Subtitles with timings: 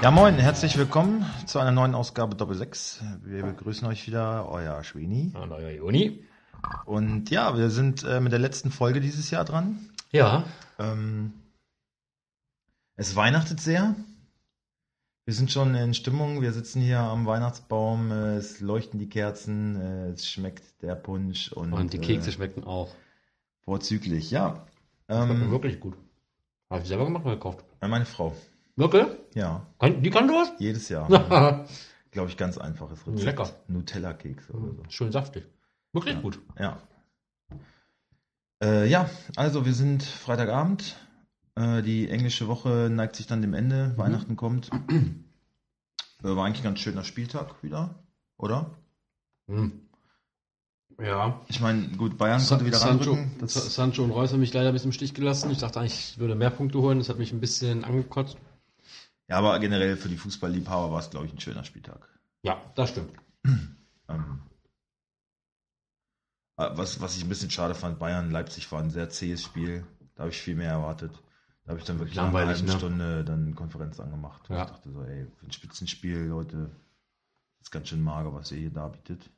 [0.00, 3.02] Ja, moin, herzlich willkommen zu einer neuen Ausgabe Doppel 6.
[3.24, 5.32] Wir begrüßen euch wieder, euer Schweni.
[5.34, 6.24] Und euer Juni.
[6.86, 9.90] Und ja, wir sind äh, mit der letzten Folge dieses Jahr dran.
[10.12, 10.44] Ja.
[10.78, 11.32] Ähm,
[12.94, 13.96] es weihnachtet sehr.
[15.24, 16.42] Wir sind schon in Stimmung.
[16.42, 18.12] Wir sitzen hier am Weihnachtsbaum.
[18.12, 19.80] Äh, es leuchten die Kerzen.
[19.80, 21.50] Äh, es schmeckt der Punsch.
[21.52, 22.94] Und, Und die Kekse äh, schmecken auch.
[23.62, 24.64] vorzüglich, ja.
[25.08, 25.96] Ähm, wirklich gut.
[26.70, 27.64] Habe ich selber gemacht oder gekauft?
[27.80, 28.36] meine Frau.
[28.78, 29.06] Wirklich?
[29.38, 30.52] Ja, Kann, die kann sowas?
[30.58, 31.08] jedes Jahr.
[31.10, 31.64] Ja.
[32.10, 33.24] Glaube ich, ganz einfaches Rezept.
[33.24, 33.50] Lecker.
[33.68, 34.82] Nutella-Keks oder so.
[34.88, 35.44] Schön saftig.
[35.92, 36.20] Wirklich Ja.
[36.20, 36.40] gut.
[36.58, 36.78] Ja.
[38.62, 40.96] Äh, ja, also wir sind Freitagabend.
[41.54, 43.92] Äh, die englische Woche neigt sich dann dem Ende.
[43.96, 44.70] Weihnachten kommt.
[46.24, 47.94] Äh, war eigentlich ein ganz schöner Spieltag wieder,
[48.38, 48.72] oder?
[49.46, 49.70] Hm.
[51.00, 51.40] Ja.
[51.46, 53.46] Ich meine, gut, Bayern Sa konnte wieder Sancho, ranrücken.
[53.46, 55.48] Sancho und Reus haben mich leider ein bisschen im Stich gelassen.
[55.52, 56.98] Ich dachte eigentlich, ich würde mehr Punkte holen.
[56.98, 58.36] Das hat mich ein bisschen angekotzt.
[59.28, 62.08] Ja, aber generell für die Fußballliebhaber war es, glaube ich, ein schöner Spieltag.
[62.42, 63.12] Ja, das stimmt.
[64.10, 64.40] Ähm,
[66.56, 69.86] äh, was, was ich ein bisschen schade fand, Bayern-Leipzig war ein sehr zähes Spiel.
[70.14, 71.12] Da habe ich viel mehr erwartet.
[71.64, 72.72] Da habe ich dann wirklich Langweilig, halben ne?
[72.72, 74.48] Stunde dann Konferenz angemacht.
[74.48, 74.62] Ja.
[74.62, 76.70] Ich dachte so, ey, für ein Spitzenspiel, Leute,
[77.60, 79.30] ist ganz schön mager, was ihr hier darbietet.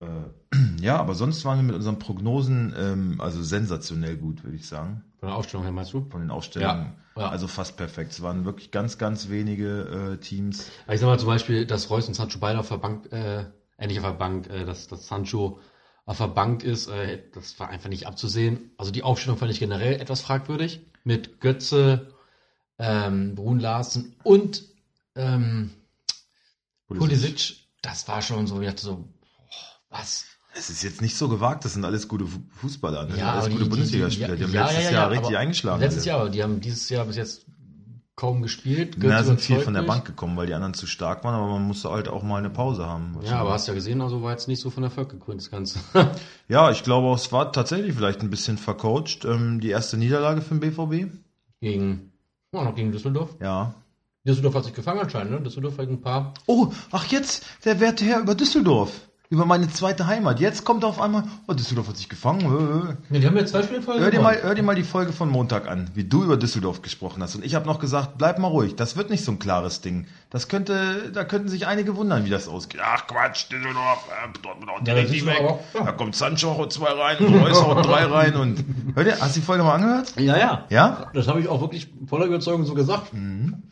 [0.00, 0.06] Äh,
[0.80, 5.02] ja, aber sonst waren wir mit unseren Prognosen ähm, also sensationell gut, würde ich sagen.
[5.18, 6.08] Von der Aufstellung her meinst du?
[6.08, 6.86] Von den Aufstellungen.
[6.86, 7.30] Ja, ja.
[7.30, 8.12] Also fast perfekt.
[8.12, 10.70] Es waren wirklich ganz, ganz wenige äh, Teams.
[10.88, 13.44] Ich sag mal zum Beispiel, dass Reus und Sancho beide auf der Bank, äh,
[13.76, 15.60] äh, nicht auf der Bank, äh, dass, dass Sancho
[16.04, 18.70] auf der Bank ist, äh, das war einfach nicht abzusehen.
[18.78, 20.80] Also die Aufstellung fand ich generell etwas fragwürdig.
[21.04, 22.14] Mit Götze,
[22.78, 24.64] ähm, Brun Larsen und
[25.14, 25.70] ähm,
[26.86, 27.56] Pulisic.
[27.82, 30.24] Das war schon so, ich dachte so, boah, was?
[30.58, 33.16] Es ist jetzt nicht so gewagt, das sind alles gute Fu- Fußballer, ne?
[33.16, 34.28] Ja, alles gute die- die- Bundesligaspieler.
[34.30, 35.80] Die, die- haben ja, letztes ja, ja, Jahr richtig eingeschlagen.
[35.80, 36.08] Letztes alle.
[36.08, 37.46] Jahr, aber die haben dieses Jahr bis jetzt
[38.16, 38.96] kaum gespielt.
[38.98, 39.82] Na, sind viel von der.
[39.82, 42.50] Bank gekommen, weil die anderen zu stark waren, aber man musste halt auch mal eine
[42.50, 43.16] Pause haben.
[43.22, 45.78] Ja, aber hast ja gesehen, also war jetzt nicht so von Erfolg gekrönt, das Ganze.
[46.48, 49.24] Ja, ich glaube, auch, es war tatsächlich vielleicht ein bisschen vercoacht.
[49.26, 51.12] Ähm, die erste Niederlage für den BVB.
[51.60, 52.10] gegen,
[52.52, 53.36] oh, noch gegen Düsseldorf.
[53.40, 53.74] Ja.
[54.26, 55.40] Düsseldorf hat sich gefangen anscheinend, ne?
[55.40, 56.34] Düsseldorf hat ein paar.
[56.46, 59.07] Oh, ach jetzt, der werte Herr über Düsseldorf.
[59.30, 60.40] Über meine zweite Heimat.
[60.40, 62.40] Jetzt kommt auf einmal, oh, Düsseldorf hat sich gefangen.
[62.40, 62.46] Äh,
[62.92, 62.94] äh.
[63.10, 65.12] Ne, die haben jetzt zwei Spiele voll Hör dir, mal, hör dir mal die Folge
[65.12, 67.34] von Montag an, wie du über Düsseldorf gesprochen hast.
[67.34, 70.06] Und ich habe noch gesagt, bleib mal ruhig, das wird nicht so ein klares Ding.
[70.30, 72.80] Das könnte, da könnten sich einige wundern, wie das ausgeht.
[72.82, 75.40] Ach Quatsch, Düsseldorf, äh, Dortmund auch direkt ist weg.
[75.42, 75.84] auch- ja.
[75.84, 78.34] Da kommt Sancho auch zwei rein, und Reus auch drei rein.
[78.34, 78.64] Und
[78.94, 80.14] hör dir, hast du die Folge mal angehört?
[80.16, 80.64] Ja, ja.
[80.70, 81.10] Ja?
[81.12, 83.12] Das habe ich auch wirklich voller Überzeugung so gesagt.
[83.12, 83.62] Mhm.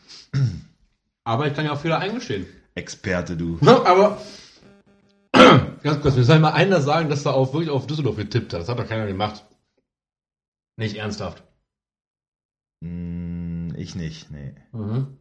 [1.25, 2.45] Aber ich kann ja auch Fehler eingestehen.
[2.75, 3.59] Experte, du.
[3.63, 4.19] Ja, aber
[5.83, 8.61] ganz kurz, mir soll mal einer sagen, dass er auf, wirklich auf Düsseldorf getippt hat.
[8.61, 9.45] Das hat doch keiner gemacht.
[10.77, 11.43] Nicht ernsthaft.
[12.83, 14.55] Hm, ich nicht, nee.
[14.73, 15.19] Mhm.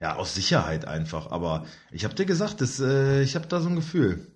[0.00, 1.30] Ja, aus Sicherheit einfach.
[1.30, 4.26] Aber ich habe dir gesagt, das, äh, ich habe da so ein Gefühl.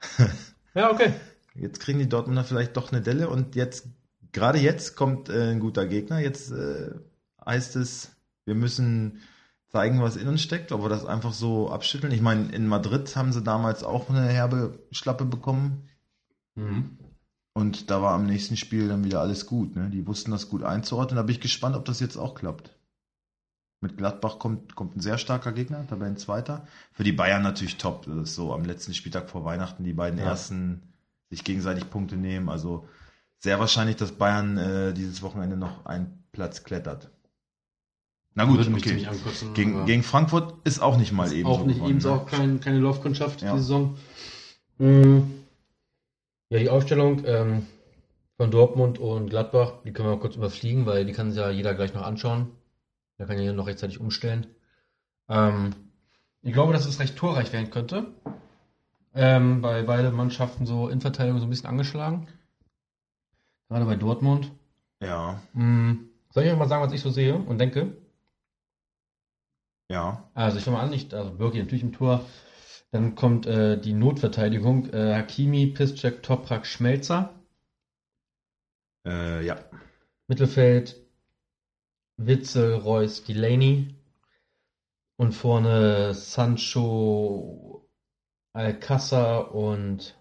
[0.72, 1.12] Ja, okay.
[1.56, 3.88] Jetzt kriegen die Dortmunder vielleicht doch eine Delle und jetzt,
[4.30, 6.20] gerade jetzt kommt äh, ein guter Gegner.
[6.20, 6.92] Jetzt äh,
[7.44, 8.12] heißt es,
[8.44, 9.20] wir müssen
[9.70, 12.12] zeigen, was in uns steckt, ob wir das einfach so abschütteln.
[12.12, 15.88] Ich meine, in Madrid haben sie damals auch eine herbe Schlappe bekommen
[16.56, 16.98] Mhm.
[17.54, 19.76] und da war am nächsten Spiel dann wieder alles gut.
[19.76, 19.88] Ne?
[19.90, 21.16] Die wussten das gut einzuordnen.
[21.16, 22.76] Da bin ich gespannt, ob das jetzt auch klappt.
[23.80, 26.66] Mit Gladbach kommt, kommt ein sehr starker Gegner, Tabellenzweiter.
[26.92, 28.04] Für die Bayern natürlich top.
[28.06, 30.26] Das ist so am letzten Spieltag vor Weihnachten die beiden Ja.
[30.26, 30.82] ersten
[31.30, 32.48] sich gegenseitig Punkte nehmen.
[32.50, 32.86] Also
[33.38, 37.10] sehr wahrscheinlich, dass Bayern äh, dieses Wochenende noch einen Platz klettert.
[38.40, 39.06] Na gut, okay.
[39.06, 42.20] ankotzen, Gegen, gegen Frankfurt ist auch nicht mal eben auch so nicht gewonnen, ebenso ne?
[42.20, 43.52] auch kein, keine Laufkundschaft Ja.
[43.52, 43.98] die Saison.
[44.78, 45.44] Mhm.
[46.48, 47.66] Ja, die Aufstellung ähm,
[48.38, 51.50] von Dortmund und Gladbach, die können wir mal kurz überfliegen, weil die kann sich ja
[51.50, 52.48] jeder gleich noch anschauen.
[53.18, 54.46] Da kann ja noch rechtzeitig umstellen.
[55.28, 55.74] Ähm,
[56.40, 58.06] ich glaube, dass es recht torreich werden könnte.
[59.14, 62.26] Ähm, bei beide Mannschaften so in Verteidigung so ein bisschen angeschlagen.
[63.68, 64.50] Gerade bei Dortmund.
[65.02, 66.06] Ja, Mhm.
[66.32, 67.96] Soll ich euch mal sagen, was ich so sehe und denke?
[69.90, 70.30] Ja.
[70.34, 72.24] Also ich fange mal an, nicht, also Birki natürlich im Tor.
[72.92, 74.88] Dann kommt äh, die Notverteidigung.
[74.92, 77.34] Äh, Hakimi, Piszczek, Toprak, Schmelzer.
[79.04, 79.56] Äh, ja.
[80.28, 80.96] Mittelfeld
[82.16, 83.94] Witzel, Reus, Delaney.
[85.16, 87.88] Und vorne Sancho,
[88.52, 90.16] Alcázar und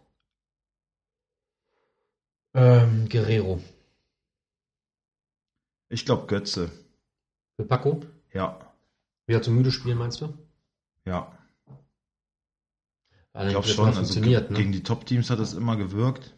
[2.54, 3.62] ähm, Guerrero.
[5.90, 6.72] Ich glaube Götze.
[7.56, 8.02] Für Paco.
[8.34, 8.69] Ja,
[9.30, 10.34] Wieder zu müde spielen, meinst du?
[11.06, 11.32] ja.
[13.32, 13.86] Also Ich glaube das schon.
[13.96, 14.58] Also ne?
[14.58, 16.36] gegen die Top-Teams hat es immer gewirkt.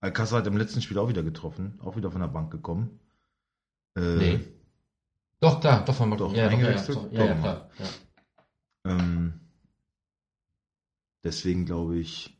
[0.00, 2.98] Alcázar hat im letzten Spiel auch wieder getroffen, auch wieder von der Bank gekommen.
[3.96, 4.40] Äh, Nee.
[5.40, 6.32] Doch, klar, doch von Magdeburg.
[6.32, 7.70] Doch, ja, doch, ja, so, ja, ja, Doch, klar.
[7.78, 8.92] Ja.
[8.92, 9.40] Ähm,
[11.24, 12.34] deswegen glaube ich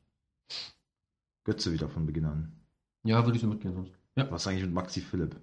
[1.44, 2.52] Götze wieder von Beginn an.
[3.04, 3.92] ja, würde ich so mitgehen sonst.
[4.16, 4.30] Ja.
[4.30, 5.36] Was eigentlich mit Maxi Philipp?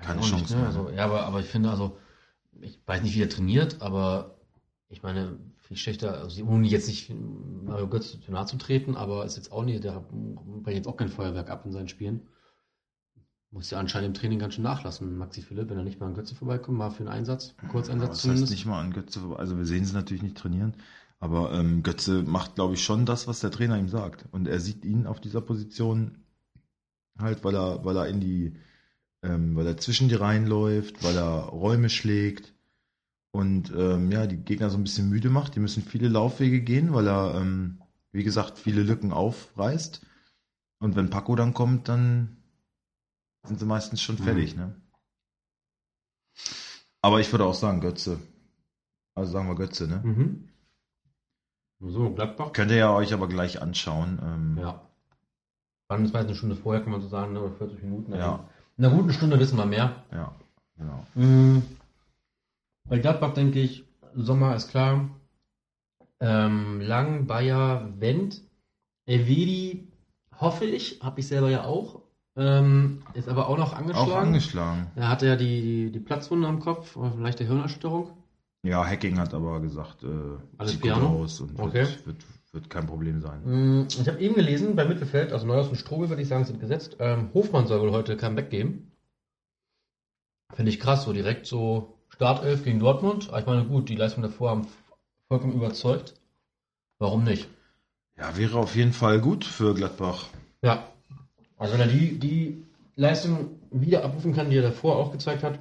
[0.00, 0.60] Ja, Keine Chance ne?
[0.60, 0.68] mehr.
[0.68, 1.98] Also, ja, aber, aber ich finde, also,
[2.60, 4.38] ich weiß nicht, wie er trainiert, aber
[4.88, 9.24] ich meine, viel schlechter, also ohne jetzt nicht Mario Götze zu nahe zu treten, aber
[9.24, 12.28] ist jetzt auch nicht, der bringt jetzt auch kein Feuerwerk ab in seinen Spielen.
[13.50, 16.14] Muss ja anscheinend im Training ganz schön nachlassen, Maxi Philipp, wenn er nicht mal an
[16.14, 18.52] Götze vorbeikommt, mal für einen Einsatz, einen Kurzeinsatz das heißt zumindest.
[18.52, 19.36] nicht mal an Götze vorbei.
[19.36, 20.74] Also wir sehen sie natürlich nicht trainieren.
[21.20, 24.26] Aber ähm, Götze macht, glaube ich, schon das, was der Trainer ihm sagt.
[24.32, 26.24] Und er sieht ihn auf dieser Position
[27.18, 28.56] halt, weil er, weil er in die,
[29.24, 32.54] ähm, weil er zwischen die Reihen läuft, weil er Räume schlägt
[33.32, 35.54] und ähm, ja, die Gegner so ein bisschen müde macht.
[35.56, 37.82] Die müssen viele Laufwege gehen, weil er, ähm,
[38.12, 40.04] wie gesagt, viele Lücken aufreißt.
[40.80, 42.36] Und wenn Paco dann kommt, dann
[43.44, 44.22] sind sie meistens schon Mhm.
[44.24, 44.80] fertig, ne?
[47.02, 48.18] Aber ich würde auch sagen, Götze.
[49.14, 50.00] Also sagen wir Götze, ne?
[50.04, 50.48] Mhm.
[51.80, 52.52] So, Gladbach.
[52.52, 54.18] Könnt ihr ja euch aber gleich anschauen.
[54.22, 54.88] Ähm, Ja.
[55.88, 58.12] Wann ist eine Stunde vorher, kann man so sagen, ne, oder 40 Minuten.
[58.14, 58.48] Ja.
[58.76, 60.04] In einer guten Stunde wissen wir mehr.
[60.12, 60.32] ja,
[60.76, 61.06] genau.
[61.14, 61.62] Mhm.
[62.88, 63.84] Bei Gladbach denke ich,
[64.14, 65.08] Sommer ist klar.
[66.20, 68.42] Ähm, Lang, Bayer, Wendt.
[69.06, 69.88] Elvedi
[70.38, 72.02] hoffe ich, habe ich selber ja auch.
[72.36, 74.10] Ähm, ist aber auch noch angeschlagen.
[74.10, 74.90] Auch angeschlagen.
[74.96, 78.10] er hatte ja die, die, die Platzwunde am Kopf, leichte Hirnerschütterung.
[78.64, 80.08] Ja, Hacking hat aber gesagt, äh,
[80.58, 81.82] Alles sieht gut aus und Okay.
[81.86, 82.24] wird, wird,
[82.54, 83.42] wird kein Problem sein.
[83.44, 86.60] Mm, Ich habe eben gelesen, bei Mittelfeld, also Neuhaus und Strobel, würde ich sagen, sind
[86.60, 86.96] gesetzt.
[87.00, 88.92] Ähm, Hofmann soll wohl heute Comeback geben.
[90.54, 93.28] Finde ich krass, so direkt so Startelf gegen Dortmund.
[93.28, 94.68] Aber ich meine, gut, die Leistung davor haben
[95.28, 96.14] vollkommen überzeugt.
[96.98, 97.48] Warum nicht?
[98.16, 100.26] Ja, wäre auf jeden Fall gut für Gladbach.
[100.62, 100.88] Ja.
[101.56, 102.62] Also wenn er die, die
[102.94, 105.58] Leistung wieder abrufen kann, die er davor auch gezeigt hat,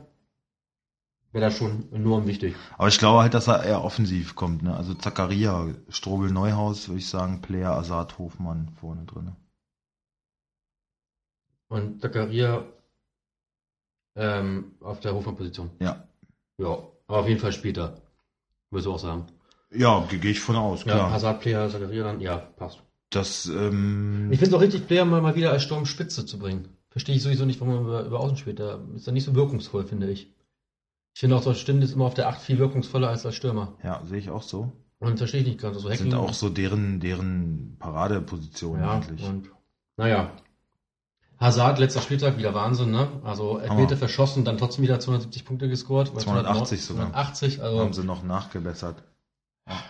[1.34, 2.56] wäre das schon enorm wichtig.
[2.78, 4.64] Aber ich glaube halt, dass er eher offensiv kommt.
[4.64, 4.76] Ne?
[4.76, 9.36] Also Zakaria, Strobel, Neuhaus, würde ich sagen, Player, Asad, Hofmann vorne drin.
[11.70, 12.66] Und Zakaria
[14.16, 15.72] ähm, auf der Hofmann-Position.
[15.80, 16.08] Ja.
[16.60, 16.78] Ja,
[17.08, 18.02] aber auf jeden Fall später.
[18.70, 19.26] Würdest du auch sagen.
[19.72, 21.12] Ja, gehe geh ich von aus, Ja, klar.
[21.12, 22.84] Hazard-Player, Zakaria dann, ja, passt.
[23.10, 26.70] das, ähm, Ich finde es auch richtig, Player mal, mal wieder als Sturmspitze zu bringen.
[26.92, 28.60] Verstehe ich sowieso nicht, warum man über, über Außen spielt.
[28.60, 30.32] Da ist er nicht so wirkungsvoll, finde ich.
[31.14, 33.74] Ich finde auch, der Stinde ist immer auf der 8 viel wirkungsvoller als als Stürmer.
[33.84, 34.72] ja, sehe ich auch so.
[35.00, 35.78] Und verstehe ich nicht gerade.
[35.80, 39.24] So Das sind auch so deren, deren Paradepositionen Ja, eigentlich.
[39.24, 39.50] und
[39.98, 40.32] naja.
[41.40, 43.10] Hazard, letzter Spieltag, wieder Wahnsinn, ne?
[43.24, 46.12] Also Elfmeter verschossen, dann trotzdem wieder 270 Punkte gescored.
[46.12, 47.12] Oder 280 sogar.
[47.12, 47.80] 280, also.
[47.80, 49.04] Haben sie noch nachgebessert.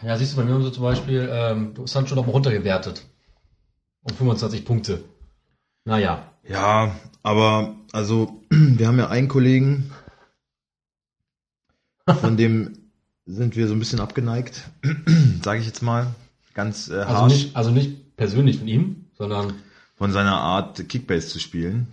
[0.01, 3.05] Ja, siehst du, bei mir haben sie zum Beispiel ähm, Sancho noch mal runtergewertet.
[4.03, 5.03] Um 25 Punkte.
[5.85, 6.27] Naja.
[6.47, 9.91] Ja, aber also wir haben ja einen Kollegen,
[12.07, 12.73] von dem
[13.25, 14.69] sind wir so ein bisschen abgeneigt,
[15.41, 16.07] sage ich jetzt mal,
[16.53, 19.53] ganz äh, Also harsch, nicht, also nicht persönlich von ihm, sondern
[19.95, 21.87] von seiner Art Kickbase zu spielen.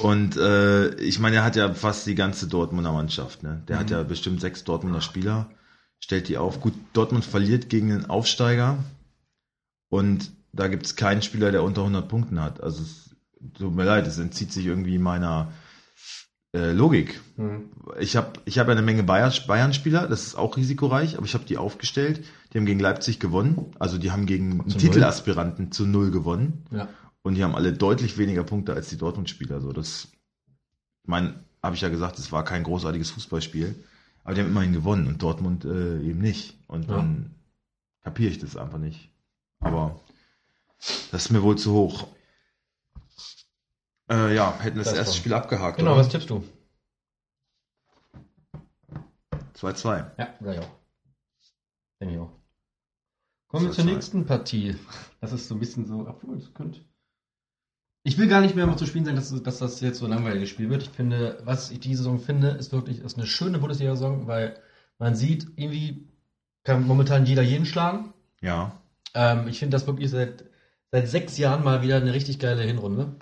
[0.00, 3.42] Und äh, ich meine, er hat ja fast die ganze Dortmunder Mannschaft.
[3.42, 3.62] Ne?
[3.68, 3.92] Der hat Mhm.
[3.92, 5.48] ja bestimmt sechs Dortmunder Spieler,
[6.00, 6.60] stellt die auf.
[6.60, 8.78] Gut, Dortmund verliert gegen den Aufsteiger
[9.88, 12.62] und da gibt es keinen Spieler, der unter 100 Punkten hat.
[12.62, 13.10] Also es
[13.54, 15.52] tut mir leid, es entzieht sich irgendwie meiner
[16.52, 17.20] äh, Logik.
[17.36, 21.26] hm, Ich habe ich hab ja eine Menge Bayern- Bayern-Spieler, das ist auch risikoreich, aber
[21.26, 22.24] ich habe die aufgestellt.
[22.52, 23.66] Die haben gegen Leipzig gewonnen.
[23.78, 26.64] Also die haben gegen einen Titelaspiranten zu null gewonnen.
[26.70, 26.88] ja.
[27.22, 29.60] Und die haben alle deutlich weniger Punkte als die Dortmund-Spieler.
[29.60, 30.06] So, das,
[31.02, 33.74] ich meine, habe ich ja gesagt, es war kein großartiges Fußballspiel.
[34.22, 36.56] Aber die haben immerhin gewonnen und Dortmund äh, eben nicht.
[36.68, 36.96] Und Ja.
[36.98, 37.34] dann
[38.02, 39.10] kapiere ich das einfach nicht.
[39.58, 40.00] Aber
[41.10, 42.06] das ist mir wohl zu hoch.
[44.10, 45.78] Äh, ja, hätten das, Das erste war- Spiel abgehakt.
[45.78, 46.00] Genau, oder?
[46.00, 46.44] was tippst du?
[49.54, 50.10] 2-2.
[50.18, 50.68] Ja, gleich auch.
[52.00, 52.30] Denke ich auch.
[53.48, 54.76] Kommen wir zur nächsten Partie.
[55.20, 56.80] Das ist so ein bisschen so, obwohl es könnte.
[58.02, 60.40] Ich will gar nicht mehr mal zu spielen sagen, dass, dass das jetzt so langweilig
[60.42, 60.82] gespielt wird.
[60.82, 64.60] Ich finde, was ich diese Saison finde, ist wirklich ist eine schöne Bundesliga-Saison, weil
[64.98, 66.06] man sieht, irgendwie
[66.62, 68.12] kann momentan jeder jeden schlagen.
[68.40, 68.80] Ja.
[69.14, 70.44] Ähm, ich finde das wirklich seit,
[70.92, 73.16] seit sechs Jahren mal wieder eine richtig geile Hinrunde.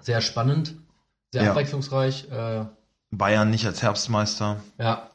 [0.00, 0.74] Sehr spannend,
[1.32, 1.50] sehr Ja.
[1.50, 2.28] abwechslungsreich.
[2.30, 2.64] Äh,
[3.10, 4.60] Bayern nicht als Herbstmeister.
[4.78, 5.10] ja,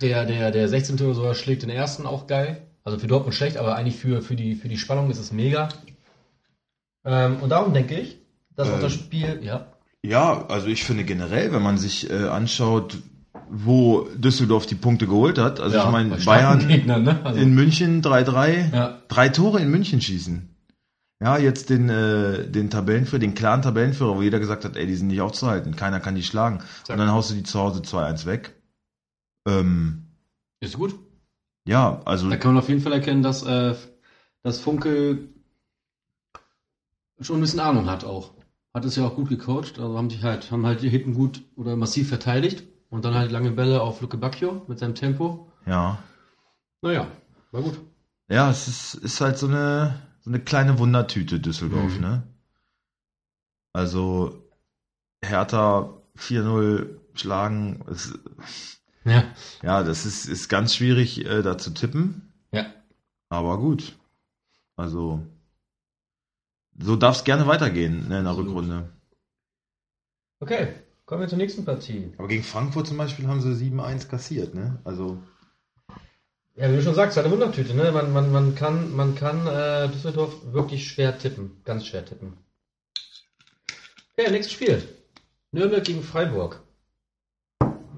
[0.00, 1.00] der, der, der 16.
[1.00, 2.62] oder so schlägt den ersten auch geil.
[2.84, 5.68] Also für Dortmund schlecht, aber eigentlich für, für, die, für die Spannung ist es mega.
[7.04, 8.18] Ähm, und darum denke ich,
[8.54, 9.66] dass Ähm, das Spiel, ja,
[10.02, 12.98] Ja, also ich finde generell, wenn man sich äh, anschaut,
[13.48, 17.20] wo Düsseldorf die Punkte geholt hat, also ja, ich meine, Bayern ne?
[17.24, 20.55] Also, in München 3-3, ja, drei Tore in München schießen.
[21.20, 24.94] Ja, jetzt den, äh, den Tabellenführer, den klaren Tabellenführer, wo jeder gesagt hat, ey, die
[24.96, 26.60] sind nicht aufzuhalten, keiner kann die schlagen.
[26.84, 26.94] Zack.
[26.94, 28.54] Und dann haust du die zu Hause 2-1 weg.
[29.46, 30.08] Ähm,
[30.60, 30.94] Ist gut.
[31.66, 33.74] ja, also Da kann man auf jeden Fall erkennen, dass, äh,
[34.42, 35.28] dass Funke
[37.20, 38.34] schon ein bisschen Ahnung hat auch.
[38.74, 41.40] Hat es ja auch gut gecoacht, also haben sich halt, haben halt die hinten gut
[41.56, 45.50] oder massiv verteidigt und dann halt lange Bälle auf Luke Bacchio mit seinem Tempo.
[45.66, 45.98] ja.
[46.82, 47.06] Naja,
[47.52, 47.80] war gut.
[48.28, 49.94] Ja, es ist, ist halt so eine,
[50.26, 52.00] so eine kleine Wundertüte Düsseldorf, Mhm.
[52.00, 52.22] ne?
[53.72, 54.42] Also
[55.24, 58.18] Hertha 4-0 schlagen, ist,
[59.04, 59.22] Ja.
[59.62, 62.66] ja, das ist, ist ganz schwierig äh, da zu tippen, Ja.
[63.28, 63.96] aber gut.
[64.74, 65.24] Also
[66.76, 68.48] so darf es gerne weitergehen ne, in der Absolut.
[68.48, 68.90] Rückrunde.
[70.40, 70.74] Okay,
[71.06, 72.12] kommen wir zur nächsten Partie.
[72.18, 74.80] Aber gegen Frankfurt zum Beispiel haben sie 7-1 kassiert, ne?
[74.82, 75.22] Also
[76.56, 77.92] Ja, wie du schon sagst, eine Wundertüte, ne?
[77.92, 81.60] Man, man, man kann, man kann äh, Düsseldorf wirklich schwer tippen.
[81.64, 82.32] Ganz schwer tippen.
[84.16, 84.82] Okay, nächstes Spiel.
[85.52, 86.62] Nürnberg gegen Freiburg.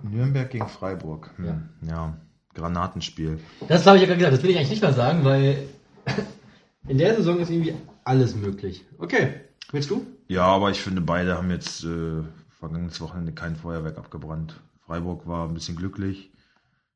[0.03, 1.31] Nürnberg gegen Freiburg.
[1.37, 1.61] Hm, Ja.
[1.89, 2.17] ja,
[2.55, 3.39] Granatenspiel.
[3.69, 5.69] Das habe ich ja gerade gesagt, das will ich eigentlich nicht mehr sagen, weil
[6.89, 8.85] in der Saison ist irgendwie alles möglich.
[8.99, 9.35] Okay,
[9.71, 10.05] willst du?
[10.27, 12.23] Ja, aber ich finde, beide haben jetzt äh,
[12.59, 14.61] vergangenes Wochenende kein Feuerwerk abgebrannt.
[14.85, 16.33] Freiburg war ein bisschen glücklich.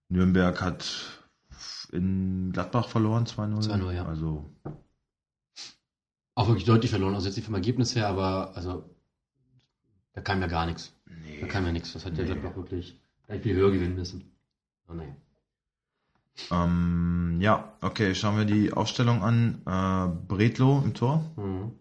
[0.08, 1.21] Nürnberg hat
[1.92, 3.68] in Gladbach verloren, 2-0.
[3.70, 4.06] 2-0, ja.
[4.06, 4.44] Also,
[6.34, 8.84] Auch wirklich deutlich verloren, also jetzt nicht vom Ergebnis her, aber also
[10.14, 10.94] da kam ja gar nichts.
[11.06, 11.40] nee.
[11.40, 11.92] Da kam ja nichts.
[11.92, 12.32] Das hat der Nee.
[12.32, 14.24] Gladbach wirklich gleich viel höher gewinnen müssen.
[14.88, 15.16] Oh nein.
[16.50, 19.60] Ähm, ja, okay, schauen wir die Aufstellung an.
[19.66, 21.30] Äh, Bretlo im Tor.
[21.36, 21.72] Mhm.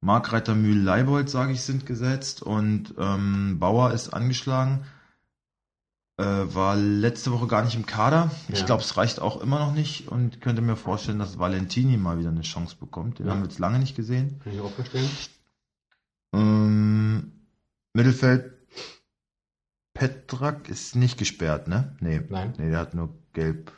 [0.00, 2.42] Markreiter Mühl Leibold, sage ich, sind gesetzt.
[2.42, 4.84] Und ähm, Bauer ist angeschlagen.
[6.20, 8.30] Äh, war letzte Woche gar nicht im Kader.
[8.48, 8.66] Ich Ja.
[8.66, 12.28] glaube, es reicht auch immer noch nicht und könnte mir vorstellen, dass Valentini mal wieder
[12.28, 13.18] eine Chance bekommt.
[13.18, 13.32] Den Ja.
[13.32, 14.38] haben wir jetzt lange nicht gesehen.
[14.44, 15.08] Kann ich auch verstehen.
[16.34, 17.32] Ähm,
[17.94, 18.52] Mittelfeld
[19.94, 21.96] Petrak ist nicht gesperrt, ne?
[22.00, 22.20] Nee.
[22.28, 22.54] Nein.
[22.58, 23.72] Nee, der hat nur gelb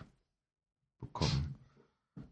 [1.01, 1.55] bekommen.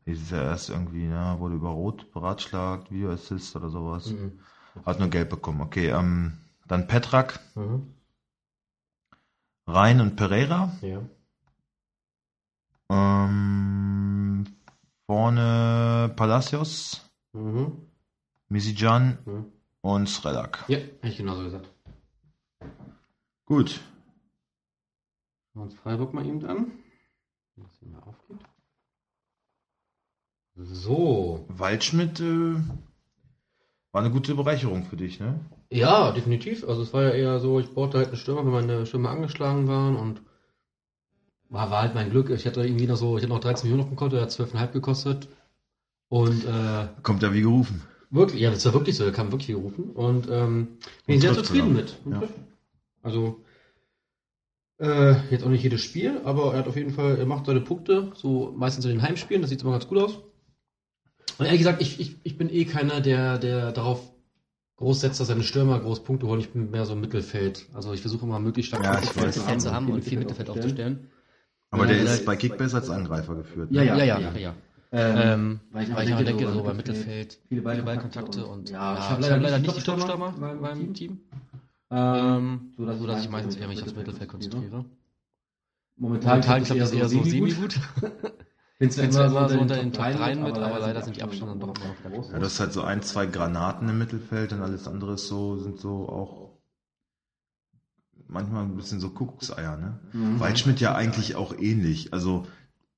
[0.05, 4.07] Es ja erst irgendwie, ne, wurde über Rot beratschlagt, Video Assist oder sowas.
[4.11, 4.41] Mhm.
[4.85, 5.61] Hat nur gelb bekommen.
[5.61, 6.33] Okay, ähm,
[6.67, 7.95] dann Petrak, Mhm.
[9.73, 10.73] Rhein und Pereira.
[10.83, 11.01] Ja.
[12.91, 14.47] Ähm,
[15.07, 17.87] vorne Palacios, Mhm.
[18.49, 19.53] Misijan Mhm.
[19.83, 20.65] und Srelak.
[20.69, 21.69] Ja, hätte ich genauso gesagt.
[23.47, 23.71] Gut.
[25.53, 26.73] Schauen wir uns Freiburg mal eben an.
[27.55, 28.39] Wenn das hier mal aufgeht.
[30.57, 31.45] So.
[31.49, 32.55] Waldschmidt äh,
[33.93, 35.39] war eine gute Bereicherung für dich, ne?
[35.71, 36.69] Ja, definitiv.
[36.69, 39.69] Also es war ja eher so, ich brauchte halt einen Stürmer, wenn meine Stürmer angeschlagen
[39.69, 40.21] waren und
[41.49, 42.31] war, war halt mein Glück.
[42.31, 44.31] Ich hatte irgendwie noch so, ich hatte noch 13 Millionen auf dem Konto, der hat
[44.31, 45.29] 12,5 gekostet.
[46.09, 47.83] Und äh, Kommt ja wie gerufen.
[48.11, 49.91] wirklich, ja, das war wirklich so, der kam wirklich gerufen.
[49.91, 51.97] Und ähm, bin ich sehr zufrieden mit.
[52.05, 52.23] Und Ja.
[53.03, 53.41] Also
[54.79, 57.61] äh, jetzt auch nicht jedes Spiel, aber er hat auf jeden Fall, er macht seine
[57.61, 60.19] Punkte, so meistens in den Heimspielen, das sieht immer ganz gut aus.
[61.39, 64.01] Und ehrlich gesagt, ich, ich, ich bin eh keiner, der, der darauf
[64.81, 66.41] groß setzt, dass seine Stürmer groß Punkte holen.
[66.41, 67.67] Ich bin mehr so im Mittelfeld.
[67.75, 71.11] Also ich versuche immer möglichst stark Ja, Mittelfeld zu haben viel und viel Mittelfeld aufzustellen.
[71.71, 73.71] Aber Ja, der ist bei Kickbase als Angreifer geführt.
[73.71, 73.89] Ja, Ne?
[73.89, 74.33] ja, ja, ja.
[74.33, 74.39] ja.
[74.39, 74.55] ja.
[74.93, 78.95] Ähm, Ähm, weil ich weil ich auch denke, so beim Mittelfeld, viele Ballkontakte und ja,
[78.95, 81.21] ich habe habe leider, nicht die Topstürmer in beim Team.
[81.93, 84.85] Ähm, so dass, so dass ich meistens eher mich aufs Mittelfeld konzentriere.
[85.97, 87.79] Momentan, Momentan klappt das eher so semi-gut.
[88.81, 91.61] Bin zwar immer so unter den Top 3 mit, aber leider sind die Abstände dann
[91.61, 92.33] doch immer noch groß.
[92.33, 95.59] Ja, du hast halt so ein, zwei Granaten im Mittelfeld und alles andere ist so,
[95.59, 96.59] sind so auch
[98.27, 100.01] manchmal ein bisschen so Kuckuckseier, ne?
[100.15, 100.41] Mhm.
[100.41, 102.15] Waldschmidt ja eigentlich auch ähnlich.
[102.15, 102.47] Also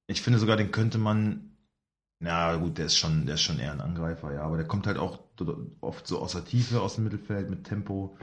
[0.07, 1.57] ich finde sogar, den könnte man,
[2.21, 4.87] na gut, der ist schon, der ist schon eher ein Angreifer, ja, aber der kommt
[4.87, 5.19] halt auch
[5.81, 8.17] oft so aus der Tiefe, aus dem Mittelfeld mit Tempo.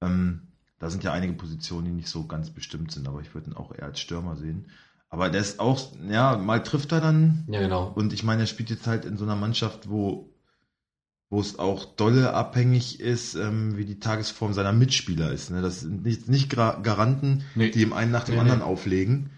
[0.00, 0.48] Ähm,
[0.80, 3.56] da sind ja einige Positionen, die nicht so ganz bestimmt sind, aber ich würde ihn
[3.56, 4.66] auch eher als Stürmer sehen.
[5.08, 7.92] Aber der ist auch, ja, mal trifft er dann, Ja, genau.
[7.94, 10.34] und ich meine, er spielt jetzt halt in so einer Mannschaft, wo,
[11.30, 15.50] wo es auch dolle abhängig ist, ähm, wie die Tagesform seiner Mitspieler ist.
[15.50, 15.62] Ne?
[15.62, 17.70] Das sind nicht, nicht Garanten, Nee.
[17.70, 18.64] die ihm einen nach dem Nee, anderen nee.
[18.66, 19.30] auflegen.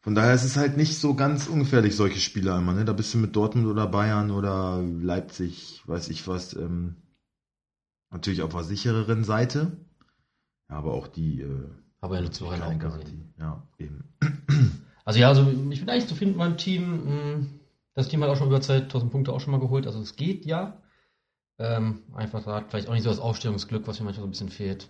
[0.00, 2.72] Von daher ist es halt nicht so ganz ungefährlich, solche Spieler immer.
[2.72, 2.84] Ne?
[2.84, 6.96] Da bist du mit Dortmund oder Bayern oder Leipzig, weiß ich was, ähm,
[8.10, 9.76] natürlich auf der sichereren Seite.
[10.70, 11.68] Ja, aber auch die äh,
[12.00, 13.04] Aber ja, letzte Woche keine auch Garantie.
[13.04, 13.34] gesehen.
[13.38, 14.04] Ja, eben.
[15.04, 17.04] Also ja, also ich bin eigentlich zufrieden mit meinem Team.
[17.38, 17.60] Mm,
[17.94, 19.86] Das Team hat auch schon über 2000 Punkte auch schon mal geholt.
[19.86, 20.82] Also es geht ja.
[21.58, 24.32] Ähm, einfach da hat vielleicht auch nicht so das Aufstellungsglück, was mir manchmal so ein
[24.32, 24.88] bisschen fehlt.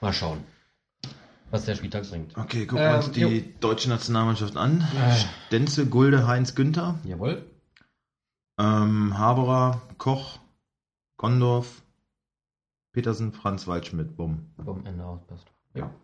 [0.00, 0.38] Mal schauen,
[1.52, 2.36] was der Spieltag bringt.
[2.36, 3.42] Okay, gucken wir Ähm, uns die jo.
[3.60, 4.80] deutsche Nationalmannschaft an.
[4.80, 5.14] Äh.
[5.46, 6.98] Stenzel, Gulde, Heinz, Günther.
[7.04, 7.46] Jawohl.
[8.58, 10.40] Ähm, Haberer, Koch,
[11.18, 11.82] Gondorf,
[12.92, 14.50] Petersen, Franz Waldschmidt, bumm.
[14.64, 15.46] Vom Ende aus passt.
[15.78, 15.94] Ja.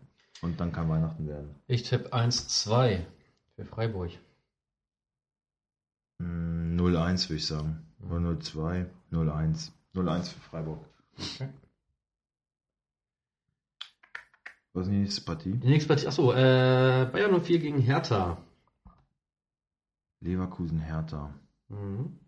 [0.41, 1.55] Und dann kann Weihnachten werden.
[1.67, 3.05] Ich tippe 1-2
[3.55, 4.11] für Freiburg.
[6.19, 7.85] Mm, 0-1 würde ich sagen.
[8.01, 9.71] Oder 0-2, 0-1.
[9.93, 10.85] 0-1 für Freiburg.
[11.17, 11.49] Okay.
[14.73, 15.53] Was ist die nächste Partie?
[15.53, 18.37] Die nächste Partie, achso, äh, Bayern 04 gegen Hertha.
[20.19, 21.33] Leverkusen, Hertha.
[21.69, 22.19] Mhm.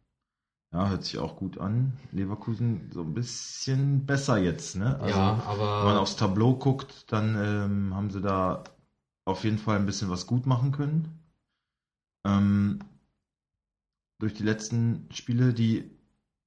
[0.73, 1.93] Ja, hört sich auch gut an.
[2.11, 4.99] Leverkusen so ein bisschen besser jetzt, ne?
[4.99, 8.63] Also, ja, Wenn man aber aufs Tableau guckt, dann ähm, haben sie da
[9.25, 11.19] auf jeden Fall ein bisschen was gut machen können.
[12.25, 12.79] Ähm,
[14.19, 15.89] durch die letzten Spiele, die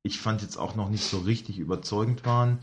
[0.02, 2.60] ich fand jetzt auch noch nicht so richtig überzeugend waren,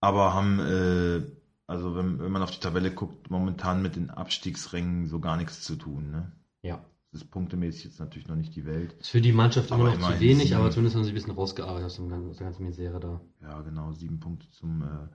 [0.00, 1.22] aber haben, äh,
[1.66, 5.62] also wenn, wenn man auf die Tabelle guckt, momentan mit den Abstiegsrängen so gar nichts
[5.62, 6.10] zu tun.
[6.10, 6.32] Ne?
[6.62, 8.92] ja, Das ist punktemäßig jetzt natürlich noch nicht die Welt.
[8.94, 10.60] ist für die Mannschaft immer noch zu wenig, sieben.
[10.60, 13.20] aber zumindest haben sie ein bisschen rausgearbeitet aus, dem, aus der ganzen Misere da.
[13.40, 15.08] Ja, genau, sieben Punkte zum äh,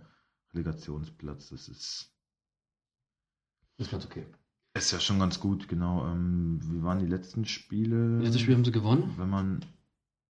[0.54, 1.50] Relegationsplatz.
[1.50, 2.12] Das ist
[3.78, 4.26] Ist ganz okay.
[4.74, 6.08] Ist ja schon ganz gut, genau.
[6.08, 8.20] Ähm, wie waren die letzten Spiele?
[8.20, 9.14] Letztes Spiel haben sie gewonnen.
[9.18, 9.66] Wenn man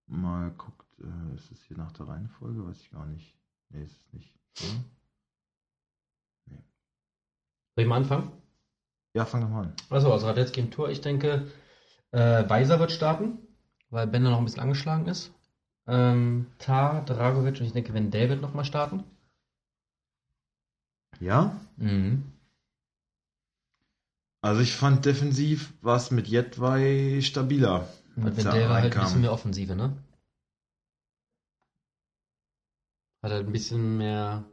[0.08, 2.66] mal guckt, äh, ist es hier nach der Reihenfolge?
[2.66, 3.38] Weiß ich gar nicht.
[3.70, 4.34] Nee, ist es nicht.
[4.62, 4.84] Oder?
[7.76, 8.32] Soll ich mal anfangen?
[9.14, 9.74] Ja, fang doch mal an.
[9.90, 10.90] Achso, also Radetzky im Tor.
[10.90, 11.52] Ich denke,
[12.12, 13.40] äh, Weiser wird starten,
[13.90, 15.32] weil Bender noch ein bisschen angeschlagen ist.
[15.88, 19.04] Ähm, Tar, Dragovic und ich denke, wenn David noch mal starten.
[21.20, 21.60] Ja?
[21.78, 22.24] Mhm.
[24.42, 27.88] Also ich fand defensiv war es mit Jedwai stabiler.
[28.16, 29.96] Wenn er der halt ein bisschen mehr Offensive, ne?
[33.22, 34.44] Hat halt ein bisschen mehr,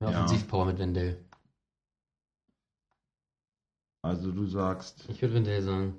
[0.00, 0.24] mehr Ja.
[0.24, 1.25] Offensivpower mit Wendell.
[4.06, 5.98] Also du sagst Ich würde Wendell sagen.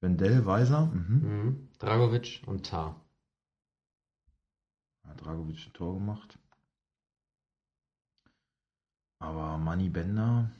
[0.00, 1.20] Wendell, Weiser, mhm.
[1.22, 1.68] Mhm.
[1.78, 3.00] Dragovic und Tar.
[5.04, 6.38] Hat Dragovic ein Tor gemacht.
[9.18, 10.50] Aber Manny Bender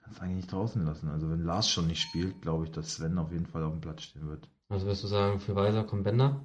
[0.00, 1.08] kannst du eigentlich nicht draußen lassen.
[1.08, 3.80] Also wenn Lars schon nicht spielt, glaube ich, dass Sven auf jeden Fall auf dem
[3.80, 4.48] Platz stehen wird.
[4.68, 6.44] Also wirst du sagen, für Weiser kommt Bender,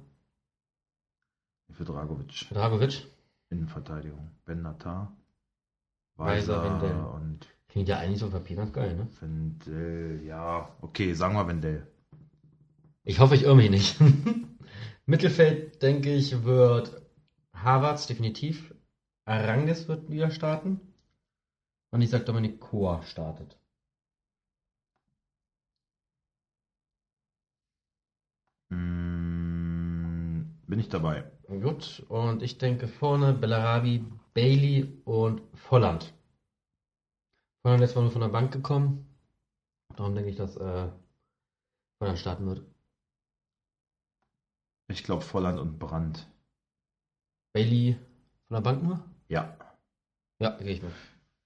[1.70, 2.32] Für Dragovic.
[2.32, 3.06] für Dragovic.
[3.50, 4.30] Innenverteidigung.
[4.44, 5.16] Bender Tar.
[6.16, 7.00] Weiser, Wendell.
[7.04, 9.08] und Klingt ja eigentlich so Papier ganz geil, ne?
[9.20, 10.22] Wendell.
[10.26, 11.86] Ja, okay, sagen wir Wendell.
[13.02, 13.96] Ich hoffe, ich irre mich nicht.
[15.06, 17.00] Mittelfeld, denke ich, wird
[17.54, 18.74] Havertz definitiv.
[19.24, 20.80] Aranges wird wieder starten.
[21.92, 23.58] Und ich sage, Dominik Kohr startet.
[28.68, 31.24] Mm, bin ich dabei.
[31.48, 34.04] Gut, und ich denke vorne Bellarabi,
[34.34, 36.12] Bailey und Volland.
[37.62, 39.06] Volland letztes Mal nur von der Bank gekommen.
[39.96, 40.88] Darum denke ich, dass äh,
[41.98, 42.62] Volland starten wird.
[44.88, 46.26] Ich glaube Volland und Brandt.
[47.54, 47.96] Bailey
[48.48, 49.00] von der Bank nur?
[49.28, 49.56] Ja.
[50.38, 50.92] Ja, gehe ich mit.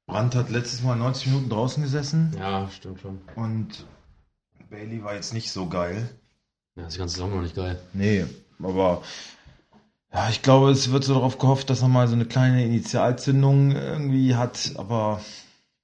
[0.06, 3.20] Brandt hat letztes Mal 90 Minuten draußen gesessen Ja, stimmt schon.
[3.34, 3.84] und
[4.70, 6.08] Bailey war jetzt nicht so geil.
[6.76, 7.80] Ja, ist die ganze Saison noch nicht geil.
[7.92, 8.24] Nee,
[8.62, 9.02] aber
[10.12, 13.72] ja, ich glaube, es wird so darauf gehofft, dass er mal so eine kleine Initialzündung
[13.72, 15.20] irgendwie hat, aber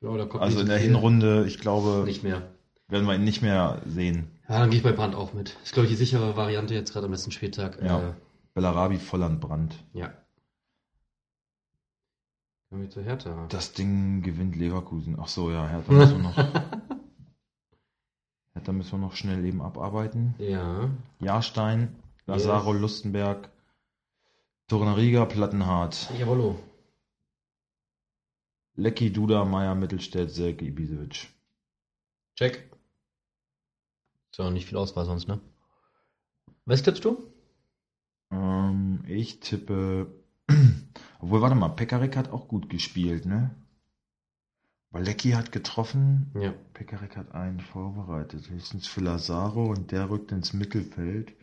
[0.03, 0.11] Ja,
[0.41, 0.79] also in der.
[0.79, 2.43] Hinrunde, ich glaube, Nicht mehr.
[2.89, 4.29] werden wir ihn nicht mehr sehen.
[4.49, 5.57] Ja, dann gehe ich bei Brand auch mit.
[5.63, 7.81] Ist, glaube ich, die sichere Variante jetzt gerade am letzten Spieltag.
[7.83, 8.09] Ja.
[8.11, 8.15] Äh,
[8.55, 9.75] Bellarabi, Volland, Brandt.
[9.95, 10.13] ja.
[12.69, 13.47] Kommen wir zu Hertha.
[13.51, 15.17] Das Ding gewinnt Leverkusen.
[15.21, 16.37] Ach so, ja, Hertha müssen wir noch,
[18.55, 20.35] Hertha müssen wir noch schnell eben abarbeiten.
[20.39, 20.89] ja.
[21.21, 21.95] Jahrstein,
[22.27, 22.81] Lazaro, Yes.
[22.81, 23.51] Lustenberg,
[24.69, 26.59] Tornariga, Plattenhardt, Jawollo.
[28.75, 31.29] Lecky, Duda, Meier, Mittelstädt, Selke, Ibisevic.
[32.37, 32.71] Check.
[34.35, 35.41] So, nicht viel Auswahl sonst, ne?
[36.65, 37.23] Was tippst du?
[38.31, 40.07] Ähm, ich tippe.
[41.21, 43.55] Obwohl, warte mal, Pekarik hat auch gut gespielt, ne?
[44.91, 46.31] Weil Lecky hat getroffen.
[46.35, 46.53] Ja.
[46.75, 48.49] Pekarik hat einen vorbereitet.
[48.51, 51.35] Höchstens für Lazaro und der rückt ins Mittelfeld.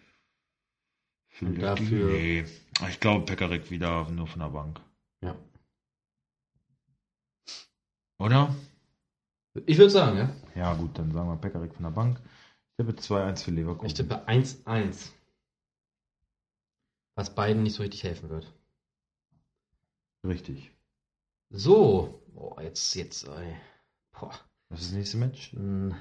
[1.30, 1.62] Für Und Lecky?
[1.62, 2.46] dafür- Nee.
[2.90, 4.82] Ich glaube, Pekarik wieder nur von der Bank.
[5.22, 5.36] Ja.
[8.20, 8.54] Oder?
[9.66, 10.36] Ich würde sagen, ja.
[10.56, 12.22] Ja, gut, dann sagen wir Pekarik von der Bank.
[12.78, 13.88] Ich tippe 2-1 für Leverkusen.
[13.88, 15.10] Ich tippe 1-1.
[17.16, 18.54] Was beiden nicht so richtig helfen wird.
[20.26, 20.72] Richtig.
[21.50, 22.22] So.
[22.34, 23.56] Boah, jetzt, jetzt, ey.
[24.12, 24.34] Boah.
[24.70, 25.52] Was ist das nächste Match?
[25.54, 25.96] Hm.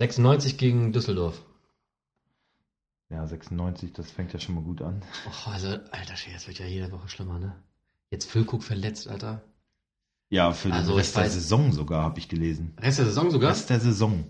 [0.00, 1.42] 96 gegen Düsseldorf.
[3.10, 5.02] Ja, 96, das fängt ja schon mal gut an.
[5.26, 7.54] Oh, also, alter Schwede, das wird ja jede Woche schlimmer, ne?
[8.10, 9.42] Jetzt Füllkrug verletzt, Alter.
[10.34, 12.74] Ja, für den Also, ich Rest der Saison sogar, habe ich gelesen.
[12.80, 13.50] Rest der Saison sogar?
[13.52, 14.24] Rest der Saison.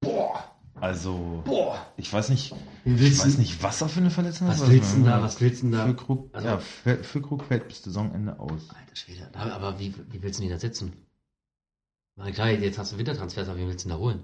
[0.00, 0.44] Boah.
[0.76, 1.84] Also, Boah!
[1.96, 2.54] ich weiß nicht,
[2.84, 4.70] Wie ich weiß nicht, was er für eine Verletzung was hat.
[4.70, 5.84] willst du denn da, was willst du denn da?
[5.86, 8.68] Füllkrug, Also- ja, Fe- Füllkrug fällt bis Saisonende aus.
[8.70, 9.28] Alter Schwede.
[9.34, 10.92] Aber, wie, wie willst du ihn ersetzen?
[12.14, 14.20] Na klar, jetzt hast du Wintertransfers, aber wen willst du denn da holen?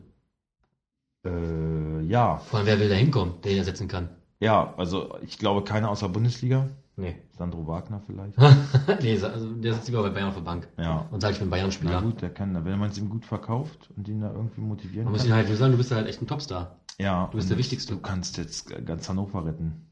[1.25, 4.09] Äh, ja, Vor allem, wer will da hinkommen, der ihn ersetzen kann?
[4.41, 6.69] ja, also ich glaube keiner außer Bundesliga.
[6.97, 7.17] Nee.
[7.39, 8.37] Sandro Wagner vielleicht.
[9.03, 11.09] nee, also der sitzt lieber bei Bayern auf der Bank Ja.
[11.11, 12.03] und sag ich bin Na Bayern-Spieler.
[12.03, 15.13] gut, der kann, wenn man es ihm gut verkauft und ihn da irgendwie motivieren Man
[15.13, 15.31] muss kann.
[15.31, 16.81] ihn halt nur sagen, du bist halt echt ein Topstar.
[16.99, 17.95] ja, du bist der Wichtigste.
[17.95, 19.87] Du kannst jetzt ganz Hannover retten.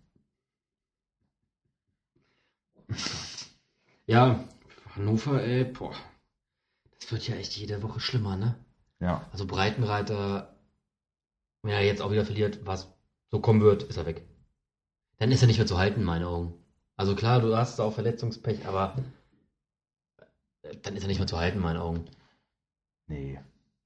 [4.06, 4.44] Ja,
[4.96, 5.94] Hannover, ey, boah.
[6.98, 8.56] Das wird ja echt jede Woche schlimmer, ne?
[8.98, 10.56] Ja, Also Breitenreiter,
[11.62, 12.92] wenn er jetzt auch wieder verliert, was
[13.30, 14.26] so kommen wird, ist er weg.
[15.18, 16.54] Dann ist er nicht mehr zu halten, in meinen Augen.
[17.00, 18.94] Also klar, du hast auch Verletzungspech, aber
[20.82, 22.04] dann ist er nicht mehr zu halten, in meinen Augen.
[23.06, 23.38] nee.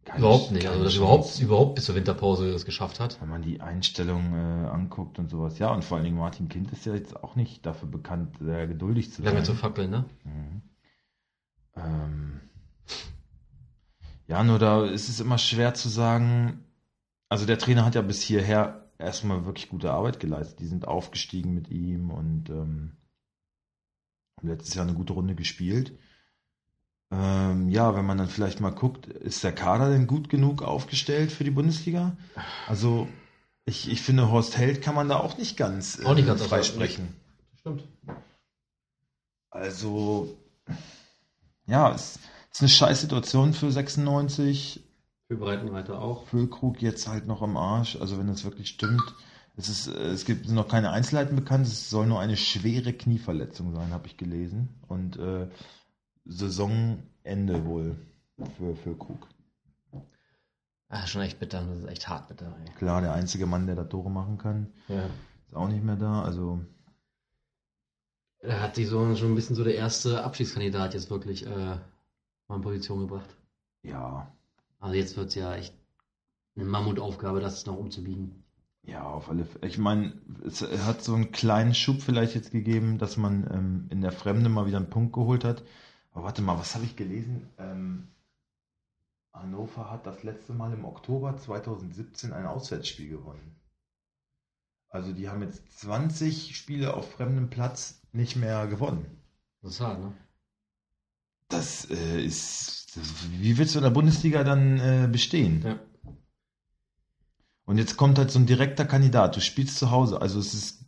[0.05, 0.66] Keine- Überhaupt nicht.
[0.68, 3.18] Also dass überhaupt, überhaupt bis zur Winterpause es geschafft hat.
[3.22, 5.59] Wenn man die Einstellung äh, anguckt und sowas.
[5.61, 8.66] Ja, und vor allen Dingen Martin Kind ist ja jetzt auch nicht dafür bekannt, sehr
[8.66, 9.44] geduldig zu Lange sein.
[9.46, 10.05] zu fackeln, ne?
[10.24, 10.62] Mhm.
[11.77, 12.40] Ähm,
[14.27, 16.64] ja, nur da ist es immer schwer zu sagen.
[17.31, 20.59] Also der Trainer hat ja bis hierher erstmal wirklich gute Arbeit geleistet.
[20.61, 22.96] Die sind aufgestiegen mit ihm und ähm,
[24.46, 25.92] letztes Jahr eine gute Runde gespielt.
[27.11, 31.30] Ähm, ja, wenn man dann vielleicht mal guckt, ist der Kader denn gut genug aufgestellt
[31.30, 32.16] für die Bundesliga?
[32.66, 33.09] Also
[33.66, 36.42] ich, ich finde, Horst Held kann man da auch nicht ganz, äh, Auch nicht ganz
[36.42, 37.09] freisprechen.
[37.61, 37.85] Stimmt.
[39.50, 40.37] Also,
[41.66, 42.18] ja, es
[42.52, 44.83] ist eine scheiß Situation für 96.
[45.28, 46.26] Für Breitenreiter auch.
[46.26, 47.96] Füllkrug jetzt halt noch am Arsch.
[47.96, 49.14] Also, wenn das wirklich stimmt.
[49.56, 51.66] Es, ist, äh, es gibt noch keine Einzelheiten bekannt.
[51.66, 54.68] Es soll nur eine schwere Knieverletzung sein, habe ich gelesen.
[54.88, 55.48] Und äh,
[56.24, 57.96] Saisonende wohl
[58.56, 59.28] für Füllkrug.
[60.88, 61.62] Ah, schon echt bitter.
[61.64, 62.72] Das ist echt hart bitter, ey.
[62.74, 65.06] Klar, der einzige Mann, der da Tore machen kann, Ja.
[65.46, 66.22] ist auch nicht mehr da.
[66.22, 66.60] Also,
[68.40, 71.78] Er hat sich so schon ein bisschen so der erste Abschiedskandidat jetzt wirklich äh,
[72.48, 73.34] mal in Position gebracht.
[73.82, 74.30] ja,
[74.80, 75.74] Also jetzt wird es ja echt
[76.56, 78.43] eine Mammutaufgabe, das noch umzubiegen.
[78.87, 79.66] Ja, auf alle Fälle.
[79.66, 80.12] Ich meine,
[80.44, 84.51] es hat so einen kleinen Schub vielleicht jetzt gegeben, dass man ähm, in der Fremde
[84.51, 85.62] mal wieder einen Punkt geholt hat.
[86.12, 87.49] Aber warte mal, was habe ich gelesen?
[87.59, 88.09] Ähm,
[89.33, 93.57] Hannover hat das letzte Mal im Oktober 2017 ein Auswärtsspiel gewonnen.
[94.88, 99.07] Also die haben jetzt 20 Spiele auf fremdem Platz nicht mehr gewonnen.
[99.61, 100.12] Das ist hart, ne?
[101.49, 102.97] Das äh, ist.
[102.97, 105.62] Das, wie willst du in der Bundesliga dann äh, bestehen?
[105.62, 105.81] Ja.
[107.66, 109.37] Und jetzt kommt halt so ein direkter Kandidat.
[109.37, 110.20] Du spielst zu Hause.
[110.20, 110.81] Also es ist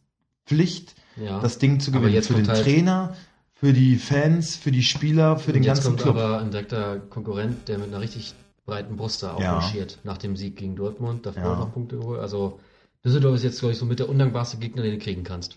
[0.47, 1.41] Pflicht, Ja.
[1.41, 2.13] das Ding zu gewinnen.
[2.15, 3.17] jetzt Für den halt- Trainer,
[3.55, 6.17] für die Fans, für die Spieler, für Und den jetzt ganzen kommt Club.
[6.17, 8.35] aber ein direkter Konkurrent, der mit einer richtig
[8.67, 9.57] breiten Brust da Ja.
[9.57, 9.99] aufmarschiert.
[10.05, 11.57] Nach dem Sieg gegen Dortmund, davor Ja.
[11.57, 12.21] noch Punkte geholt.
[12.21, 12.61] Also
[13.05, 15.57] Düsseldorf ist jetzt, glaube ich, so mit der undankbarste Gegner, den du kriegen kannst.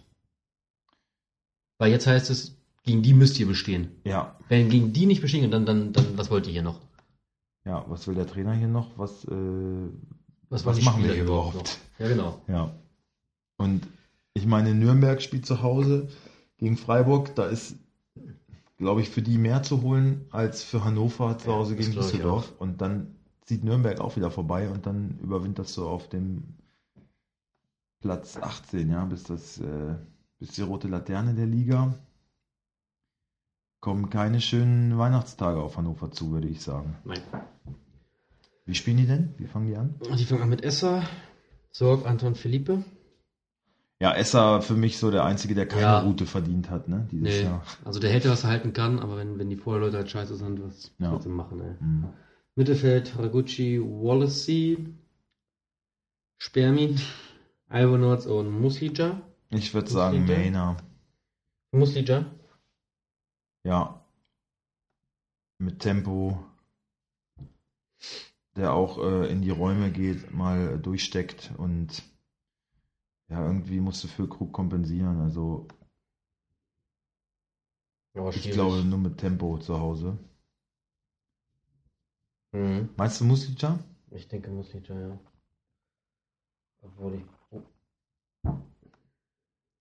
[1.77, 3.91] Weil jetzt heißt es, gegen die müsst ihr bestehen.
[4.03, 6.79] Ja, Wenn gegen die nicht bestehen, dann, dann, dann was wollt ihr hier noch?
[7.65, 8.97] ja, was will der Trainer hier noch?
[8.97, 9.89] Was, äh,
[10.49, 11.55] Was, was machen wir Spieler hier überhaupt?
[11.55, 11.99] noch?
[11.99, 12.41] Ja, genau.
[12.47, 12.71] Ja.
[13.57, 13.87] Und
[14.33, 16.09] ich meine, Nürnberg spielt zu Hause
[16.57, 17.35] gegen Freiburg.
[17.35, 17.75] Da ist,
[18.77, 21.97] glaube ich, für die mehr zu holen als für Hannover zu Ja, Hause das gegen
[21.97, 22.53] Düsseldorf.
[22.57, 26.43] Und dann zieht Nürnberg auch wieder vorbei und dann überwinterst du auf dem
[28.01, 29.95] Platz 18, ja, bis das, äh,
[30.39, 31.93] bis die rote Laterne der Liga.
[33.81, 36.95] Kommen keine schönen Weihnachtstage auf Hannover zu, würde ich sagen.
[37.03, 37.21] Nein.
[38.69, 39.33] Wie spielen die denn?
[39.39, 39.95] Wie fangen die an?
[40.15, 41.01] Die fangen an mit Esser,
[41.71, 42.83] Sorg, Anton, Philippe.
[43.99, 45.99] Ja, Esser für mich so der Einzige, der keine Ja.
[46.01, 47.07] Route verdient hat, ne?
[47.11, 47.63] Dieses Nee, Jahr.
[47.83, 50.61] also der hätte was er halten kann, aber wenn, wenn die Vorderleute halt scheiße sind,
[50.61, 51.11] was Ja.
[51.11, 51.73] willst du machen, ey?
[51.79, 52.09] Mhm.
[52.55, 54.93] Mittelfeld, Haraguchi, Wallacey,
[56.37, 57.01] Spermin,
[57.69, 59.19] Albonots und Muslija.
[59.49, 60.25] Ich würde sagen?
[60.27, 60.77] Mainer.
[61.71, 62.23] Muslija?
[63.63, 64.05] Ja.
[65.57, 66.37] Mit Tempo.
[68.55, 72.03] Der auch äh, in die Räume geht, mal durchsteckt und
[73.29, 75.21] ja, irgendwie musst du für Krug kompensieren.
[75.21, 75.67] Also
[78.15, 80.17] Ja, ich glaube nur mit Tempo zu Hause.
[82.51, 82.89] Mhm.
[82.97, 83.79] Meinst du Muslica?
[84.11, 85.19] Ich denke Muslija, ja.
[86.81, 87.23] Obwohl ich.
[87.51, 87.61] Oh.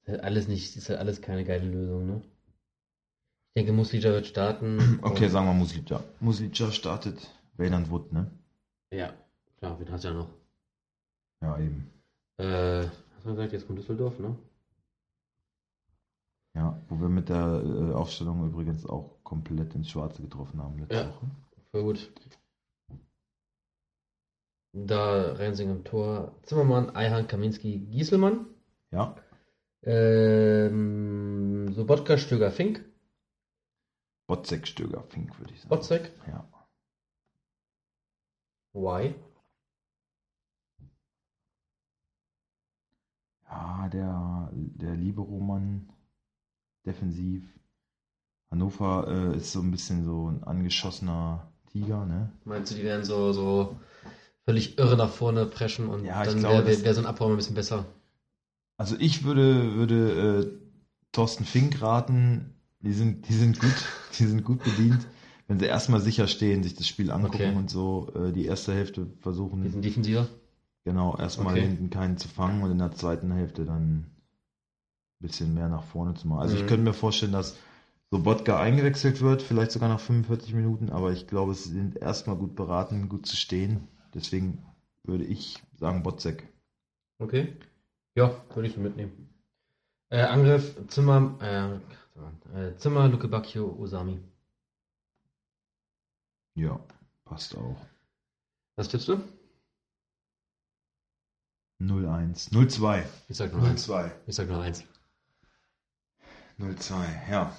[0.02, 2.22] Ist halt alles nicht, ist halt alles keine geile Lösung, ne?
[3.54, 4.78] Ich denke, Muslija wird starten.
[5.02, 6.04] Okay, sagen wir Muslica.
[6.20, 8.30] Muslica startet Wayland Wood, ne?
[8.90, 9.12] Ja,
[9.58, 10.30] klar, wen hast du ja noch?
[11.42, 11.90] Ja, eben.
[12.38, 14.36] Äh, hast du gesagt, jetzt kommt Düsseldorf, ne?
[16.54, 20.94] Ja, wo wir mit der äh, Aufstellung übrigens auch komplett ins Schwarze getroffen haben letzte
[20.94, 21.08] Ja.
[21.08, 21.26] Woche.
[21.70, 22.10] Voll gut.
[24.72, 26.34] Da Rensing im Tor.
[26.42, 28.46] Zimmermann, Eihan, Kaminski, Gieselmann.
[28.90, 29.16] Ja.
[29.82, 32.84] Ähm, Sobotka, Stöger, Fink.
[34.26, 35.68] Botzek, Stöger, Fink, würde ich sagen.
[35.70, 36.10] Botzek.
[36.26, 36.44] Ja.
[38.72, 39.14] Why?
[43.50, 45.88] Ja, der, der Libero-Mann,
[46.84, 47.44] defensiv.
[48.50, 52.32] Hannover äh, ist so ein bisschen so ein angeschossener Tiger, ne?
[52.44, 53.76] Meinst du, die werden so, so
[54.44, 57.36] völlig irre nach vorne preschen und Ja, dann wäre wär, wär so ein Abbau ein
[57.36, 57.84] bisschen besser?
[58.78, 60.68] Also ich würde, würde äh,
[61.12, 63.74] Thorsten Fink raten, die sind, die sind gut,
[64.18, 65.06] die sind gut bedient,
[65.48, 67.56] wenn sie erstmal sicher stehen, sich das Spiel angucken Okay.
[67.56, 70.28] und so äh, die erste Hälfte Die versuchen, sind defensiver.
[70.84, 71.62] genau, erstmal Okay.
[71.62, 74.06] hinten keinen zu fangen und in der zweiten Hälfte dann ein
[75.20, 76.40] bisschen mehr nach vorne zu machen.
[76.40, 76.60] Also Mhm.
[76.62, 77.56] ich könnte mir vorstellen, dass
[78.10, 82.54] Sobotka eingewechselt wird, vielleicht sogar nach 45 Minuten, aber ich glaube, sie sind erstmal gut
[82.56, 83.86] beraten, gut zu stehen.
[84.14, 84.64] Deswegen
[85.04, 86.48] würde ich sagen Botzek.
[87.20, 87.56] Okay.
[88.16, 89.28] Ja, würde ich so mitnehmen.
[90.10, 94.20] Äh, Angriff, Zimmer, äh, äh, Zimmer, Luke Bacchio, Osami.
[96.58, 96.80] Ja,
[97.24, 97.76] passt auch.
[98.74, 99.20] Was tippst du?
[101.80, 102.50] 0-1.
[102.52, 103.04] 0-2.
[103.28, 103.88] Ich sag nur eins.
[103.88, 104.10] 0-2.
[104.26, 104.82] Ich sag nur eins.
[106.58, 107.56] 0-2, ja.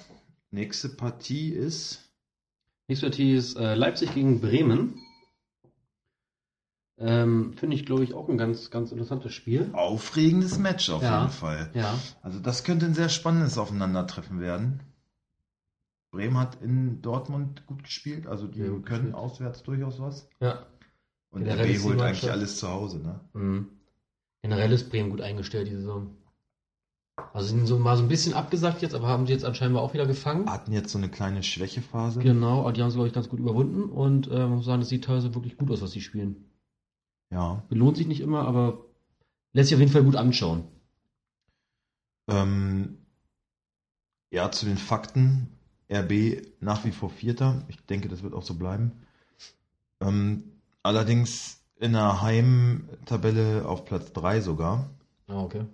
[0.50, 2.10] Nächste Partie ist.
[2.88, 5.00] Nächste Partie ist äh, Leipzig gegen Bremen.
[6.98, 9.70] Ähm, Finde ich, glaube ich, auch ein ganz, ganz interessantes Spiel.
[9.72, 11.20] Aufregendes Match auf Ja.
[11.22, 11.70] jeden Fall.
[11.72, 11.98] Ja.
[12.20, 14.80] Also das könnte ein sehr spannendes Aufeinandertreffen werden.
[16.10, 19.14] Bremen hat in Dortmund gut gespielt, also die gut können gespielt.
[19.14, 20.28] auswärts durchaus was.
[20.40, 20.66] Ja.
[21.30, 23.20] Und Generell RB holt eigentlich alles zu Hause, ne?
[23.32, 23.68] Mhm.
[24.42, 26.16] Generell ist Bremen gut eingestellt, die Saison.
[27.32, 29.92] Also sind so mal so ein bisschen abgesagt jetzt, aber haben sie jetzt anscheinend auch
[29.94, 30.50] wieder gefangen.
[30.50, 32.20] Hatten jetzt so eine kleine Schwächephase.
[32.20, 34.82] Genau, aber die haben sie, glaube ich, ganz gut überwunden und äh, man muss sagen,
[34.82, 36.50] es sieht teilweise wirklich gut aus, was sie spielen.
[37.30, 37.62] Ja.
[37.68, 38.84] Belohnt sich nicht immer, aber
[39.52, 40.64] lässt sich auf jeden Fall gut anschauen.
[42.28, 42.98] Ähm,
[44.30, 45.59] ja, zu den Fakten.
[45.92, 47.62] RB nach wie vor Vierter.
[47.68, 48.92] Ich denke, das wird auch so bleiben.
[50.00, 50.44] Ähm,
[50.82, 54.90] allerdings in der Heimtabelle auf Platz 3 sogar.
[55.26, 55.64] Ah, okay.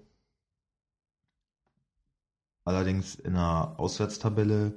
[2.65, 4.75] Allerdings in der Auswärtstabelle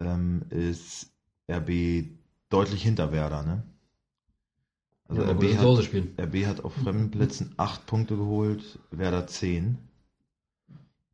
[0.00, 1.12] ähm, ist
[1.50, 2.08] RB
[2.48, 3.42] deutlich hinter Werder.
[3.42, 3.62] Ne?
[5.08, 6.26] Also ja, RB, hat.
[6.26, 9.78] RB hat auf fremden Plätzen 8 Punkte geholt, Werder 10.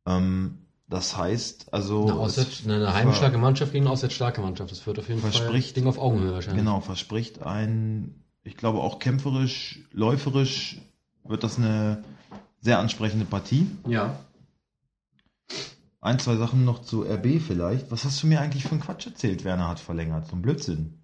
[0.05, 2.03] Ähm, das heißt, also.
[2.03, 4.71] Eine, Auswärts, eine heimstarke Mannschaft gegen eine auswärtsstarke Mannschaft.
[4.71, 6.63] Das wird auf jeden Fall Verspricht- Ding auf Augenhöhe wahrscheinlich.
[6.63, 10.77] Genau, verspricht ein, ich glaube auch kämpferisch, läuferisch
[11.23, 12.03] wird das eine
[12.61, 13.67] sehr ansprechende Partie.
[13.87, 14.19] Ja.
[16.01, 17.89] Ein, zwei Sachen noch zu RB vielleicht.
[17.89, 19.43] Was hast du mir eigentlich für einen Quatsch erzählt?
[19.43, 20.27] Werner hat verlängert.
[20.27, 20.99] So ein Blödsinn.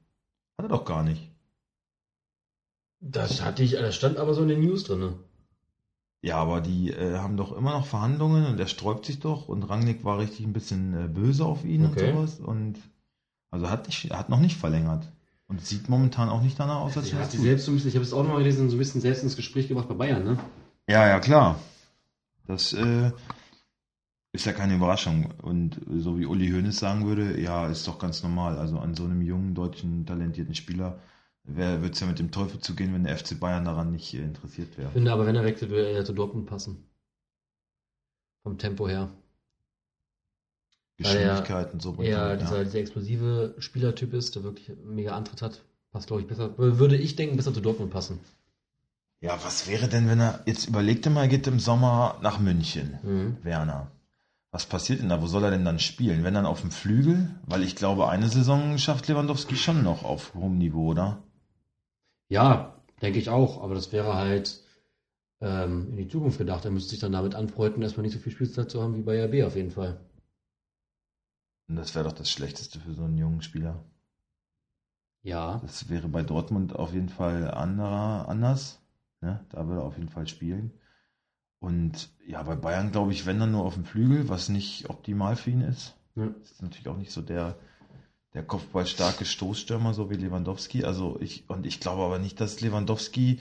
[0.58, 1.32] Hat er doch gar nicht.
[3.00, 5.16] Das hatte ich, das stand aber so in den News drin.
[6.24, 9.64] Ja, aber die äh, haben doch immer noch Verhandlungen und er sträubt sich doch und
[9.64, 12.12] Rangnick war richtig ein bisschen äh, böse auf ihn Okay.
[12.12, 12.40] und sowas.
[12.40, 12.76] Und
[13.50, 15.08] also hat, nicht, er hat noch nicht verlängert.
[15.48, 17.76] Und es sieht momentan auch nicht danach aus, als wäre hat sie selbst so ein
[17.76, 19.90] bisschen, ich habe es auch noch mal gelesen, so ein bisschen selbst ins Gespräch gebracht
[19.90, 20.38] bei Bayern, ne?
[20.88, 21.60] Ja, ja, klar.
[22.48, 23.12] Das äh,
[24.32, 25.34] ist ja keine Überraschung.
[25.42, 28.58] Und so wie Uli Hoeneß sagen würde, ja, ist doch ganz normal.
[28.58, 31.00] Also an so einem jungen, deutschen, talentierten Spieler
[31.44, 34.78] wird es ja mit dem Teufel zugehen, wenn der FC Bayern daran nicht äh, interessiert
[34.78, 34.88] wäre.
[34.90, 36.84] Ich finde aber, wenn er wechselt, würde er zu Dortmund passen.
[38.44, 39.10] Vom Tempo her.
[41.00, 41.96] Weil er Geschwindigkeit und so.
[41.96, 42.36] eher ja.
[42.36, 45.64] dieser, dieser explosive Spielertyp ist, der wirklich mega Antritt hat.
[45.92, 46.58] Passt, glaube ich, besser.
[46.58, 48.20] Würde ich denken, besser zu Dortmund passen.
[49.20, 52.40] ja, was wäre denn, wenn er, jetzt überlegt er mal, er geht im Sommer nach
[52.40, 53.38] München, Mhm.
[53.44, 53.92] Werner.
[54.52, 55.22] Was passiert denn da?
[55.22, 56.24] Wo soll er denn dann spielen?
[56.26, 57.30] Wenn dann auf dem Flügel?
[57.46, 61.24] Weil ich glaube, eine Saison schafft Lewandowski schon noch auf hohem Niveau, oder?
[62.32, 63.62] Ja, denke ich auch.
[63.62, 64.64] Aber das wäre halt
[65.42, 66.64] ähm, in die Zukunft gedacht.
[66.64, 69.22] Er müsste sich dann damit anfreunden, erstmal nicht so viel Spielzeit zu haben wie bei
[69.26, 70.00] RB auf jeden Fall.
[71.68, 73.84] Und das wäre doch das Schlechteste für so einen jungen Spieler.
[75.24, 75.60] Ja.
[75.62, 78.80] Das wäre bei Dortmund auf jeden Fall anderer, anders.
[79.20, 79.46] Ne?
[79.50, 80.72] Da würde er auf jeden Fall spielen.
[81.60, 85.36] Und ja, bei Bayern glaube ich, wenn dann nur auf dem Flügel, was nicht optimal
[85.36, 85.98] für ihn ist.
[86.16, 86.28] Ja.
[86.28, 87.60] Das ist natürlich auch nicht so der,
[88.34, 90.84] der kopfballstarke Stoßstürmer, so wie Lewandowski.
[90.84, 93.40] Also ich, und ich glaube aber nicht, dass Lewandowski,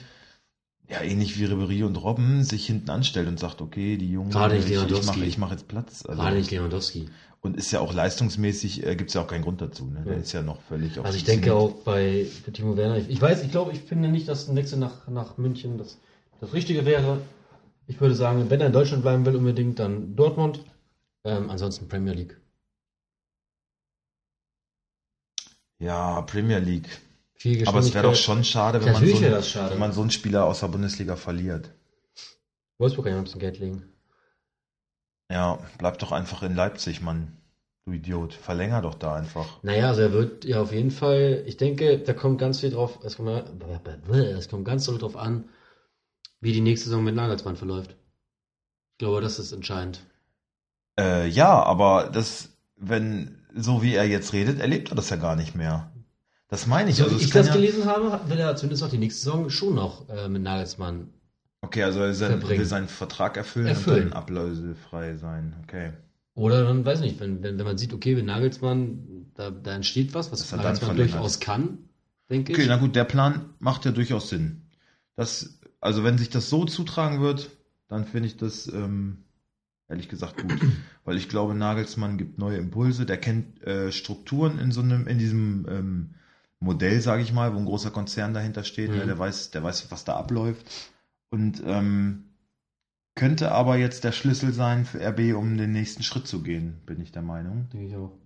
[0.88, 4.56] ja, ähnlich wie Ribery und Robben, sich hinten anstellt und sagt, okay, die Jungen, Gerade
[4.56, 6.04] ich, ich mache ich mach jetzt Platz.
[6.04, 7.08] Also, Gerade nicht Lewandowski.
[7.40, 9.84] und ist ja auch leistungsmäßig, äh, gibt es ja auch keinen Grund dazu.
[9.86, 10.02] Ne?
[10.04, 10.20] Der Ja.
[10.20, 13.44] ist ja noch völlig auf Also ich denke auch bei Timo Werner, ich, ich weiß,
[13.44, 15.98] ich glaube, ich finde nicht, dass ein Wechsel nach, nach München das,
[16.40, 17.20] das Richtige wäre.
[17.86, 20.64] Ich würde sagen, wenn er in Deutschland bleiben will unbedingt, dann Dortmund.
[21.24, 22.39] Ähm, ansonsten Premier League.
[25.80, 26.88] Ja, Premier League.
[27.34, 29.72] Viel Aber es wäre doch schon schade, wenn man, so einen, schade.
[29.72, 31.70] wenn man so einen Spieler aus der Bundesliga verliert.
[32.78, 33.84] Wolfsburg kann ja noch ein bisschen Geld legen.
[35.30, 37.38] Ja, bleib doch einfach in Leipzig, Mann.
[37.86, 38.34] Du Idiot.
[38.34, 39.62] Verlänger doch da einfach.
[39.62, 42.98] Naja, also er wird ja auf jeden Fall, ich denke, da kommt ganz viel drauf,
[43.02, 43.30] es kommt,
[44.10, 45.48] es kommt ganz doll drauf an,
[46.40, 47.92] wie die nächste Saison mit Nagelsmann verläuft.
[47.92, 50.00] Ich glaube, das ist entscheidend.
[50.98, 55.36] Äh, ja, aber das, wenn, so wie er jetzt redet, erlebt er das ja gar
[55.36, 55.90] nicht mehr.
[56.48, 56.96] Das meine ich.
[56.96, 59.50] So also wie ich das ja, gelesen habe, will er zumindest auch die nächste Saison
[59.50, 61.08] schon noch äh, mit Nagelsmann.
[61.62, 64.04] Okay, also er sein, will seinen Vertrag erfüllen, Erfüllen.
[64.04, 65.54] und dann ablösefrei sein.
[65.62, 65.92] Okay.
[66.34, 70.14] Oder dann, weiß nicht, wenn, wenn, wenn man sieht, okay, mit Nagelsmann, da, da entsteht
[70.14, 71.78] was, was Nagelsmann durchaus kann,
[72.30, 72.68] denke Okay, ich.
[72.68, 74.62] na gut, der Plan macht ja durchaus Sinn.
[75.16, 77.50] Das, also wenn sich das so zutragen wird,
[77.88, 79.24] dann finde ich das ähm,
[79.90, 80.60] ehrlich gesagt gut.
[81.04, 85.18] Weil ich glaube, Nagelsmann gibt neue Impulse, der kennt äh, Strukturen in so einem, in
[85.18, 86.14] diesem ähm,
[86.60, 88.98] Modell, sage ich mal, wo ein großer Konzern dahinter steht, Mhm.
[88.98, 90.66] ne, der weiß, der weiß, was da abläuft.
[91.30, 92.24] Und ähm,
[93.14, 97.00] könnte aber jetzt der Schlüssel sein für RB, um den nächsten Schritt zu gehen, bin
[97.00, 97.68] ich der Meinung.
[97.70, 98.16] Denke ich auch.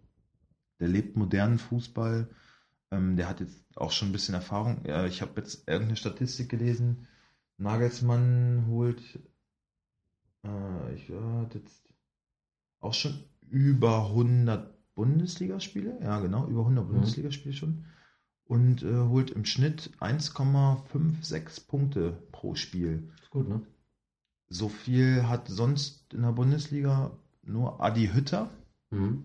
[0.80, 2.28] Der lebt modernen Fußball.
[2.90, 4.84] Ähm, der hat jetzt auch schon ein bisschen Erfahrung.
[4.86, 7.06] Ja, ich habe jetzt irgendeine Statistik gelesen.
[7.58, 9.00] Nagelsmann holt,
[10.44, 11.88] äh, ich äh, hat jetzt
[12.80, 13.14] auch schon
[13.48, 15.98] über 100 Bundesligaspiele.
[16.02, 16.92] Ja, genau, über 100 Mhm.
[16.92, 17.84] Bundesligaspiele schon.
[18.44, 23.10] Und äh, holt im Schnitt 1,56 Punkte pro Spiel.
[23.22, 23.62] Ist gut, ne?
[24.48, 28.50] So viel hat sonst in der Bundesliga nur Adi Hütter.
[28.90, 29.24] Mhm.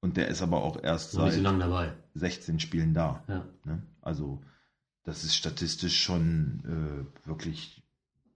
[0.00, 1.94] Und der ist aber auch erst so seit dabei.
[2.14, 3.22] 16 Spielen da.
[3.28, 3.46] Ja.
[3.64, 3.82] Ne?
[4.02, 4.42] Also
[5.04, 7.82] das ist statistisch schon äh, wirklich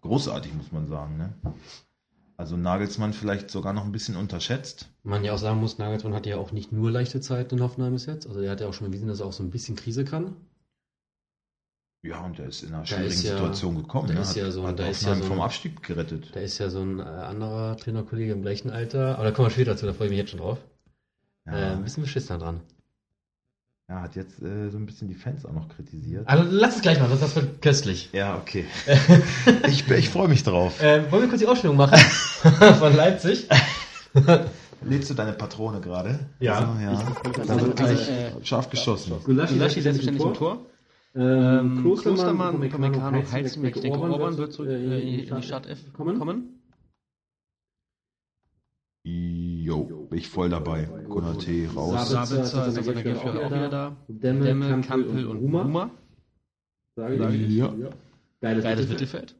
[0.01, 1.17] großartig, muss man sagen.
[1.19, 1.35] Ne?
[2.41, 4.89] Also Nagelsmann vielleicht sogar noch ein bisschen unterschätzt.
[5.03, 7.93] Man ja auch sagen muss, Nagelsmann hatte ja auch nicht nur leichte Zeiten in Hoffenheim
[7.93, 8.27] bis jetzt.
[8.27, 10.35] Also er hat ja auch schon bewiesen, dass er auch so ein bisschen Krise kann.
[12.03, 14.09] Ja, und er ist in einer Da schwierigen ist ja- Situation gekommen.
[14.09, 14.21] da Ne?
[14.23, 16.31] ist Hat, ja so ein- hat da ist Hoffenheim ja so vom ein- Abstieg gerettet.
[16.35, 19.17] Da ist ja so ein äh, anderer Trainerkollege im gleichen Alter.
[19.17, 20.59] Aber da kommen wir später zu, da freue ich mich jetzt schon drauf.
[21.47, 22.61] Ja, Äh, ein bisschen beschissen dran.
[23.91, 26.27] ja, hat jetzt äh, so ein bisschen die Fans auch noch kritisiert.
[26.27, 28.09] Also lass es gleich mal, das wird köstlich.
[28.15, 28.65] Ja, okay.
[29.69, 30.81] ich ich freue mich drauf.
[30.81, 31.99] Äh, wollen wir kurz die Ausstellung machen
[32.79, 33.49] von Leipzig?
[34.83, 36.21] Lädst du deine Patrone gerade?
[36.39, 36.61] Ja.
[36.61, 37.45] So, ja.
[37.47, 39.15] Da wird gleich äh, scharf geschossen.
[39.25, 40.67] Gulaschi selbstständig im Tor.
[41.15, 46.61] Ähm, Klostermann, Upamecano, Heizenberg, ich denke, Orban wird zurück äh, in, in die Startelf kommen.
[49.03, 50.85] Jo, bin ich voll dabei.
[51.09, 52.11] Konate raus.
[52.11, 53.97] Sabitzer, also der Geldführer auch wieder da.
[54.09, 55.91] Demme, Demme, Kampel und Ruma.
[56.97, 57.31] Sage Ja.
[57.31, 57.57] ich.
[57.57, 57.75] Ja.
[58.41, 59.35] Geiles, Geiles Mittelfeld.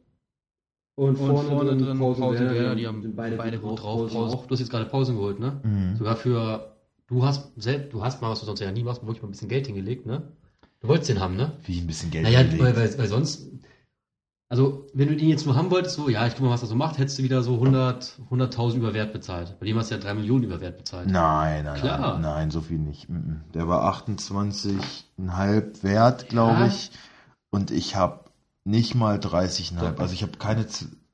[1.01, 4.01] Und vorne, Und vorne drin Pausen Pausen Werder, Werder, die haben sind beide gut drauf.
[4.01, 4.45] Pausen Pausen auch.
[4.45, 5.59] Du hast jetzt gerade Pausen geholt, ne?
[5.63, 5.95] Mhm.
[5.97, 6.75] Sogar für,
[7.07, 9.31] du hast selbst, du hast mal, was du sonst ja nie machst, wirklich mal ein
[9.31, 10.21] bisschen Geld hingelegt, ne?
[10.79, 11.53] Du wolltest den haben, ne?
[11.65, 12.63] Wie ein bisschen Geld Naja, hingelegt.
[12.63, 13.47] weil, weil, weil sonst,
[14.49, 16.67] also wenn du den jetzt nur haben wolltest, so, ja, ich guck mal, was er
[16.67, 19.55] so macht, hättest du wieder so 100, 100.000 über Wert bezahlt.
[19.59, 21.09] Bei dem hast du ja 3 Millionen über Wert bezahlt.
[21.09, 22.13] Nein, nein, Klar.
[22.13, 23.09] nein, nein, so viel nicht.
[23.09, 23.41] Mhm.
[23.55, 26.67] Der war 28,5 wert, glaube Ja.
[26.67, 26.91] ich.
[27.49, 28.25] Und ich habe
[28.63, 29.79] nicht mal 30,5.
[29.79, 29.99] Doch.
[29.99, 30.65] Also ich habe keine,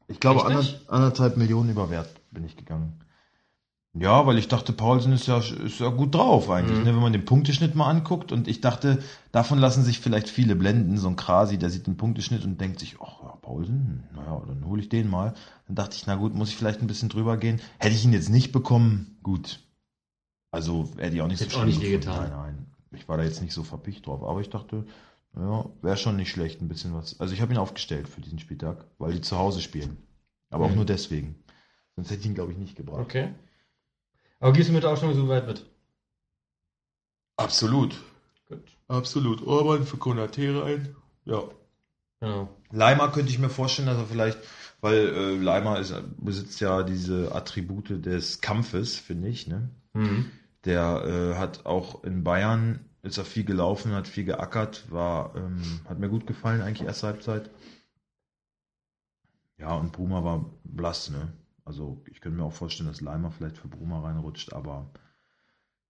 [0.07, 2.99] ich glaube ander, anderthalb Millionen über Wert bin ich gegangen.
[3.93, 6.83] Ja, weil ich dachte, Paulsen ist ja, ist ja gut drauf eigentlich, Mhm.
[6.83, 8.31] ne, wenn man den Punkteschnitt mal anguckt.
[8.31, 8.99] Und ich dachte,
[9.31, 10.97] davon lassen sich vielleicht viele blenden.
[10.97, 14.65] So ein Krasi, der sieht den Punkteschnitt und denkt sich, ach ja, Paulsen, naja, dann
[14.65, 15.33] hole ich den mal.
[15.65, 17.59] Dann dachte ich, na gut, muss ich vielleicht ein bisschen drüber gehen.
[17.79, 19.61] Hätte ich ihn jetzt nicht bekommen, gut.
[20.51, 22.29] Also hätte ich auch nicht Hätte so auch nicht wehgetan.
[22.29, 22.65] Nein, nein.
[22.91, 24.21] Ich war da jetzt nicht so verpicht drauf.
[24.23, 24.85] Aber ich dachte,
[25.35, 27.19] ja, wäre schon nicht schlecht, ein bisschen was.
[27.19, 29.97] Also ich habe ihn aufgestellt für diesen Spieltag, weil die zu Hause spielen.
[30.49, 30.75] Aber auch Mhm.
[30.77, 31.43] nur deswegen.
[31.95, 33.01] Sonst hätte ich ihn, glaube ich, nicht gebracht.
[33.01, 33.33] Okay.
[34.39, 35.65] Aber gehst du mit der Ausstellung so weit mit?
[37.37, 37.95] Absolut.
[38.47, 38.63] Gut.
[38.87, 39.45] Absolut.
[39.45, 40.95] Orban für Konate rein.
[41.25, 41.43] Ja.
[42.19, 42.49] Genau.
[42.71, 44.39] Leimer könnte ich mir vorstellen, dass er vielleicht,
[44.81, 49.47] weil äh, Leimer ist, besitzt ja diese Attribute des Kampfes, finde ich.
[49.47, 49.69] Ne?
[49.93, 50.31] Mhm.
[50.65, 55.61] Der äh, hat auch in Bayern ist er viel gelaufen, hat viel geackert, war ähm,
[55.87, 57.49] hat mir gut gefallen eigentlich erste Halbzeit.
[59.57, 61.33] Ja und Bruma war blass, ne?
[61.65, 64.89] Also ich könnte mir auch vorstellen, dass Leimer vielleicht für Bruma reinrutscht, aber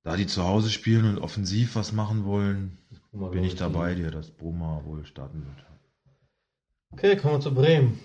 [0.03, 2.77] da die zu Hause spielen und offensiv was machen wollen,
[3.11, 5.65] bin ich dabei dir, dass Bruma wohl starten wird.
[6.91, 7.99] Okay, kommen wir zu Bremen.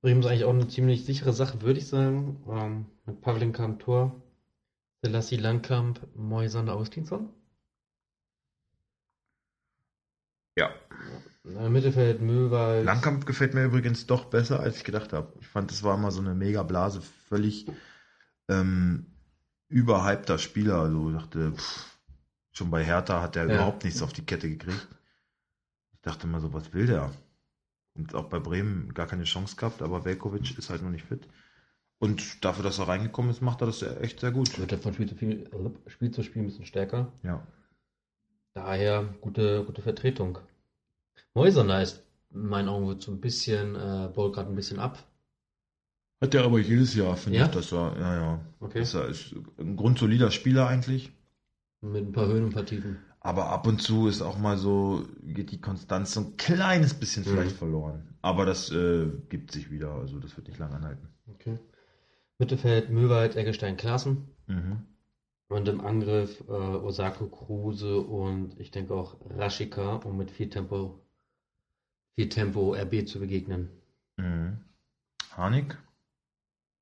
[0.00, 2.42] Bremen ist eigentlich auch eine ziemlich sichere Sache, würde ich sagen.
[2.48, 4.22] Ähm, mit Pavlenka am Tor,
[5.02, 7.28] Selassie Langkamp, Moisander Austinsson.
[10.56, 10.70] Ja.
[11.44, 12.84] Mittelfeld Möwald.
[12.84, 15.32] Langkamp gefällt mir übrigens doch besser, als ich gedacht habe.
[15.40, 17.66] Ich fand, das war immer so eine mega Blase, völlig
[18.48, 19.06] ähm,
[19.68, 20.80] überhypter Spieler.
[20.80, 21.98] Also ich dachte, pff,
[22.52, 23.54] schon bei Hertha hat er Ja.
[23.54, 24.86] überhaupt nichts auf die Kette gekriegt.
[25.92, 27.10] Ich dachte mal so, was will der?
[27.94, 31.26] Und auch bei Bremen gar keine Chance gehabt, aber Velkovic ist halt noch nicht fit.
[31.98, 34.58] Und dafür, dass er reingekommen ist, macht er das echt sehr gut.
[34.58, 37.12] Wird er von Spiel zu Spiel, äh, Spiel zu Spiel ein bisschen stärker.
[37.22, 37.46] Ja.
[38.54, 40.38] Daher gute, gute Vertretung.
[41.34, 44.98] Mäuserner ist in meinen Augen so ein bisschen, äh, baut gerade ein bisschen ab.
[46.20, 47.44] Hat er aber jedes Jahr, finde Ja?
[47.46, 48.40] ich, dass er, ja, ja.
[48.60, 48.80] Okay.
[48.80, 51.12] Dass er ist ein grundsolider Spieler eigentlich.
[51.80, 52.98] Mit ein paar Höhen und ein paar Tiefen.
[53.20, 57.22] Aber ab und zu ist auch mal so, geht die Konstanz so ein kleines bisschen
[57.22, 57.28] Mhm.
[57.28, 58.14] vielleicht verloren.
[58.22, 61.08] Aber das äh, gibt sich wieder, also das wird nicht lange anhalten.
[61.34, 61.58] Okay.
[62.38, 64.28] Mittelfeld Möwald, Eggestein, Klaassen.
[64.46, 64.82] Mhm.
[65.50, 71.00] Und im Angriff äh, Osako, Kruse und ich denke auch Rashika, um mit viel Tempo,
[72.14, 73.68] viel Tempo RB zu begegnen.
[74.16, 74.60] Mhm.
[75.32, 75.76] Harnik?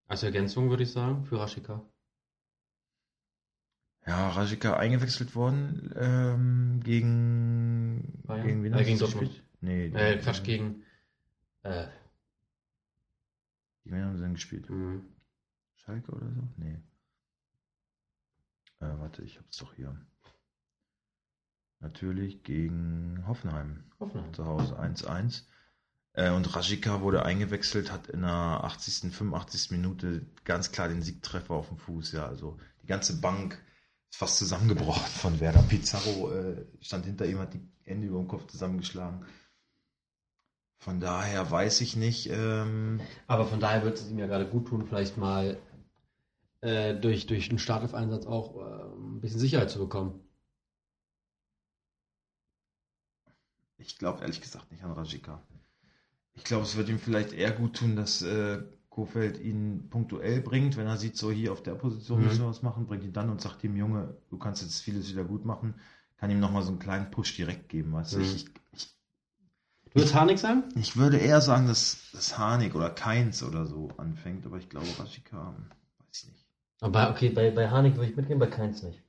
[0.06, 1.82] Als Ergänzung würde ich sagen, für Rashika.
[4.06, 8.46] Ja, Rajika eingewechselt worden ähm, gegen Bayern?
[8.46, 9.28] gegen wen Äh, gegen Dortmund.
[9.30, 9.48] gespielt?
[9.62, 10.82] Nee, Äh, Quatsch, gegen.
[11.62, 11.86] Äh,
[13.84, 14.68] Gegen wen haben sie denn gespielt?
[14.68, 15.00] mh,
[15.76, 16.42] Schalke oder so?
[16.58, 16.76] Nee.
[18.80, 19.96] Äh, warte, ich hab's doch hier.
[21.80, 23.84] Natürlich gegen Hoffenheim.
[24.00, 24.34] Hoffenheim.
[24.34, 25.44] zu Hause 1-1.
[26.14, 29.70] Äh, und Rajika wurde eingewechselt, hat in der 80., 85.
[29.70, 32.12] Minute ganz klar den Siegtreffer auf dem Fuß.
[32.12, 33.62] Ja, also die ganze Bank
[34.10, 35.62] ist fast zusammengebrochen von Werder.
[35.62, 39.24] Pizarro äh, stand hinter ihm, hat die Hände über dem Kopf zusammengeschlagen.
[40.78, 42.28] Von daher weiß ich nicht.
[42.30, 45.58] Ähm, Aber von daher wird es ihm ja gerade gut tun, vielleicht mal
[46.60, 50.20] äh, durch, durch einen Startelf-Einsatz auch äh, ein bisschen Sicherheit zu bekommen.
[53.76, 55.42] ich glaube ehrlich gesagt nicht an Rajika.
[56.34, 60.76] Ich glaube, es wird ihm vielleicht eher gut tun, dass äh, Kofeld ihn punktuell bringt,
[60.76, 62.24] wenn er sieht, so hier auf der Position Mhm.
[62.24, 65.10] müssen wir was machen, bringt ihn dann und sagt dem Junge, du kannst jetzt vieles
[65.10, 65.74] wieder gut machen,
[66.18, 67.92] kann ihm nochmal so einen kleinen Push direkt geben.
[67.94, 68.20] Weißt du?
[68.20, 68.34] Mhm.
[68.34, 68.96] ich, ich,
[69.92, 70.64] Du würdest Harnik sagen?
[70.74, 74.98] ich würde eher sagen, dass, dass Harnik oder Keins oder so anfängt, aber ich glaube,
[74.98, 75.66] Rajika, hm,
[75.98, 76.47] weiß ich nicht.
[76.80, 79.02] Aber okay, bei, bei Harnik würde ich mitgehen, bei Keins nicht.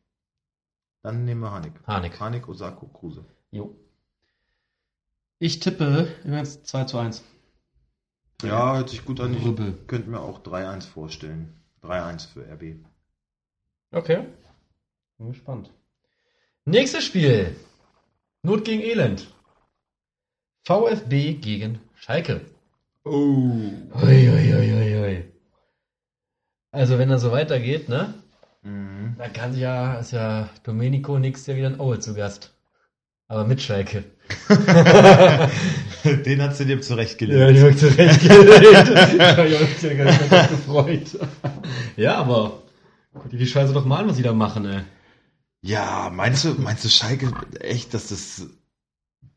[1.03, 1.74] Dann nehmen wir Harnik.
[1.86, 2.20] Harnik.
[2.20, 3.24] Harnik, Osako, Kruse.
[3.51, 3.76] Jo.
[5.39, 7.24] Ich tippe übrigens 2 zu 1.
[8.43, 9.34] Ja, hört sich gut an.
[9.34, 9.74] Ich Rüppel.
[9.88, 11.53] könnte mir auch 3-1 vorstellen.
[11.84, 12.76] 3-1 für RB.
[13.91, 14.26] Okay.
[15.17, 15.72] Bin gespannt.
[16.65, 17.55] Nächstes Spiel.
[18.43, 19.34] Not gegen Elend.
[20.65, 22.41] VfB gegen Schalke.
[23.03, 23.11] Oh.
[23.11, 25.29] Ui, ui, ui, ui, ui.
[26.72, 28.13] Also wenn das so weitergeht, ne?
[28.63, 29.15] Mhm.
[29.17, 32.53] Dann kann sich ja, ist ja Domenico nächstes Jahr wieder in Aue zu Gast.
[33.28, 34.05] Aber mit Schalke.
[36.26, 37.39] Den hat sie dir zurechtgelegt.
[37.39, 38.89] Ja, die habe ich zurechtgelegt.
[39.13, 41.20] ich habe mich ja gar nicht mehr gefreut.
[41.95, 42.63] ja, aber
[43.13, 44.82] guck dir die Scheiße doch mal an, was die da machen, ey.
[45.61, 48.47] Ja, meinst du, meinst du Schalke echt, dass das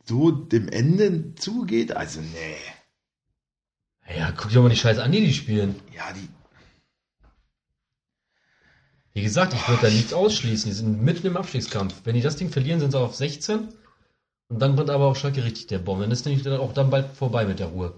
[0.04, 1.94] so dem Ende zugeht?
[1.94, 2.56] Also, nee.
[4.16, 5.74] Ja, guck dir doch mal die Scheiße an, die die spielen.
[5.94, 6.28] Ja, die.
[9.14, 10.70] Wie gesagt, ich würde da nichts ausschließen.
[10.70, 12.00] Die sind mitten im Abstiegskampf.
[12.04, 13.68] Wenn die das Ding verlieren, sind sie auf 16.
[14.48, 16.00] Und dann wird aber auch Schalke richtig der Bomb.
[16.00, 17.94] Dann ist nämlich dann auch dann bald vorbei mit der Ruhe.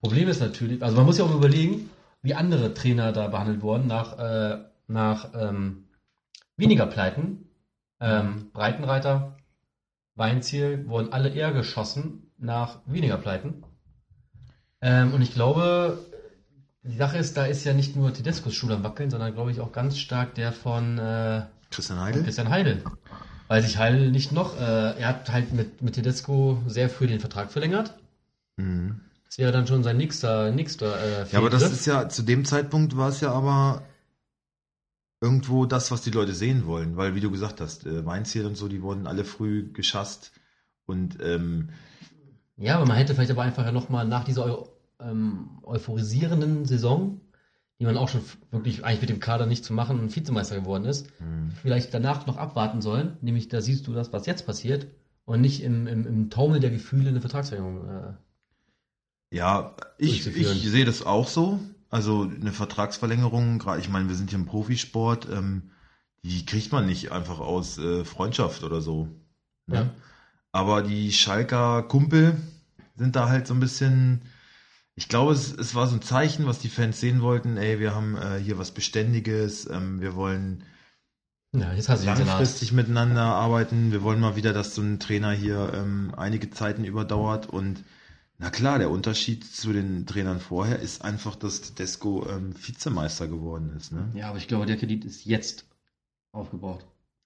[0.00, 1.90] Problem ist natürlich, also man muss ja auch überlegen,
[2.22, 5.88] wie andere Trainer da behandelt wurden nach, äh, nach ähm,
[6.56, 7.48] weniger Pleiten.
[8.00, 9.36] Ähm, Breitenreiter,
[10.14, 13.64] Weinziel wurden alle eher geschossen nach weniger Pleiten.
[14.80, 15.98] Ähm, und ich glaube,
[16.82, 19.60] die Sache ist, da ist ja nicht nur Tedescos Stuhl am Wackeln, sondern glaube ich
[19.60, 22.22] auch ganz stark der von äh, Christian Heidel?
[22.22, 22.82] Christian Heidel.
[23.48, 27.20] Weil sich Heidel nicht noch, äh, er hat halt mit, mit Tedesco sehr früh den
[27.20, 27.94] Vertrag verlängert.
[28.56, 29.00] Mhm.
[29.26, 32.44] Das wäre dann schon sein nächster, nächster äh, Ja, aber das ist ja, zu dem
[32.44, 33.82] Zeitpunkt war es ja aber
[35.20, 36.96] irgendwo das, was die Leute sehen wollen.
[36.96, 40.32] Weil, wie du gesagt hast, äh, Weinziel und so, die wurden alle früh geschasst.
[40.86, 41.70] Und ähm,
[42.56, 44.66] Ja, aber man hätte vielleicht aber einfach ja nochmal nach dieser Eu
[45.00, 47.20] ähm, euphorisierenden Saison,
[47.78, 50.84] die man auch schon wirklich eigentlich mit dem Kader nicht zu machen und Vizemeister geworden
[50.84, 51.50] ist, mh.
[51.62, 53.16] vielleicht danach noch abwarten sollen.
[53.20, 54.88] Nämlich da siehst du das, was jetzt passiert
[55.24, 57.88] und nicht im, im, im Taumel der Gefühle eine Vertragsverlängerung.
[57.88, 58.12] Äh,
[59.30, 61.60] Ja, ich, ich sehe das auch so.
[61.90, 65.70] Also eine Vertragsverlängerung, gerade ich meine, wir sind hier im Profisport, ähm,
[66.22, 69.08] die kriegt man nicht einfach aus äh, Freundschaft oder so.
[69.66, 69.76] Ne?
[69.76, 69.90] Ja.
[70.52, 72.36] Aber die Schalker Kumpel
[72.96, 74.22] sind da halt so ein bisschen,
[74.98, 77.94] ich glaube, es, es war so ein Zeichen, was die Fans sehen wollten, ey, wir
[77.94, 80.64] haben äh, hier was Beständiges, ähm, wir wollen
[81.52, 83.92] ja, jetzt hast langfristig miteinander arbeiten.
[83.92, 87.48] Wir wollen mal wieder, dass so ein Trainer hier ähm, einige Zeiten überdauert.
[87.48, 87.84] Und
[88.38, 93.72] na klar, der Unterschied zu den Trainern vorher ist einfach, dass Tedesco ähm, Vizemeister geworden
[93.76, 93.92] ist.
[93.92, 94.10] Ne?
[94.14, 95.64] Ja, aber ich glaube, der Kredit ist jetzt
[96.32, 96.84] aufgebaut.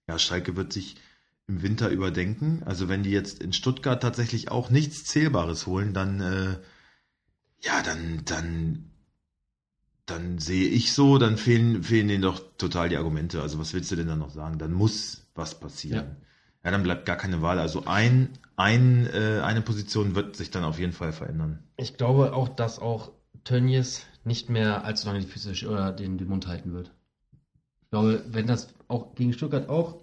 [0.09, 0.97] Ja, Schalke wird sich
[1.49, 2.63] im Winter überdenken.
[2.67, 6.57] Also wenn die jetzt in Stuttgart tatsächlich auch nichts Zählbares holen, dann äh,
[7.65, 8.91] ja, dann dann
[10.07, 13.41] dann sehe ich so, dann fehlen fehlen denen doch total die Argumente.
[13.41, 14.59] Also was willst du denn dann noch sagen?
[14.59, 16.17] Dann muss was passieren.
[16.65, 17.59] Ja, ja dann bleibt gar keine Wahl.
[17.59, 21.63] Also ein, ein äh, eine Position wird sich dann auf jeden Fall verändern.
[21.77, 23.13] Ich glaube auch, dass auch
[23.45, 26.93] Tönnies nicht mehr allzu lange die Füße oder den, den Mund halten wird.
[27.83, 30.03] Ich glaube, wenn das auch gegen Stuttgart auch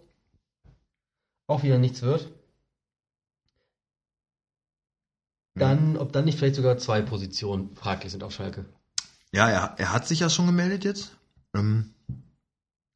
[1.47, 2.30] auch wieder nichts wird,
[5.60, 8.66] dann, ob dann nicht vielleicht sogar zwei Positionen fraglich sind auf Schalke.
[9.32, 11.16] Ja, er, er hat sich ja schon gemeldet jetzt.
[11.55, 11.93] Ähm,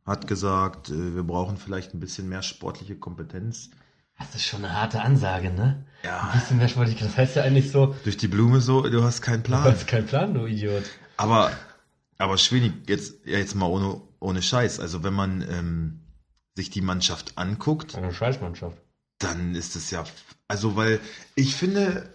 [0.05, 3.70] hat gesagt, äh, wir brauchen vielleicht ein bisschen mehr sportliche Kompetenz.
[4.18, 5.86] Das ist schon eine harte Ansage, ne?
[6.03, 6.30] Ja.
[6.32, 7.95] Ein bisschen mehr sportlich, das heißt ja eigentlich so.
[8.03, 9.64] Durch die Blume so, du hast keinen Plan.
[9.64, 10.84] Du hast keinen Plan, du Idiot.
[11.18, 11.51] Aber,
[12.18, 14.80] aber Schwenig, jetzt, ja, jetzt mal ohne, ohne Scheiß.
[14.80, 15.99] Also wenn man ähm,
[16.55, 17.95] sich die Mannschaft anguckt.
[17.95, 18.78] Eine Scheißmannschaft.
[19.20, 20.03] Dann ist es ja,
[20.47, 20.99] also weil
[21.36, 22.09] ich finde,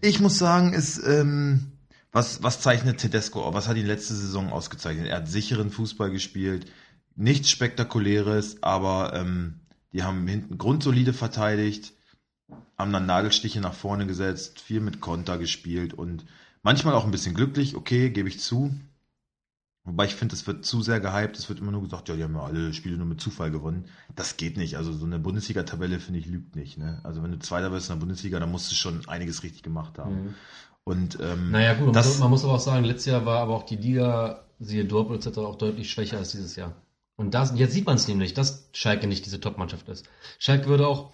[0.00, 1.72] ich muss sagen, ist, ähm,
[2.12, 3.54] was, was zeichnet Tedesco auf?
[3.54, 5.08] Was hat ihn letzte Saison ausgezeichnet?
[5.08, 6.70] Er hat sicheren Fußball gespielt,
[7.16, 9.60] nichts Spektakuläres, aber ähm,
[9.92, 11.92] die haben hinten grundsolide verteidigt,
[12.76, 16.24] haben dann Nadelstiche nach vorne gesetzt, viel mit Konter gespielt und
[16.62, 18.74] manchmal auch ein bisschen glücklich, okay, gebe ich zu.
[19.88, 21.38] Wobei ich finde, es wird zu sehr gehypt.
[21.38, 23.86] Es wird immer nur gesagt, ja, die haben ja alle Spiele nur mit Zufall gewonnen.
[24.14, 24.76] Das geht nicht.
[24.76, 26.76] Also so eine Bundesliga-Tabelle, finde ich, lügt nicht.
[26.76, 27.00] Ne?
[27.04, 29.98] Also wenn du Zweiter bist in der Bundesliga, dann musst du schon einiges richtig gemacht
[29.98, 30.24] haben.
[30.24, 30.34] Mhm.
[30.84, 33.40] Und ähm, Naja gut, man, das, muss, man muss aber auch sagen, letztes Jahr war
[33.40, 35.38] aber auch die Liga, siehe Dortmund etc.
[35.38, 36.74] auch deutlich schwächer als dieses Jahr.
[37.16, 40.06] Und das, jetzt sieht man es nämlich, dass Schalke nicht diese Top-Mannschaft ist.
[40.38, 41.12] Schalke würde auch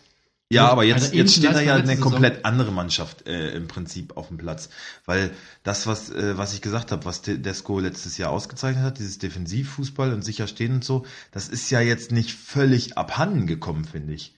[0.52, 4.28] ja, aber jetzt, jetzt steht da ja eine komplett andere Mannschaft äh, im Prinzip auf
[4.28, 4.68] dem Platz.
[5.06, 5.30] Weil
[5.62, 10.12] das, was, äh, was ich gesagt habe, was Desco letztes Jahr ausgezeichnet hat, dieses Defensivfußball
[10.12, 14.34] und sicher stehen und so, das ist ja jetzt nicht völlig abhanden gekommen, finde ich.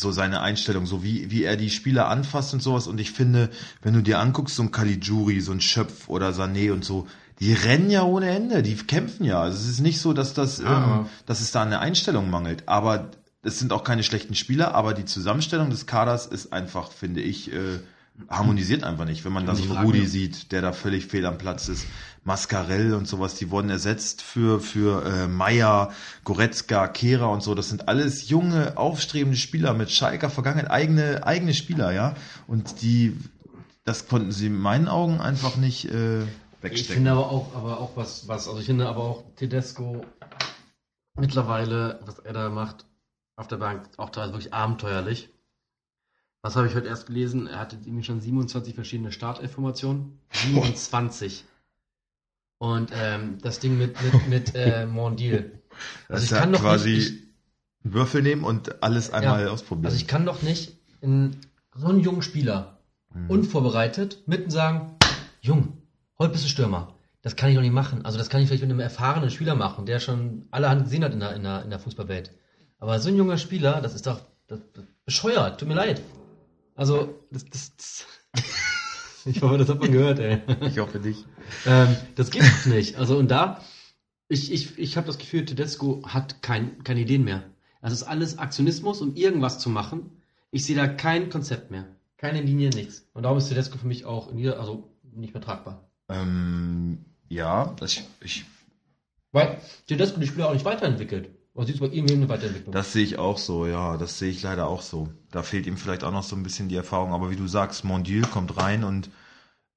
[0.00, 2.86] So seine Einstellung, so wie, wie er die Spieler anfasst und sowas.
[2.86, 3.50] Und ich finde,
[3.82, 7.06] wenn du dir anguckst, so ein Caligiuri, so ein Schöpf oder Sané und so,
[7.40, 9.42] die rennen ja ohne Ende, die kämpfen ja.
[9.42, 11.00] Also es ist nicht so, dass das, ah.
[11.00, 12.68] ähm, dass es da an der Einstellung mangelt.
[12.68, 13.10] Aber
[13.42, 17.52] es sind auch keine schlechten Spieler, aber die Zusammenstellung des Kaders ist einfach, finde ich,
[17.52, 17.80] äh,
[18.28, 19.24] harmonisiert einfach nicht.
[19.24, 21.86] Wenn man da so einen Rudi sieht, der da völlig fehl am Platz ist,
[22.24, 25.92] Mascarell und sowas, die wurden ersetzt für für äh, Meier,
[26.24, 27.54] Goretzka, Kehra und so.
[27.54, 32.14] Das sind alles junge, aufstrebende Spieler mit Schalker Vergangenheit, eigene eigene Spieler, ja.
[32.46, 33.16] Und die,
[33.84, 36.20] das konnten sie in meinen Augen einfach nicht äh,
[36.60, 36.74] wegstecken.
[36.74, 40.04] Ich finde aber auch, aber auch was, was, also ich finde aber auch Tedesco
[41.18, 42.86] mittlerweile, was er da macht,
[43.36, 45.30] auf der Bank auch teilweise wirklich abenteuerlich.
[46.42, 47.46] Was habe ich heute erst gelesen?
[47.46, 50.18] Er hatte irgendwie schon 27 verschiedene Startinformationen.
[50.32, 51.44] 27.
[52.58, 55.58] Und ähm, das Ding mit, mit, mit äh, Mondil.
[56.06, 57.22] Also ich kann doch quasi nicht, ich,
[57.82, 59.86] Würfel nehmen und alles einmal ja, ausprobieren.
[59.86, 61.38] Also ich kann doch nicht in
[61.74, 62.78] so einen jungen Spieler,
[63.14, 63.30] mhm.
[63.30, 64.98] unvorbereitet, mitten sagen,
[65.40, 65.78] Jung,
[66.18, 66.94] heute bist du Stürmer.
[67.22, 68.04] Das kann ich doch nicht machen.
[68.04, 71.14] Also das kann ich vielleicht mit einem erfahrenen Spieler machen, der schon allerhand gesehen hat
[71.14, 72.32] in der, in der, in der Fußballwelt.
[72.82, 76.02] Aber so ein junger Spieler, das ist doch das, das bescheuert, tut mir leid.
[76.74, 78.06] Also, das, das, das
[79.24, 80.40] ich hoffe, das hat man gehört, ey.
[80.62, 81.24] Ich hoffe nicht.
[81.64, 82.96] Ähm, das geht doch nicht.
[82.96, 83.62] Also, und da,
[84.26, 87.44] ich, ich, ich habe das Gefühl, Tedesco hat kein, keine Ideen mehr.
[87.82, 90.20] Das ist alles Aktionismus, um irgendwas zu machen.
[90.50, 91.86] Ich sehe da kein Konzept mehr.
[92.16, 93.08] Keine Linie, nichts.
[93.14, 95.88] Und darum ist Tedesco für mich auch jeder, also nicht mehr tragbar.
[96.08, 98.44] Ähm, ja, das, ich.
[99.30, 101.30] Weil Tedesco die Spieler auch nicht weiterentwickelt.
[101.54, 102.72] Was siehst du bei ihm eine Weiterentwicklung?
[102.72, 103.96] Das sehe ich auch so, ja.
[103.98, 105.08] Das sehe ich leider auch so.
[105.30, 107.12] Da fehlt ihm vielleicht auch noch so ein bisschen die Erfahrung.
[107.12, 109.10] Aber wie du sagst, Mondial kommt rein und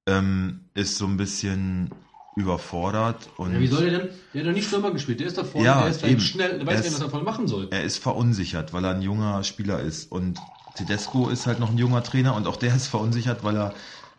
[0.08, 1.92] ähm, ist so ein bisschen
[2.36, 3.30] überfordert.
[3.38, 4.10] Und ja, wie soll der denn?
[4.34, 5.20] Der hat doch nicht Stürmer gespielt.
[5.20, 6.20] Der ist da vorne, ja, der ist eben.
[6.22, 7.68] schnell, der weiß nicht, was er voll machen soll.
[7.72, 10.12] Er ist verunsichert, weil er ein junger Spieler ist.
[10.12, 10.40] Und
[10.76, 13.74] Tedesco ist halt noch ein junger Trainer und auch der ist verunsichert, weil er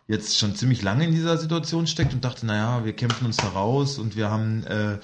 [0.07, 3.49] jetzt schon ziemlich lange in dieser Situation steckt und dachte, naja, wir kämpfen uns da
[3.49, 4.99] raus und wir haben äh,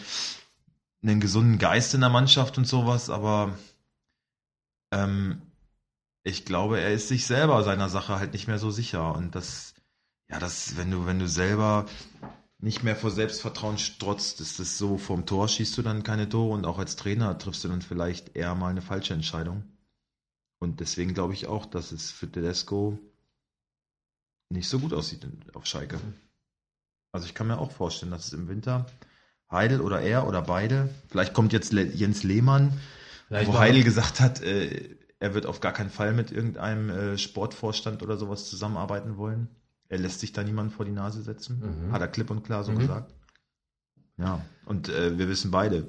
[1.04, 3.58] einen gesunden Geist in der Mannschaft und sowas, aber
[4.92, 5.42] ähm,
[6.24, 9.14] ich glaube, er ist sich selber seiner Sache halt nicht mehr so sicher.
[9.14, 9.74] Und das,
[10.30, 11.86] ja, das, wenn du, wenn du selber
[12.60, 16.54] nicht mehr vor Selbstvertrauen strotzt, ist das so, vorm Tor schießt du dann keine Tore
[16.54, 19.64] und auch als Trainer triffst du dann vielleicht eher mal eine falsche Entscheidung.
[20.60, 22.98] Und deswegen glaube ich auch, dass es für Tedesco
[24.50, 26.00] nicht so gut aussieht auf Schalke.
[27.12, 28.86] Also ich kann mir auch vorstellen, dass es im Winter
[29.54, 30.90] Heidel oder er oder beide.
[31.10, 32.74] Vielleicht kommt jetzt Jens Lehmann,
[33.28, 37.18] Vielleicht wo Heidel gesagt hat, äh, er wird auf gar keinen Fall mit irgendeinem äh,
[37.18, 39.48] Sportvorstand oder sowas zusammenarbeiten wollen.
[39.88, 41.88] Er lässt sich da niemanden vor die Nase setzen.
[41.88, 41.92] Mhm.
[41.92, 42.80] Hat er klipp und klar so mhm.
[42.80, 43.14] gesagt.
[44.18, 45.88] Ja, und äh, wir wissen beide,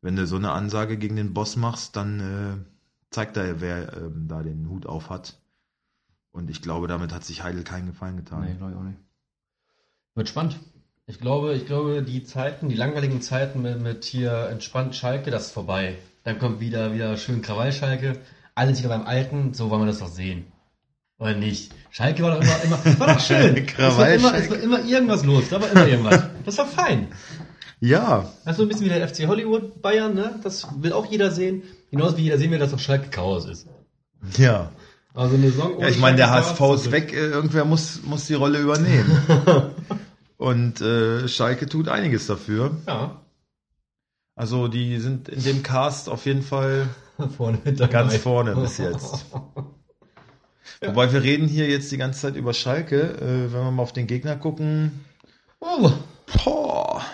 [0.00, 2.70] wenn du so eine Ansage gegen den Boss machst, dann, äh,
[3.10, 5.38] zeigt er, wer ähm, da den Hut auf hat.
[6.32, 8.44] Und ich glaube, damit hat sich Heidel keinen Gefallen getan.
[8.44, 8.98] Nee, glaube ich auch nicht.
[10.14, 10.58] Wird spannend.
[11.10, 15.46] Ich glaube, ich glaube, die Zeiten, die langweiligen Zeiten mit, mit hier entspannt Schalke, das
[15.46, 15.96] ist vorbei.
[16.22, 18.18] Dann kommt wieder, wieder schön Krawall-Schalke.
[18.54, 20.44] Alle sind wieder beim Alten, so wollen wir das doch sehen.
[21.18, 21.72] Oder nicht?
[21.90, 23.56] Schalke war doch immer, immer war doch schön.
[23.76, 26.22] es, war immer, es war immer irgendwas los, da war immer irgendwas.
[26.44, 27.08] Das war fein.
[27.80, 28.30] Ja.
[28.44, 30.38] Also ein bisschen wie der FC Hollywood Bayern, ne?
[30.44, 31.64] Das will auch jeder sehen.
[31.90, 33.66] Genauso wie jeder sehen will, dass auf Schalke Chaos ist.
[34.38, 34.70] Ja.
[35.12, 38.34] Also eine Saison Ja, ich meine, der HSV ist weg, äh, irgendwer muss, muss die
[38.34, 39.20] Rolle übernehmen.
[40.40, 42.74] Und äh, Schalke tut einiges dafür.
[42.86, 43.20] Ja.
[44.34, 46.88] Also die sind in dem Cast auf jeden Fall
[47.36, 49.26] vorne ganz vorne bis jetzt.
[50.82, 50.88] ja.
[50.88, 53.02] Wobei wir reden hier jetzt die ganze Zeit über Schalke.
[53.02, 55.04] Äh, wenn wir mal auf den Gegner gucken.
[55.60, 55.92] Oh.
[56.42, 57.04] Boah.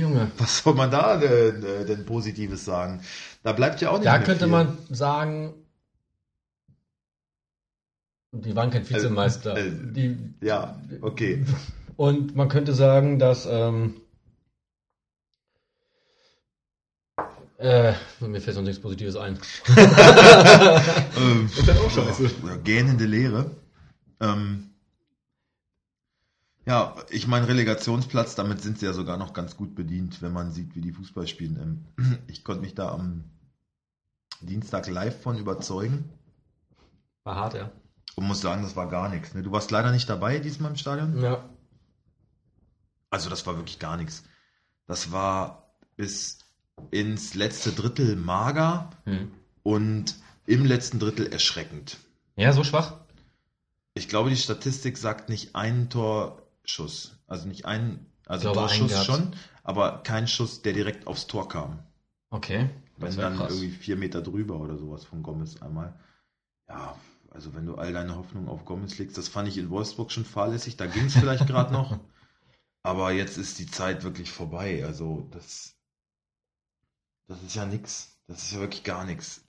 [0.00, 0.30] Junge.
[0.38, 3.00] Was soll man da denn, äh, denn Positives sagen?
[3.42, 4.52] Da bleibt ja auch nicht Da könnte viel.
[4.52, 5.54] man sagen,
[8.30, 9.56] die waren kein Vizemeister.
[9.56, 11.44] Äh, äh, die, Ja, okay.
[11.96, 14.00] und man könnte sagen, dass ähm,
[17.58, 19.38] äh, mir fällt sonst nichts Positives ein.
[21.16, 22.30] ähm, ist halt auch scheiße.
[22.42, 23.50] Oder gähnende Leere.
[24.20, 24.70] Ähm,
[26.66, 30.50] ja, ich meine Relegationsplatz, damit sind sie ja sogar noch ganz gut bedient, wenn man
[30.50, 31.86] sieht, wie die Fußball spielen.
[31.98, 33.24] Ähm, ich konnte mich da am
[34.40, 36.10] Dienstag live von überzeugen
[37.24, 37.70] War hart, ja.
[38.16, 39.32] und muss sagen, das war gar nichts.
[39.32, 39.42] Ne?
[39.42, 41.22] Du warst leider nicht dabei diesmal im Stadion.
[41.22, 41.42] Ja.
[43.16, 44.24] Also das war wirklich gar nichts.
[44.86, 46.40] Das war bis
[46.90, 49.30] ins letzte Drittel mager Hm.
[49.62, 51.96] und im letzten Drittel erschreckend.
[52.36, 52.92] Ja, so schwach?
[53.94, 57.16] Ich glaube, die Statistik sagt nicht einen Torschuss.
[57.26, 59.32] Also nicht ein, also glaube, einen Torschuss schon,
[59.64, 61.78] aber kein Schuss, der direkt aufs Tor kam.
[62.28, 62.68] Okay.
[62.98, 63.52] Wenn Das wär dann krass.
[63.54, 65.98] irgendwie vier Meter drüber oder sowas von Gomez einmal.
[66.68, 66.94] Ja,
[67.30, 70.26] also wenn du all deine Hoffnung auf Gomez legst, das fand ich in Wolfsburg schon
[70.26, 71.98] fahrlässig, da ging es vielleicht gerade noch.
[72.86, 74.84] Aber jetzt ist die Zeit wirklich vorbei.
[74.86, 75.74] Also das,
[77.26, 78.16] das ist ja nix.
[78.28, 79.40] Das ist ja wirklich gar nichts.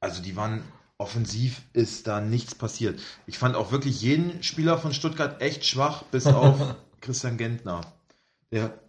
[0.00, 0.62] Also die waren
[0.96, 2.98] offensiv ist da nichts passiert.
[3.26, 7.82] Ich fand auch wirklich jeden Spieler von Stuttgart echt schwach, bis auf Christian Gentner.
[8.50, 8.80] Der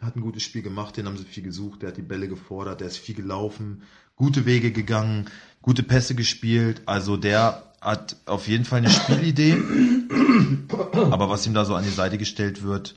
[0.00, 2.80] hat ein gutes Spiel gemacht, den haben sie viel gesucht, der hat die Bälle gefordert,
[2.80, 3.84] der ist viel gelaufen,
[4.16, 5.30] gute Wege gegangen,
[5.62, 6.82] gute Pässe gespielt.
[6.86, 9.56] Also der hat auf jeden Fall eine Spielidee.
[11.12, 12.96] Aber was ihm da so an die Seite gestellt wird,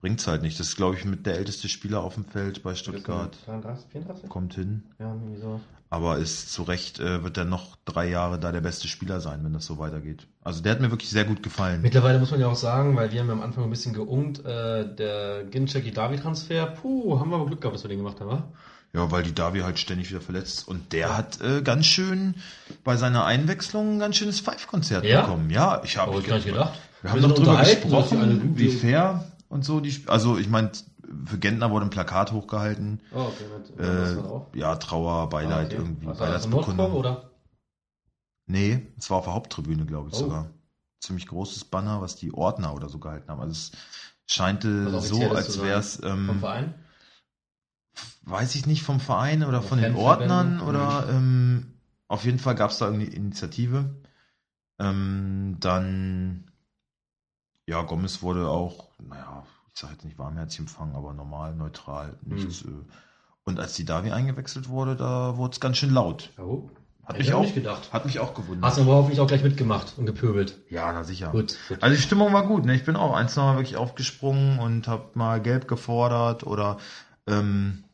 [0.00, 0.58] bringt's halt nicht.
[0.60, 3.36] Das ist, glaube ich, mit der älteste Spieler auf dem Feld bei Stuttgart.
[3.46, 4.28] 33, 34?
[4.28, 4.82] Kommt hin.
[4.98, 5.60] Ja, irgendwie so.
[5.90, 9.42] Aber ist zu Recht, äh, wird er noch drei Jahre da der beste Spieler sein,
[9.42, 10.26] wenn das so weitergeht.
[10.44, 11.80] Also der hat mir wirklich sehr gut gefallen.
[11.80, 14.44] Mittlerweile muss man ja auch sagen, weil wir haben ja am Anfang ein bisschen geungt,
[14.44, 18.52] äh, der Gincheki-Davi-Transfer, puh, haben wir aber Glück gehabt, dass wir den gemacht haben, wa?
[18.92, 20.68] Ja, weil die Davi halt ständig wieder verletzt ist.
[20.68, 22.34] Und der hat äh, ganz schön
[22.84, 25.22] bei seiner Einwechslung ein ganz schönes Five-Konzert Ja?
[25.22, 25.50] bekommen.
[25.50, 26.78] Ja, ich habe Aber ich gar nicht gedacht.
[27.02, 29.80] Wir haben noch drüber gesprochen, wie fair und so.
[29.80, 30.70] Die, also ich meine,
[31.24, 33.00] für Gentner wurde ein Plakat hochgehalten.
[33.14, 35.76] Oh, okay, Äh, ja, Trauer, Beileid Ah, okay.
[35.76, 36.06] irgendwie.
[36.06, 36.92] Nordturm Beileidsbekundung.
[36.92, 37.30] oder?
[38.46, 40.20] Nee, es war auf der Haupttribüne, glaube ich Oh.
[40.20, 40.50] sogar.
[41.00, 43.40] Ziemlich großes Banner, was die Ordner oder so gehalten haben.
[43.40, 43.72] Also es
[44.26, 46.74] scheinte Was so, als wäre es, Vom ähm, Verein?
[48.22, 49.94] weiß ich nicht, vom Verein oder Oder von den.
[49.94, 51.74] Ordnern oder ähm,
[52.08, 53.96] auf jeden Fall gab es da irgendwie Initiative.
[54.78, 56.47] Ähm, dann,
[57.68, 59.44] ja, Gomez wurde auch, naja,
[59.74, 62.62] ich sage jetzt nicht warmherzig empfangen, aber normal, neutral, nichts.
[62.62, 62.80] Hm.
[62.80, 62.92] Äh,
[63.44, 66.30] und als die Davi eingewechselt wurde, da wurde es ganz schön laut.
[66.38, 66.70] Oh.
[67.02, 67.92] Hat Hätte mich ich auch nicht gedacht.
[67.92, 68.64] hat mich auch gewundert.
[68.64, 70.58] Hast du aber hoffentlich auch gleich mitgemacht und gepöbelt.
[70.70, 71.30] Ja, na sicher.
[71.30, 71.56] Gut.
[71.68, 71.82] gut.
[71.82, 72.74] Also die Stimmung war gut, ne?
[72.74, 76.78] Ich bin auch eins noch mal wirklich aufgesprungen und habe mal gelb gefordert oder
[77.26, 77.84] ähm,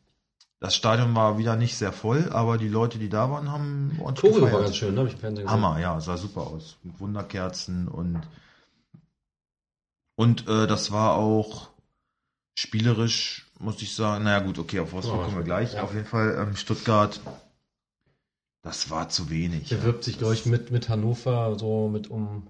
[0.60, 4.32] das Stadion war wieder nicht sehr voll, aber die Leute, die da waren, haben ordentlich
[4.32, 5.00] Choreo war ganz schön, ne?
[5.00, 5.62] Hab ich im Fernsehen gesehen.
[5.62, 6.78] Hammer, ja, sah super aus.
[6.82, 8.20] Mit Wunderkerzen und
[10.16, 11.70] und äh, das war auch
[12.54, 14.24] spielerisch, muss ich sagen.
[14.24, 15.74] Naja gut, okay, auf Wolfsburg Ja, kommen wir gleich.
[15.74, 15.82] ja.
[15.82, 17.20] Auf jeden Fall ähm, Stuttgart,
[18.62, 19.68] das war zu wenig.
[19.68, 22.48] Bewirbt sich, glaube ich, mit, mit Hannover so mit um.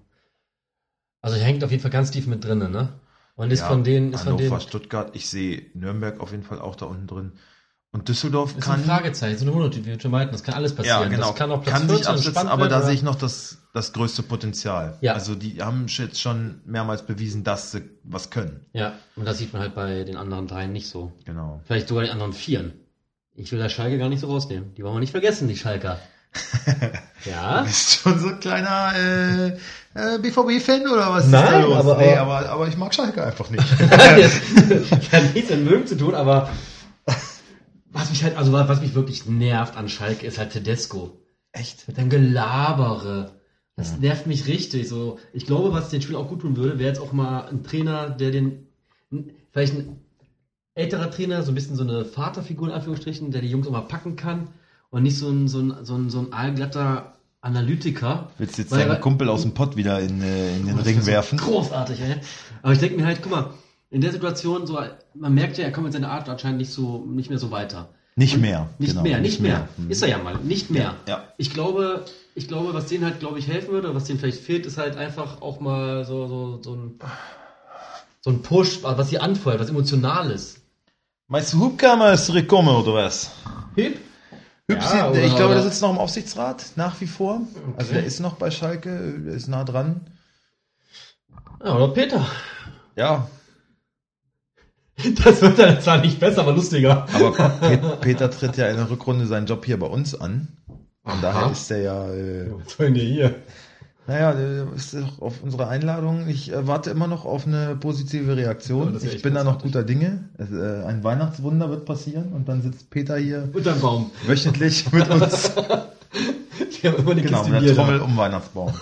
[1.21, 2.99] Also hängt auf jeden Fall ganz tief mit drinnen, ne?
[3.35, 4.61] Und ist Ja, von denen, ist von Hannover, denen.
[4.61, 7.31] Stuttgart, ich sehe Nürnberg auf jeden Fall auch da unten drin.
[7.95, 10.55] Und Düsseldorf Ist kann ein Fragezeichen, so eine Monat, wie wir schon meinten, das kann
[10.55, 11.03] alles passieren.
[11.03, 11.27] Ja, genau.
[11.27, 13.15] Das kann auch Platz kann sich 14 absetzen, spannend aber da werden, sehe ich noch
[13.15, 14.97] das, das größte Potenzial.
[14.99, 15.13] Ja.
[15.13, 18.65] Also die haben jetzt schon mehrmals bewiesen, dass sie was können.
[18.73, 21.13] Ja, und das sieht man halt bei den anderen dreien nicht so.
[21.23, 21.61] Genau.
[21.63, 22.73] Vielleicht sogar den anderen vieren.
[23.33, 24.73] Ich will da Schalke gar nicht so rausnehmen.
[24.75, 25.97] Die wollen wir nicht vergessen, die Schalker.
[27.25, 27.59] ja?
[27.59, 29.47] Du bist schon so ein kleiner äh,
[29.93, 31.75] äh, BVB-Fan oder was Nein, ist da los?
[31.77, 33.63] aber- nee, aber- aber, aber ich mag Schalke einfach nicht.
[33.79, 36.49] das hat nichts mit Mögen zu tun, aber
[37.95, 41.17] was mich halt, also was mich wirklich nervt an Schalke ist halt Tedesco.
[41.53, 41.87] Echt?
[41.87, 43.31] Mit deinem Gelabere.
[43.77, 43.97] Das ja.
[43.97, 44.87] nervt mich richtig.
[44.87, 47.63] So, ich glaube, was den Spiel auch gut tun würde, wäre jetzt auch mal ein
[47.63, 48.67] Trainer, der den,
[49.51, 50.01] vielleicht ein
[50.75, 53.81] älterer Trainer, so ein bisschen so eine Vaterfigur in Anführungsstrichen, der die Jungs auch mal
[53.81, 54.49] packen kann
[54.89, 58.31] und nicht so ein, so ein, so ein, so ein allglatter Analytiker.
[58.37, 61.37] Willst du jetzt deinen Kumpel aus dem Pott wieder in, äh, in den Ring werfen?
[61.37, 62.15] Großartig, ey.
[62.61, 63.53] Aber ich denke mir halt, guck mal,
[63.89, 64.79] in der Situation, so,
[65.13, 67.89] man merkt ja, er kommt mit seiner Art anscheinend nicht so, nicht mehr so weiter.
[68.17, 68.69] Nicht mehr.
[68.79, 69.67] Nicht genau, mehr, nicht, mehr.
[69.77, 69.91] mehr.
[69.91, 70.95] Ist er ja mal, nicht mehr.
[71.07, 71.23] Ja.
[71.37, 74.65] Ich glaube, ich glaube, was denen halt, glaube ich, helfen würde, was denen vielleicht fehlt,
[74.65, 76.99] ist halt einfach auch mal so, so, so ein,
[78.21, 80.61] so ein Push, was sie anfeuert, was Emotionales.
[81.27, 83.31] Meinst du, Hub kann mal zurückkommen, oder was?
[83.75, 83.99] Hip?
[84.67, 87.41] Hübsi, ja, ich glaube, der sitzt noch im Aufsichtsrat, nach wie vor.
[87.55, 87.73] Okay.
[87.77, 90.01] Also der ist noch bei Schalke, der ist nah dran.
[91.63, 92.25] Ja, oder Peter.
[92.95, 93.27] Ja.
[95.23, 97.05] Das wird dann zwar nicht besser, aber lustiger.
[97.13, 97.49] Aber
[98.01, 100.47] Peter tritt ja in der Rückrunde seinen Job hier bei uns an.
[101.03, 102.09] Von daher ist der ja.
[102.09, 103.35] Äh, Was wollen die hier?
[104.07, 104.31] Naja,
[104.75, 106.27] ist auf unsere Einladung.
[106.27, 108.99] Ich äh, warte immer noch auf eine positive Reaktion.
[109.01, 110.29] Ja, ich bin da noch guter Dinge.
[110.37, 115.09] Es, äh, ein Weihnachtswunder wird passieren und dann sitzt Peter hier unterm Baum wöchentlich mit
[115.09, 115.51] uns.
[116.81, 118.73] Die haben immer eine genau, mit der Trommel um Weihnachtsbaum.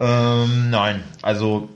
[0.00, 1.68] ähm, nein, also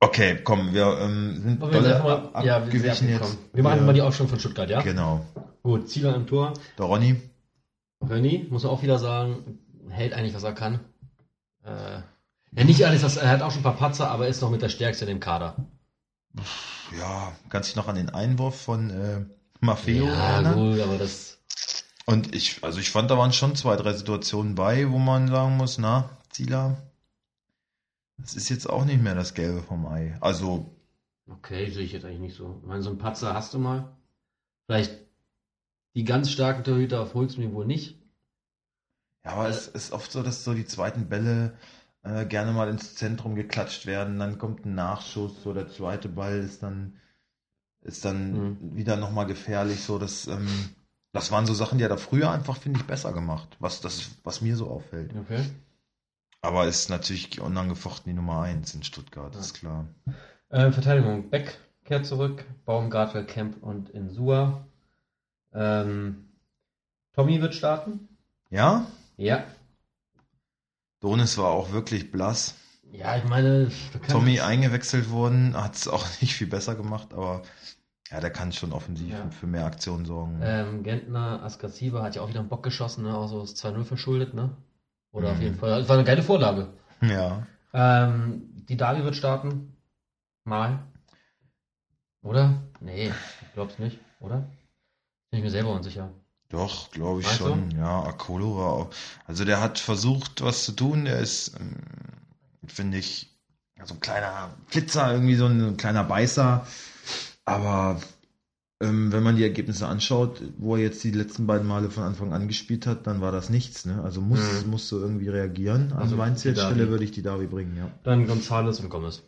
[0.00, 3.38] okay, komm, wir ähm, sind wir dolle mal, ab, ja, abgewichen wir jetzt.
[3.52, 3.84] Wir machen ja.
[3.84, 4.82] mal die Aufstellung von Stuttgart, ja?
[4.82, 5.24] Genau.
[5.62, 6.54] Gut, Zieler im Tor.
[6.78, 7.20] Der Ronny.
[8.02, 9.58] Ronny, muss man auch wieder sagen,
[9.90, 10.80] hält eigentlich, was er kann.
[11.64, 12.00] Äh,
[12.52, 14.62] ja, nicht alles, was, er hat auch schon ein paar Patzer, aber ist noch mit
[14.62, 15.56] der Stärkste in dem Kader.
[16.98, 19.24] Ja, kannst dich noch an den Einwurf von äh,
[19.60, 20.54] Maffeo ja, erinnern?
[20.54, 21.38] gut, aber das...
[22.06, 25.56] Und ich, also ich fand, da waren schon zwei, drei Situationen bei, wo man sagen
[25.56, 26.78] muss, na, Zieler,
[28.20, 30.16] das ist jetzt auch nicht mehr das Gelbe vom Ei.
[30.20, 30.74] Also.
[31.28, 32.58] Okay, sehe ich jetzt eigentlich nicht so.
[32.60, 33.96] Ich meine, so ein Patzer hast du mal.
[34.66, 34.92] Vielleicht
[35.94, 37.98] die ganz starken Torhüter auf höchstem Niveau nicht.
[39.24, 41.56] Ja, aber es ist oft so, dass so die zweiten Bälle
[42.02, 46.38] äh, gerne mal ins Zentrum geklatscht werden, dann kommt ein Nachschuss, so der zweite Ball
[46.38, 46.94] ist dann
[47.82, 48.76] ist dann mhm.
[48.76, 50.48] wieder nochmal gefährlich, so dass ähm,
[51.12, 54.10] das waren so Sachen, die er da früher einfach, finde ich, besser gemacht, was das,
[54.22, 55.14] was mir so auffällt.
[55.16, 55.44] Okay.
[56.42, 59.40] Aber ist natürlich unangefochten die Nummer 1 in Stuttgart, ja.
[59.40, 59.86] ist klar.
[60.48, 64.64] Äh, Verteidigung, Beck kehrt zurück, Baumgartel, Kemp und Insua.
[65.52, 66.28] Ähm,
[67.12, 68.08] Tommy wird starten.
[68.48, 68.86] Ja?
[69.16, 69.44] Ja.
[71.00, 72.54] Donis war auch wirklich blass.
[72.92, 73.70] Ja, ich meine,
[74.08, 77.42] Tommy eingewechselt worden, hat es auch nicht viel besser gemacht, aber
[78.10, 79.30] ja, der kann schon offensiv ja.
[79.30, 80.40] für mehr Aktionen sorgen.
[80.42, 83.16] Ähm, Gentner, Askasiba hat ja auch wieder einen Bock geschossen, ne?
[83.16, 84.56] auch so das 2-0 verschuldet, ne?
[85.12, 85.34] Oder mhm.
[85.34, 85.80] auf jeden Fall.
[85.80, 86.68] Das war eine geile Vorlage.
[87.02, 87.46] Ja.
[87.72, 89.76] Ähm, die Davi wird starten.
[90.44, 90.80] Mal.
[92.22, 92.62] Oder?
[92.80, 94.48] Nee, ich glaub's nicht, oder?
[95.30, 96.10] Bin ich mir selber unsicher.
[96.48, 97.70] Doch, glaube ich weißt schon.
[97.70, 97.76] Du?
[97.76, 98.90] Ja, Akolo war auch.
[99.26, 101.04] Also der hat versucht, was zu tun.
[101.04, 101.76] Der ist, ähm,
[102.66, 103.30] finde ich,
[103.84, 106.66] so ein kleiner Flitzer, irgendwie so ein, ein kleiner Beißer.
[107.44, 108.00] Aber
[108.82, 112.48] wenn man die Ergebnisse anschaut, wo er jetzt die letzten beiden Male von Anfang an
[112.48, 113.84] gespielt hat, dann war das nichts.
[113.84, 114.02] Ne?
[114.02, 114.70] Also muss, mhm.
[114.70, 115.92] musst du irgendwie reagieren.
[115.92, 117.90] Also meinst du jetzt Stelle würde ich die Davi bringen, ja.
[118.04, 119.22] Dann Gonzales und Gomez.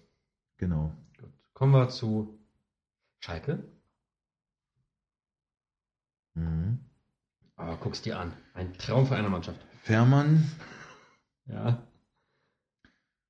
[0.56, 0.94] Genau.
[1.20, 1.28] Gut.
[1.52, 2.38] Kommen wir zu
[3.20, 3.62] Schalke.
[6.34, 6.78] Mhm.
[7.56, 8.32] Aber guck's dir an.
[8.54, 9.60] Ein Traum für eine Mannschaft.
[9.82, 10.50] Fährmann.
[11.44, 11.82] Ja.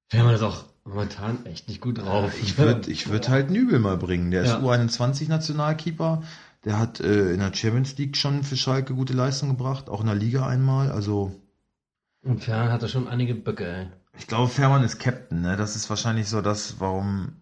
[0.08, 2.32] Fährmann ist auch momentan echt nicht gut drauf.
[2.42, 4.30] Ich würde ich würd halt Nübel mal bringen.
[4.30, 4.60] Der ist ja.
[4.60, 6.22] U21-Nationalkeeper.
[6.64, 10.06] Der hat äh, in der Champions League schon für Schalke gute Leistung gebracht, auch in
[10.06, 10.92] der Liga einmal.
[10.92, 11.32] Also.
[12.22, 13.86] Und Fährmann hat da schon einige Böcke, ey.
[14.18, 15.56] Ich glaube, Fährmann ist Captain, ne?
[15.56, 17.32] Das ist wahrscheinlich so das, warum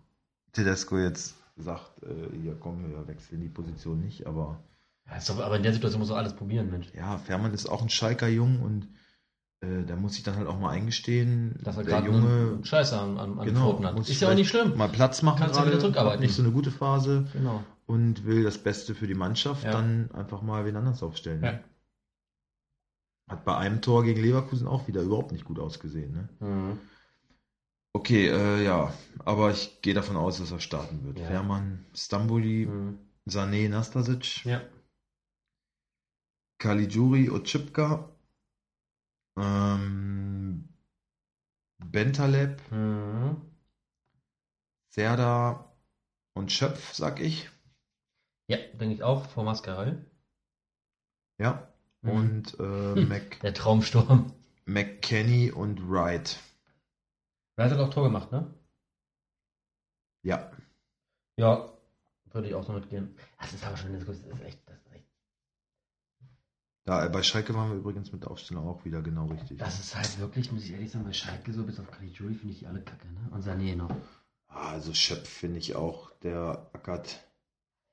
[0.52, 4.58] Tedesco jetzt sagt, äh, hier komm, wir wechseln die Position nicht, aber.
[5.06, 6.86] Ja, aber in der Situation muss er alles probieren, Mensch.
[6.94, 8.86] Ja, Fährmann ist auch ein Schalker Jung und
[9.62, 13.18] äh, da muss ich dann halt auch mal eingestehen, dass er gerade Junge Scheiße an,
[13.18, 14.08] an, an genau, hat.
[14.08, 14.76] Ist ja auch nicht schlimm.
[14.76, 16.20] Mal Platz machen, kannst du wieder zurückarbeiten.
[16.20, 17.62] Nicht so eine gute Phase genau.
[17.86, 19.72] und will das Beste für die Mannschaft, ja.
[19.72, 21.44] dann einfach mal wen anders aufstellen.
[21.44, 21.60] Ja.
[23.28, 26.12] Hat bei einem Tor gegen Leverkusen auch wieder überhaupt nicht gut ausgesehen.
[26.40, 26.48] Ne?
[26.48, 26.78] Mhm.
[27.92, 28.94] Okay, äh, ja,
[29.24, 31.18] aber ich gehe davon aus, dass er starten wird.
[31.18, 31.26] Ja.
[31.26, 32.98] Fährmann, Stamboli, mhm.
[33.28, 34.44] Sané, Nastasic.
[34.46, 34.62] Ja.
[36.58, 38.08] Caligiuri, Otschipka,
[39.40, 40.68] ähm,
[41.78, 43.40] Bentaleb, mhm.
[44.90, 45.72] Serda
[46.34, 47.48] und Schöpf, sag ich.
[48.48, 50.04] Ja, denke ich auch, vor Mascarell.
[51.38, 51.72] Ja.
[52.02, 52.10] Mhm.
[52.10, 53.40] Und äh, Mac.
[53.40, 54.32] Der Traumsturm.
[54.66, 56.38] McKenny und Wright.
[57.56, 58.52] Wright hat auch Tor gemacht, ne?
[60.22, 60.50] Ja.
[61.36, 61.72] Ja,
[62.32, 63.16] würde ich auch so mitgehen.
[63.40, 64.89] Das ist aber schon, das ist echt, das ist echt
[66.84, 69.58] Da, bei Schalke waren wir übrigens mit der Aufstellung auch wieder genau richtig.
[69.58, 72.54] Das ist halt wirklich, muss ich ehrlich sagen, bei Schalke so bis auf Caligiuri finde
[72.54, 73.28] ich die alle kacke, ne?
[73.30, 73.90] Und Sané noch.
[74.48, 77.20] Ah, Also Schöpf finde ich auch, der ackert.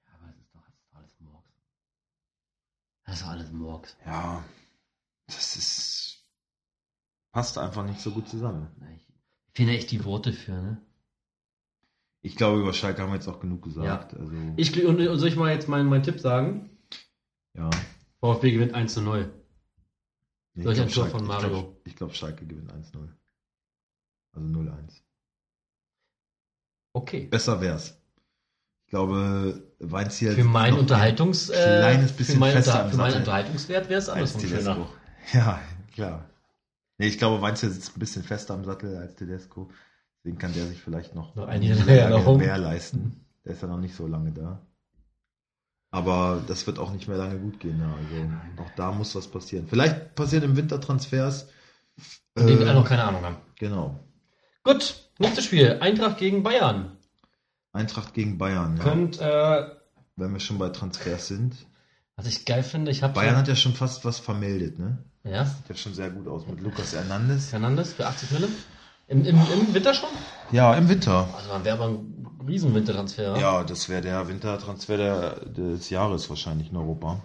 [0.05, 1.51] Ja, aber das ist doch, das ist doch alles Murks.
[3.05, 3.97] Das ist doch alles Murks.
[4.05, 4.43] Ja,
[5.27, 6.25] das ist.
[7.31, 8.67] passt einfach nicht so gut zusammen.
[8.95, 10.81] Ich finde echt die Worte für, ne?
[12.21, 14.13] Ich glaube, über Schalke haben wir jetzt auch genug gesagt.
[14.15, 16.69] Also, Ich, und, und soll ich mal jetzt meinen, meinen Tipp sagen?
[17.53, 17.69] ja.
[18.19, 19.31] VfB gewinnt 1 zu 0.
[20.53, 21.49] Nee, Solch ich ein Tor Schalke- von Ich Mario.
[21.49, 23.09] glaube, glaub, Schalke gewinnt 1-0.
[24.33, 25.01] Also 0-1.
[26.93, 27.27] Okay.
[27.27, 27.99] Besser wär's.
[28.85, 30.33] Ich glaube, Weinziel.
[30.33, 34.41] Für meinen Unterhaltungs, ein kleines bisschen für meinen, fester für meinen Unterhaltungswert wäre es andersrum
[34.41, 34.87] schöner.
[35.33, 35.61] Ja,
[35.93, 36.29] klar.
[36.97, 39.69] Nee, ich glaube, Weinziel sitzt ein bisschen fester am Sattel als Tedesco.
[40.23, 43.25] Deswegen kann der sich vielleicht noch, Noch eine Niederlage mehr leisten.
[43.45, 44.65] Der ist ja noch nicht so lange da.
[45.91, 47.79] Aber das wird auch nicht mehr lange gut gehen.
[47.79, 47.87] Ja.
[47.87, 49.67] Also auch da muss was passieren.
[49.67, 51.47] Vielleicht passiert im Winter Transfers.
[52.35, 53.37] Von denen wir Äh, alle noch keine Ahnung haben.
[53.57, 53.99] genau.
[54.63, 55.77] Gut, nächstes Spiel.
[55.79, 56.97] Eintracht gegen Bayern.
[57.71, 58.77] Eintracht gegen Bayern.
[58.77, 58.83] Ja.
[58.83, 59.65] Könnt, äh,
[60.17, 61.55] Wenn wir schon bei Transfers sind.
[62.15, 64.97] was ich geil finde, ich habe Bayern hat ja schon fast was vermeldet, ne?
[65.23, 67.49] ja, Sieht ja schon sehr gut aus mit Lukas Hernandez.
[67.49, 68.47] Fernandes für 80 Mille.
[69.07, 70.09] Im, im, Im Winter schon?
[70.51, 71.29] Ja, im Winter.
[71.35, 72.16] Also dann wäre aber ein
[72.47, 73.37] riesen Wintertransfer.
[73.37, 77.21] Ja, das wäre der Wintertransfer der, des Jahres wahrscheinlich in Europa.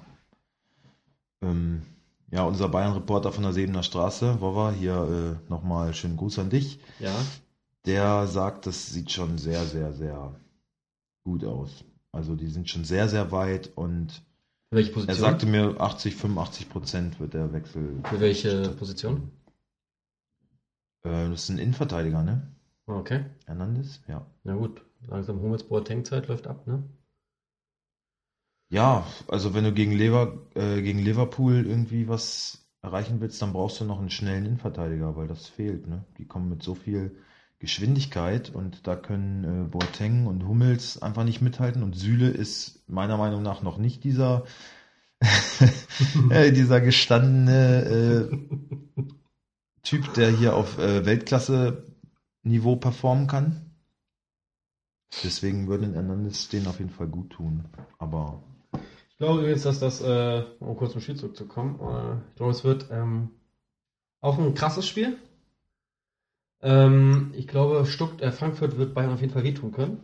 [1.42, 1.82] Ähm,
[2.30, 6.80] ja, unser Bayern-Reporter von der Sebener Straße, Wova, hier äh, nochmal schönen Gruß an dich.
[6.98, 7.14] ja.
[7.84, 10.36] Der sagt, das sieht schon sehr, sehr, sehr
[11.24, 11.84] gut aus.
[12.12, 14.22] Also die sind schon sehr, sehr weit und
[14.70, 15.16] welche er Position?
[15.18, 18.00] sagte mir 80, 85 Prozent wird der Wechsel.
[18.04, 19.32] Für welche Position?
[21.02, 22.46] Äh, das ist ein Innenverteidiger, ne?
[22.86, 23.24] Okay.
[23.46, 24.00] Hernandez?
[24.06, 24.24] Ja.
[24.44, 24.82] Na gut.
[25.08, 26.82] Langsam Hummels Boateng-Zeit läuft ab, ne?
[28.70, 33.80] Ja, also wenn du gegen, Lever, äh, gegen Liverpool irgendwie was erreichen willst, dann brauchst
[33.80, 35.86] du noch einen schnellen Innenverteidiger, weil das fehlt.
[35.86, 36.04] Ne?
[36.16, 37.16] Die kommen mit so viel
[37.58, 43.16] Geschwindigkeit und da können äh, Boateng und Hummels einfach nicht mithalten und Süle ist meiner
[43.18, 44.44] Meinung nach noch nicht dieser
[46.30, 48.36] äh, dieser gestandene äh,
[49.82, 53.71] Typ, der hier auf äh, Weltklasse-Niveau performen kann.
[55.24, 57.64] Deswegen würde ein Hernandez den auf jeden Fall gut tun.
[57.98, 58.42] Aber
[59.10, 62.64] Ich glaube übrigens, dass das, äh, um kurz zum Spiel zurückzukommen, äh, ich glaube, es
[62.64, 63.30] wird ähm,
[64.20, 65.16] auch ein krasses Spiel.
[66.62, 70.00] Ähm, ich glaube, Stutt äh, Frankfurt wird Bayern auf jeden Fall wehtun können.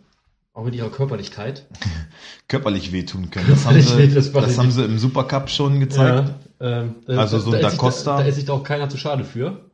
[0.52, 1.66] Auch mit ihrer Körperlichkeit.
[2.48, 3.48] körperlich wehtun können.
[3.48, 6.34] Das haben sie, das das, haben sie im Supercup schon gezeigt.
[6.60, 7.70] Ja, ähm, da- Also so ein Da.
[7.70, 7.78] Da,
[8.22, 9.67] da ist sich doch auch keiner zu schade für.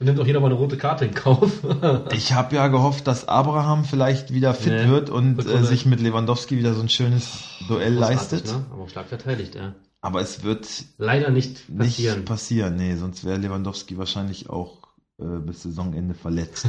[0.00, 1.60] Und nimmt auch jeder mal eine rote Karte in Kauf.
[2.12, 6.00] Ich habe ja gehofft, dass Abraham vielleicht wieder fit Nee, wird und äh, sich mit
[6.00, 8.46] Lewandowski wieder so ein schönes Duell leistet.
[8.46, 8.64] Ne?
[8.72, 9.74] Aber auch stark verteidigt, ja.
[10.00, 12.24] Aber es wird Leider nicht nicht passieren.
[12.24, 12.76] passieren.
[12.76, 14.78] Nee, sonst wäre Lewandowski wahrscheinlich auch
[15.20, 16.66] äh, bis Saisonende verletzt.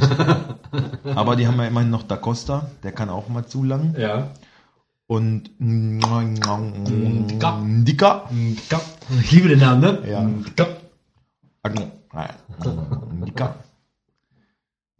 [1.14, 3.94] Aber die haben ja immerhin noch Da Costa, der kann auch mal zu lang.
[3.98, 4.30] ja.
[5.06, 6.58] Und Ndika.
[7.60, 8.24] Ndika.
[9.20, 9.98] Ich liebe den Namen, ne?
[10.10, 10.22] Ja.
[10.22, 10.66] Ndika.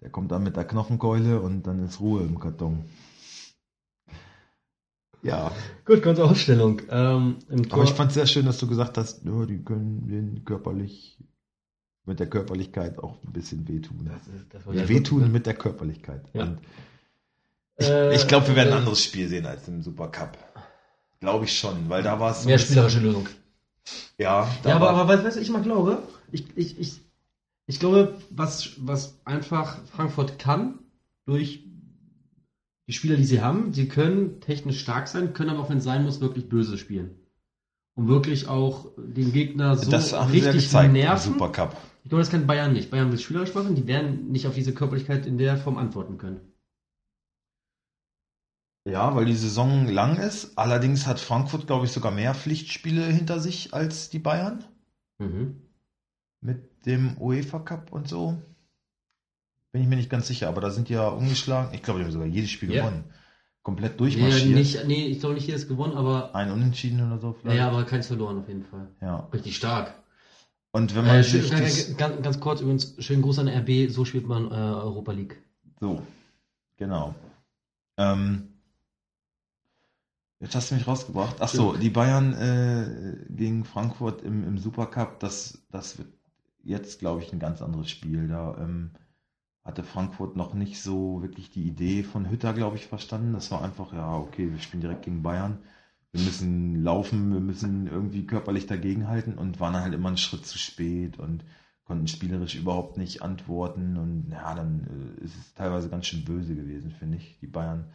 [0.01, 2.85] Der kommt dann mit der Knochenkeule und dann ist Ruhe im Karton.
[5.23, 5.53] Ja,
[5.85, 6.81] Gut, kurze Aufstellung.
[6.91, 7.39] Ähm,
[7.71, 11.19] aber ich fand es sehr schön, dass du gesagt hast, ja, die können den körperlich
[12.05, 14.11] mit der Körperlichkeit auch ein bisschen wehtun.
[14.13, 15.33] das, ist, das wehtun gut.
[15.33, 16.25] mit der Körperlichkeit.
[16.33, 16.57] Ja.
[17.77, 20.37] Ich Äh, ich glaube, wir werden ein anderes Spiel sehen als im Supercup.
[21.21, 23.29] Glaube ich schon, weil da war es Mehr spielerische Lösung.
[24.19, 26.03] Ja, da Ja, aber, aber weißt du, was ich mal glaube?
[26.33, 27.01] Ich, ich, ich,
[27.67, 30.79] ich glaube, was, was einfach Frankfurt kann,
[31.27, 31.65] durch
[32.89, 35.85] die Spieler, die sie haben, sie können technisch stark sein, können aber auch, wenn es
[35.85, 37.17] sein muss, wirklich böse spielen.
[37.95, 41.35] Um wirklich auch den Gegner so das haben sie ja richtig gezeigt nerven.
[41.35, 41.77] Supercup.
[42.03, 42.91] Ich glaube, das kann Bayern nicht.
[42.91, 46.41] Bayern will spielerisch machen, die werden nicht auf diese Körperlichkeit in der Form antworten können.
[48.85, 50.59] Ja, weil die Saison lang ist.
[50.59, 54.65] Allerdings hat Frankfurt, glaube ich, sogar mehr Pflichtspiele hinter sich als die Bayern.
[55.19, 55.62] Mhm.
[56.43, 58.37] Mit dem UEFA Cup und so.
[59.71, 61.73] Bin ich mir nicht ganz sicher, aber da sind die ja umgeschlagen.
[61.73, 62.83] Ich glaube, die haben sogar jedes Spiel Ja.
[62.83, 63.05] gewonnen.
[63.63, 64.55] Komplett Nee, durchmarschiert.
[64.57, 67.59] nicht, nee, ich glaube nicht jedes gewonnen, aber Ein Unentschieden oder so vielleicht.
[67.59, 68.89] ja, aber keins verloren auf jeden Fall.
[69.01, 69.29] Ja.
[69.33, 69.95] Richtig stark.
[70.73, 74.05] Und wenn man Äh, schön, das, ganz, ganz kurz übrigens, schönen Gruß an RB, so
[74.05, 75.41] spielt man äh, Europa League.
[75.79, 76.03] So,
[76.77, 77.15] genau.
[77.99, 78.49] Ähm,
[80.41, 81.37] jetzt hast du mich rausgebracht.
[81.39, 86.09] Ach so, die Bayern äh, gegen Frankfurt im, im Supercup, das, das wird
[86.65, 88.29] jetzt, glaube ich, ein ganz anderes Spiel.
[88.29, 88.93] Da ähm,
[89.65, 93.33] hatte Frankfurt noch nicht so wirklich die Idee von Hütter, glaube ich, verstanden.
[93.33, 95.59] Das war einfach, ja, okay, wir spielen direkt gegen Bayern.
[96.13, 100.59] wir müssen laufen, wir müssen irgendwie körperlich dagegenhalten und waren halt immer einen Schritt zu
[100.59, 101.45] spät und
[101.85, 106.55] konnten spielerisch überhaupt nicht antworten und ja, dann äh, ist es teilweise ganz schön böse
[106.55, 107.39] gewesen, finde ich.
[107.41, 107.93] Die Bayern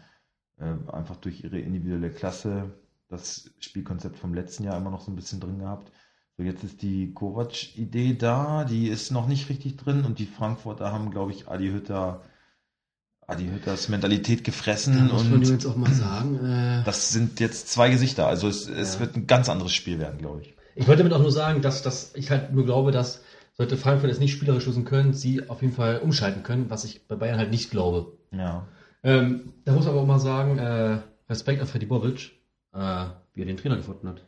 [0.57, 2.73] äh, einfach durch ihre individuelle Klasse
[3.07, 5.91] das Spielkonzept vom letzten Jahr immer noch so ein bisschen drin gehabt.
[6.37, 10.91] So, jetzt ist die Kovac-Idee da, die ist noch nicht richtig drin und die Frankfurter
[10.91, 12.21] haben, glaube ich, Adi Hütter
[13.25, 15.09] Adi Hütters Mentalität gefressen.
[15.09, 16.45] Da muss man jetzt auch mal sagen.
[16.45, 18.27] Äh, das sind jetzt zwei Gesichter.
[18.27, 18.99] Also es, es ja.
[19.01, 20.55] wird ein ganz anderes Spiel werden, glaube ich.
[20.75, 23.21] Ich wollte damit auch nur sagen, dass, dass ich halt nur glaube, dass
[23.57, 27.07] sollte Frankfurt es nicht spielerisch lösen können, sie auf jeden Fall umschalten können, was ich
[27.07, 28.13] bei Bayern halt nicht glaube.
[28.31, 28.67] Ja.
[29.03, 32.33] Ähm, da muss man aber auch mal sagen, äh, Respekt an Freddy Bobic,
[32.73, 34.21] äh, wie er den Trainer gefunden hat.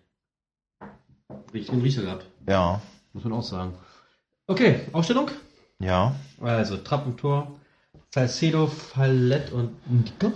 [1.54, 2.26] Riecher gehabt.
[2.48, 2.82] Ja.
[3.14, 3.74] Muss man auch sagen.
[4.48, 5.30] Okay, Aufstellung?
[5.80, 6.16] Ja.
[6.42, 7.60] Also Trapp im Tor,
[8.14, 10.34] Salcedo, Fallett und Ndiko?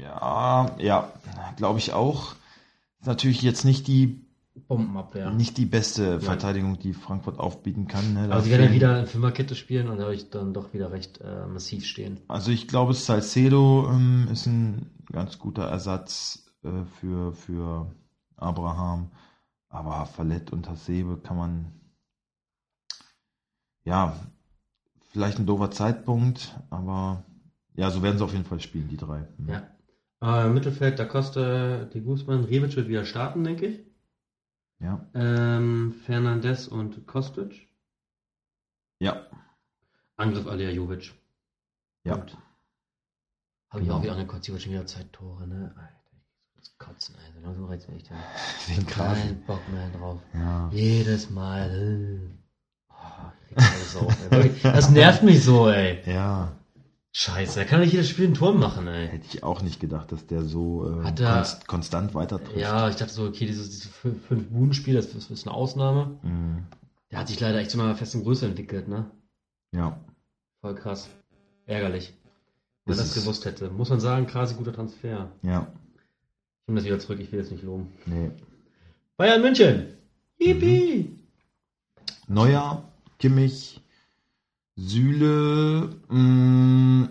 [0.00, 1.12] Ja, ja,
[1.56, 2.34] glaube ich auch.
[3.00, 4.26] Ist natürlich jetzt nicht die
[4.68, 5.30] Bombenabwehr.
[5.30, 8.14] Nicht die beste Verteidigung, die Frankfurt aufbieten kann.
[8.14, 8.28] Ne?
[8.30, 10.92] Aber sie werden ja wieder in Fünferkette spielen und da habe ich dann doch wieder
[10.92, 12.20] recht äh, massiv stehen.
[12.28, 17.90] Also ich glaube, Salcedo ähm, ist ein ganz guter Ersatz äh, für, für
[18.36, 19.10] Abraham.
[19.76, 21.72] Aber Fallett und Hasebe kann man
[23.84, 24.18] ja,
[25.10, 27.24] vielleicht ein doofer Zeitpunkt, aber
[27.74, 29.28] ja, so werden sie auf jeden Fall spielen, die drei.
[29.36, 29.48] Mhm.
[29.50, 30.46] Ja.
[30.46, 33.80] Äh, Mittelfeld, da Costa, die Guzman, Rebic wird wieder starten, denke ich.
[34.78, 35.06] Ja.
[35.12, 37.68] Ähm, Fernandes und Kostic.
[38.98, 39.26] Ja.
[40.16, 41.12] Angriff Alia Jovic.
[42.04, 42.24] Ja.
[43.68, 45.74] Habe ich auch wieder angekotzt, Jovic schon wieder zwei Tore, ne?
[45.76, 46.05] Alter,
[46.78, 47.40] Kotzen, Alter.
[47.40, 48.04] Langsam reizt mich.
[48.08, 48.16] Ja.
[48.68, 50.20] Den Kein Bock mehr drauf.
[50.34, 50.70] Ja.
[50.72, 51.70] Jedes Mal.
[51.70, 52.36] Äh.
[53.98, 54.08] Oh,
[54.62, 56.02] das nervt mich so, ey.
[56.04, 56.52] Ja.
[57.12, 59.08] Scheiße, er kann nicht jedes Spiel ein Tor machen, ey.
[59.08, 62.58] Hätte ich auch nicht gedacht, dass der so äh, er, konst, konstant weiter trifft.
[62.58, 66.18] Ja, ich dachte so, okay, dieses, dieses fünf Budenspiel, das ist eine Ausnahme.
[66.22, 66.66] Mhm.
[67.10, 69.10] Der hat sich leider echt zu einer festen Größe entwickelt, ne?
[69.72, 69.98] Ja.
[70.60, 71.08] Voll krass.
[71.64, 72.12] Ärgerlich.
[72.84, 73.70] Wenn man das gewusst hätte.
[73.70, 75.30] Muss man sagen, quasi guter Transfer.
[75.42, 75.68] Ja.
[76.66, 77.92] Ich nehme das wieder zurück, ich will jetzt nicht loben.
[78.06, 78.32] Nee.
[79.16, 79.86] Bayern München!
[80.36, 81.04] Yippie!
[81.04, 82.34] Mhm.
[82.34, 83.80] Neuer Kimmich,
[84.74, 87.08] Süle, mh, mm,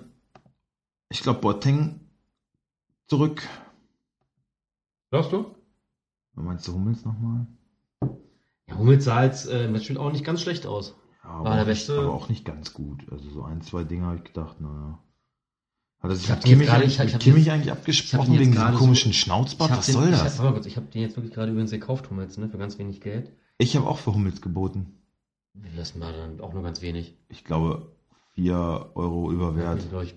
[1.07, 2.01] ich glaube Boateng
[3.07, 3.47] zurück.
[5.09, 5.55] Glaubst du?
[6.33, 7.47] Meinst du Hummels nochmal?
[8.67, 10.97] Ja, Hummels sah jetzt äh, im Spiel auch nicht ganz schlecht aus.
[11.23, 11.93] Ja, aber, War der beste.
[11.93, 13.09] Nicht, aber auch nicht ganz gut.
[13.09, 14.99] Also so ein, zwei Dinge habe ich gedacht, naja.
[16.09, 19.71] Er sich mit Kimmich, grade, ich, ich Kimmich eigentlich abgesprochen wegen diesem komischen so, Schnauzbart?
[19.71, 20.35] Was den, soll das?
[20.35, 23.31] Ich habe hab den jetzt wirklich gerade übrigens gekauft, Hummels, ne, für ganz wenig Geld.
[23.57, 24.97] Ich habe auch für Hummels geboten.
[25.75, 27.15] Lassen wir dann auch nur ganz wenig?
[27.29, 27.95] Ich glaube,
[28.33, 29.79] 4 Euro Überwert.
[29.91, 30.15] Ja, ich,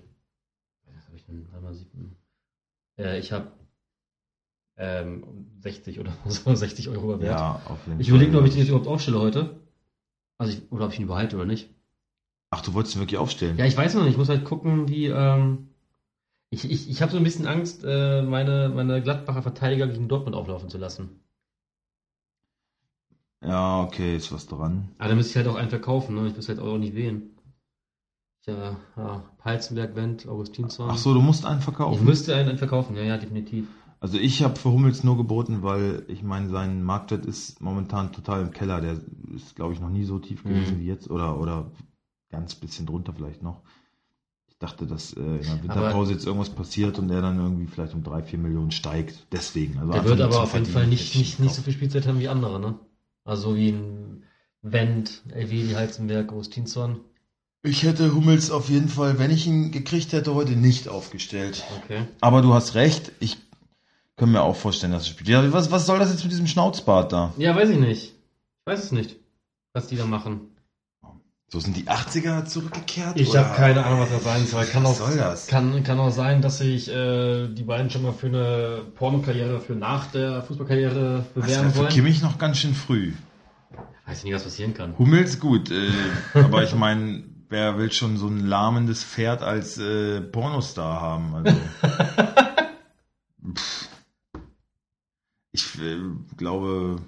[0.93, 1.47] was habe ich denn?
[1.55, 2.17] Einmal sieben.
[2.97, 3.51] Äh, ich habe
[4.77, 5.23] ähm,
[5.61, 7.39] 60 oder so, 60 Euro Überwert.
[7.39, 9.59] Ja, auf jeden Ich überlege nur, ob ich den jetzt überhaupt aufstelle heute.
[10.37, 11.69] Also ich, oder ob ich ihn behalte oder nicht.
[12.51, 13.57] Ach, du wolltest ihn wirklich aufstellen?
[13.57, 14.11] Ja, ich weiß noch nicht.
[14.11, 15.07] Ich muss halt gucken, wie.
[15.07, 15.68] Ähm,
[16.49, 20.35] ich ich, ich habe so ein bisschen Angst, äh, meine, meine Gladbacher Verteidiger gegen Dortmund
[20.35, 21.21] auflaufen zu lassen.
[23.41, 24.89] Ja, okay, ist was dran.
[24.97, 26.27] Aber dann müsste ich halt auch einen verkaufen, ne?
[26.27, 27.35] Ich muss halt auch nicht wählen.
[28.45, 30.89] Ja, ja, Palzenberg, Wendt, Augustinsson.
[30.89, 31.99] Ach so, du musst einen verkaufen.
[31.99, 33.67] Ich müsste einen, einen verkaufen, ja, ja, definitiv.
[34.01, 38.41] Also ich habe für Hummels nur geboten, weil ich meine, sein Marktwert ist momentan total
[38.41, 38.79] im Keller.
[38.79, 38.97] Der
[39.35, 40.81] ist, glaube ich, noch nie so tief gewesen mhm.
[40.81, 41.71] wie jetzt oder, oder
[42.29, 43.61] ganz bisschen drunter vielleicht noch.
[44.61, 47.65] Ich dachte, dass äh, in der Winterpause aber jetzt irgendwas passiert und er dann irgendwie
[47.65, 49.25] vielleicht um drei, vier Millionen steigt.
[49.31, 49.79] Deswegen.
[49.79, 52.27] Also der wird aber auf jeden Fall nicht, nicht, nicht so viel Spielzeit haben wie
[52.27, 52.77] andere, ne?
[53.23, 54.23] Also wie ein
[54.61, 56.99] Wendt, Elvedi, Heizenberg, Augustinsson.
[57.63, 61.63] Ich hätte Hummels auf jeden Fall, wenn ich ihn gekriegt hätte, heute nicht aufgestellt.
[61.83, 62.05] Okay.
[62.19, 63.37] Aber du hast recht, ich
[64.17, 65.29] kann mir auch vorstellen, dass er spielt.
[65.29, 67.33] Ja, was, was soll das jetzt mit diesem Schnauzbart da?
[67.37, 68.03] Ja, weiß ich nicht.
[68.03, 69.15] Ich weiß es nicht,
[69.71, 70.49] was die da machen.
[71.51, 73.19] So sind die 80er zurückgekehrt?
[73.19, 74.65] Ich habe keine Ahnung, was das sein soll.
[74.65, 75.47] Kann was auch, soll das?
[75.47, 79.73] Kann, kann auch sein, dass sich äh, die beiden schon mal für eine Pornokarriere, für
[79.73, 81.89] nach der Fußballkarriere bewerben das wollen.
[81.89, 83.13] Für Kimmich noch ganz schön früh.
[84.05, 84.95] Weiß ich nicht, was passieren kann.
[84.99, 85.89] Hummels gut, äh,
[86.35, 91.33] aber ich meine, wer will schon so ein lahmendes Pferd als äh, Pornostar haben?
[91.33, 91.57] Also,
[95.51, 95.97] ich äh,
[96.37, 97.01] glaube,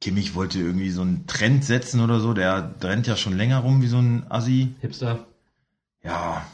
[0.00, 2.34] Kimmich wollte irgendwie so einen Trend setzen oder so.
[2.34, 4.74] Der rennt ja schon länger rum wie so ein Assi.
[4.80, 5.26] Hipster.
[6.02, 6.46] Ja.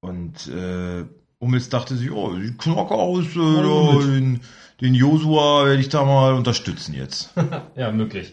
[0.00, 1.04] Und äh,
[1.40, 4.40] Hummels dachte sich, oh, sieht knock aus, äh, ja, den,
[4.80, 7.32] den Josua werde ich da mal unterstützen jetzt.
[7.76, 8.32] ja, möglich.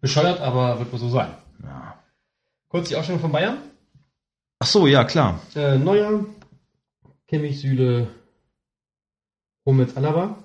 [0.00, 1.30] Bescheuert, aber wird wohl so sein.
[1.62, 1.98] Ja.
[2.68, 3.58] Kurz die Ausstellung von Bayern.
[4.60, 5.40] Ach so, ja, klar.
[5.54, 6.24] Äh, Neuer,
[7.26, 8.08] Kimmich, Süle,
[9.66, 10.42] Hummels, Alaba.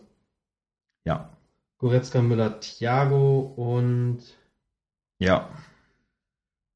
[1.84, 4.22] Goretzka, Müller, Thiago und
[5.20, 5.54] Ja.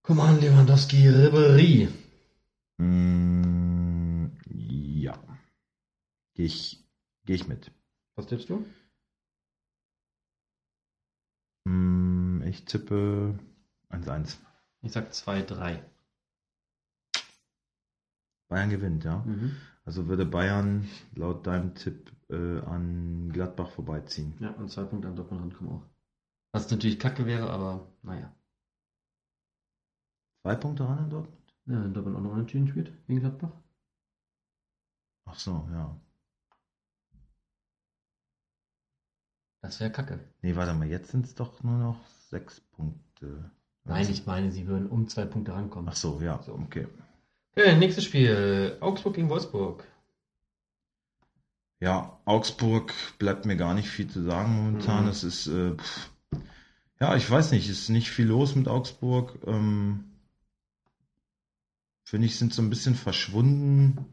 [0.03, 1.87] Coman, Lewandowski, Ribery.
[2.77, 5.17] Mm, ja.
[6.33, 6.85] Gehe ich,
[7.23, 7.71] geh ich mit.
[8.15, 8.65] Was tippst du?
[11.63, 13.39] Mm, ich tippe
[13.89, 14.35] 1-1.
[14.81, 15.85] Ich sag 2-3.
[18.49, 19.19] Bayern gewinnt, ja.
[19.19, 19.55] Mhm.
[19.87, 20.85] Also würde Bayern
[21.15, 24.33] laut deinem Tipp äh, an Gladbach vorbeiziehen.
[24.41, 25.85] Ja, und zwei Punkte an Dortmund rankommen auch.
[26.51, 28.35] Was natürlich kacke wäre, aber naja.
[30.43, 31.37] Zwei Punkte ran an Dortmund?
[31.67, 33.53] Ja, wenn Dortmund auch noch unentschieden spielt gegen Gladbach.
[35.23, 35.97] Ach so, ja.
[39.61, 40.19] Das wäre kacke.
[40.41, 43.51] Nee, warte mal, jetzt sind es doch nur noch sechs Punkte.
[43.85, 45.87] Nein, ich meine, sie würden um zwei Punkte rankommen.
[45.87, 46.55] Ach so, ja, So.
[46.55, 46.87] okay.
[47.57, 48.77] Okay, nächstes Spiel.
[48.81, 49.83] Augsburg gegen Wolfsburg.
[51.79, 55.05] Ja, Augsburg bleibt mir gar nicht viel zu sagen momentan.
[55.05, 55.09] Mhm.
[55.09, 55.75] Es ist, äh,
[56.99, 59.39] ja, ich weiß nicht, es ist nicht viel los mit Augsburg.
[59.47, 60.03] Ähm,
[62.03, 64.05] Finde ich, sind so ein bisschen verschwunden.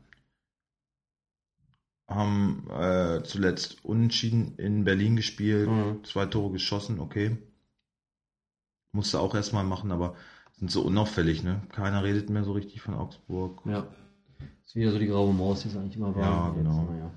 [2.08, 6.02] Haben äh, zuletzt unentschieden in Berlin gespielt, Mhm.
[6.04, 7.36] zwei Tore geschossen, okay.
[8.92, 10.16] Musste auch erstmal machen, aber
[10.64, 11.60] sind so unauffällig, ne?
[11.72, 13.60] Keiner redet mehr so richtig von Augsburg.
[13.66, 13.86] Ja.
[14.64, 16.22] Ist wieder so die graue Maus, die es eigentlich immer war.
[16.22, 16.88] Ja, Jetzt, genau.
[16.90, 17.10] naja.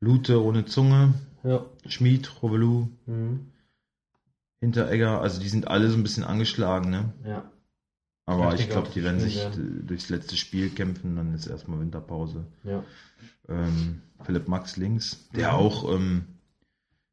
[0.00, 1.12] Lute ohne Zunge,
[1.44, 1.66] Ja.
[1.86, 3.46] Schmid, Rovelu, Mhm.
[4.60, 7.12] Hinteregger, also die sind alle so ein bisschen angeschlagen, ne?
[7.24, 7.50] Ja.
[8.26, 9.50] Aber Ja, ich ich glaube, die werden sich äh,
[9.82, 12.46] durchs letzte Spiel kämpfen, dann ist erstmal Winterpause.
[12.64, 12.82] Ja.
[13.48, 15.52] Ähm, Philipp Max links, der Ja.
[15.52, 16.24] auch, ähm,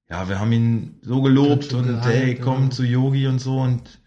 [0.09, 2.69] ja, wir haben ihn so gelobt und hey, gehypt, komm ja.
[2.69, 3.99] zu Yogi und so und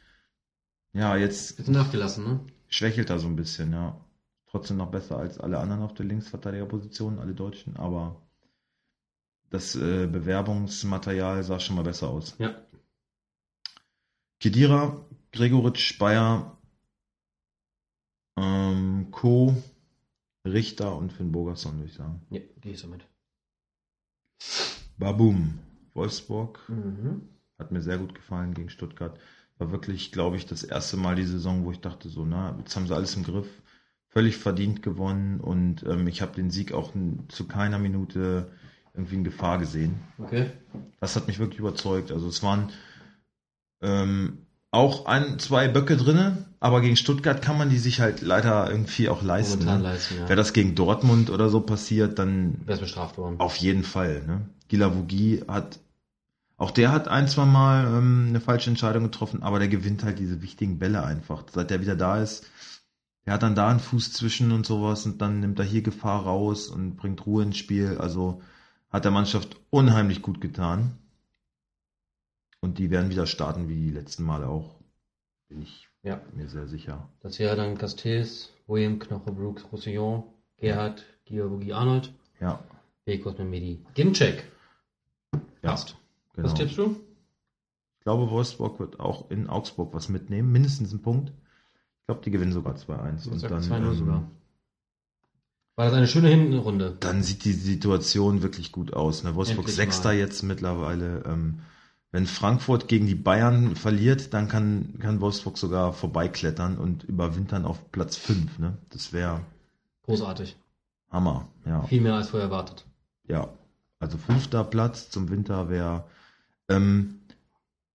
[0.92, 2.40] ja, jetzt Bisschen nachgelassen, ne?
[2.68, 4.00] schwächelt er so ein bisschen, ja.
[4.46, 8.20] Trotzdem noch besser als alle anderen auf der Linksverteidigerposition, alle Deutschen, aber
[9.50, 12.34] das äh, Bewerbungsmaterial sah schon mal besser aus.
[12.38, 12.54] Ja.
[14.40, 16.56] Kedira, Gregoritsch, Bayer,
[18.36, 19.54] ähm, Co.,
[20.44, 22.26] Richter und Finn Bogerson, würde ich sagen.
[22.30, 23.06] Ja, gehe ich so mit.
[24.98, 25.58] Babum,
[25.94, 27.28] Wolfsburg, Mhm.
[27.58, 29.18] hat mir sehr gut gefallen gegen Stuttgart.
[29.60, 32.74] War wirklich, glaube ich, das erste Mal die Saison, wo ich dachte, so, na, jetzt
[32.74, 33.46] haben sie alles im Griff.
[34.08, 36.92] Völlig verdient gewonnen und ähm, ich habe den Sieg auch
[37.28, 38.50] zu keiner Minute
[38.94, 40.00] irgendwie in Gefahr gesehen.
[40.18, 40.46] Okay.
[40.98, 42.10] Das hat mich wirklich überzeugt.
[42.10, 42.70] Also es waren
[43.82, 44.38] ähm,
[44.70, 49.08] auch ein, zwei Böcke drinne, aber gegen Stuttgart kann man die sich halt leider irgendwie
[49.08, 49.64] auch leisten.
[49.64, 49.78] Ne?
[49.78, 50.22] leisten, ja.
[50.22, 53.38] Wäre das gegen Dortmund oder so passiert, dann Wer ist bestraft worden?
[53.38, 54.22] auf jeden Fall.
[54.26, 54.46] Ne?
[54.68, 55.80] Gilavogi hat,
[56.60, 60.18] auch der hat ein, zwei Mal ähm, eine falsche Entscheidung getroffen, aber der gewinnt halt
[60.18, 61.44] diese wichtigen Bälle einfach.
[61.50, 62.46] Seit der wieder da ist,
[63.24, 66.22] der hat dann da einen Fuß zwischen und sowas und dann nimmt er hier Gefahr
[66.24, 67.96] raus und bringt Ruhe ins Spiel.
[67.98, 68.42] Also
[68.90, 70.98] hat der Mannschaft unheimlich gut getan.
[72.60, 74.74] Und die werden wieder starten wie die letzten Male auch.
[75.48, 76.20] Bin ich Ja.
[76.34, 77.08] mir sehr sicher.
[77.22, 80.24] Das wäre dann Castells, William, Knoche, Brooks, Roussillon,
[80.58, 82.62] Gerhard, Giorgi, Arnold, Ja,
[83.06, 84.44] Bekos, Memedi, Ginczek.
[85.62, 85.96] ja Passt.
[86.34, 86.46] Genau.
[86.46, 86.96] Was tippst du?
[87.98, 91.30] Ich glaube, Wolfsburg wird auch in Augsburg was mitnehmen, mindestens einen Punkt.
[91.30, 93.26] Ich glaube, die gewinnen sogar 2-1.
[93.26, 94.30] Ich Und dann, 2-0 ähm, sogar.
[95.76, 96.96] War das eine schöne Hinrunde?
[97.00, 99.22] dann sieht die Situation wirklich gut aus.
[99.22, 99.34] Ne?
[99.34, 100.16] Wolfsburg Endlich Sechster mal.
[100.16, 101.24] jetzt mittlerweile.
[101.26, 101.60] Ähm,
[102.12, 107.92] wenn Frankfurt gegen die Bayern verliert, dann kann, kann Wolfsburg sogar vorbeiklettern und überwintern auf
[107.92, 108.58] Platz 5.
[108.58, 108.78] Ne?
[108.88, 109.42] Das wäre
[110.02, 110.56] Großartig.
[111.10, 111.48] Hammer.
[111.64, 111.82] Ja.
[111.84, 112.84] Viel mehr als vorher erwartet.
[113.28, 113.48] Ja,
[114.00, 116.04] also fünfter Platz zum Winter wäre
[116.70, 117.20] ähm,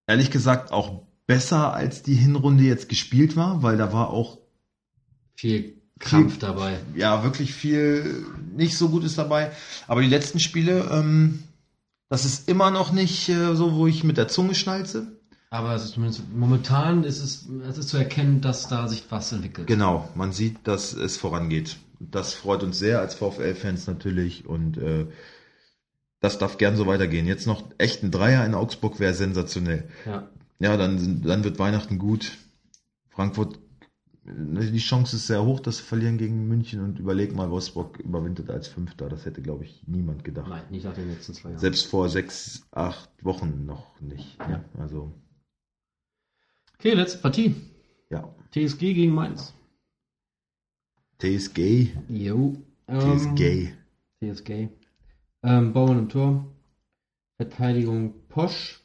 [0.08, 4.38] ehrlich gesagt auch besser als die Hinrunde jetzt gespielt war, weil da war auch
[5.36, 6.78] Viel Kampf dabei.
[6.96, 8.26] ja wirklich viel
[8.56, 9.52] nicht so Gutes dabei.
[9.88, 11.44] Aber die letzten Spiele, ähm,
[12.10, 15.08] das ist immer noch nicht äh, so, wo ich mit der Zunge schnalze.
[15.50, 19.32] Aber es ist zumindest momentan ist es, es ist zu erkennen, dass da sich was
[19.32, 19.68] entwickelt.
[19.68, 21.78] Genau, man sieht, dass es vorangeht.
[22.00, 25.06] Das freut uns sehr als VfL-Fans natürlich und äh,
[26.26, 27.26] das darf gern so weitergehen.
[27.28, 29.88] Jetzt noch echt ein Dreier in Augsburg wäre sensationell.
[30.06, 30.30] Ja.
[30.60, 32.32] Ja, dann, dann wird Weihnachten gut.
[33.10, 33.60] Frankfurt,
[34.26, 38.50] die Chance ist sehr hoch, dass sie verlieren gegen München und überleg mal, Wolfsburg überwintert
[38.50, 39.08] als Fünfter.
[39.10, 40.48] Das hätte, glaube ich, niemand gedacht.
[40.50, 41.60] Nein, nicht nach den letzten zwei Jahren.
[41.60, 44.38] Selbst vor sechs, acht Wochen noch nicht.
[44.40, 44.64] Ja.
[44.80, 45.12] Also,
[46.80, 47.56] Okay, letzte Partie.
[48.10, 48.34] ja.
[48.52, 49.54] TSG gegen Mainz.
[51.20, 52.56] TSG, Jo.
[52.88, 53.74] TSG.
[54.22, 54.70] TSG.
[55.46, 56.44] Ähm, Bauern im Tor.
[57.38, 58.84] Verteidigung Posch.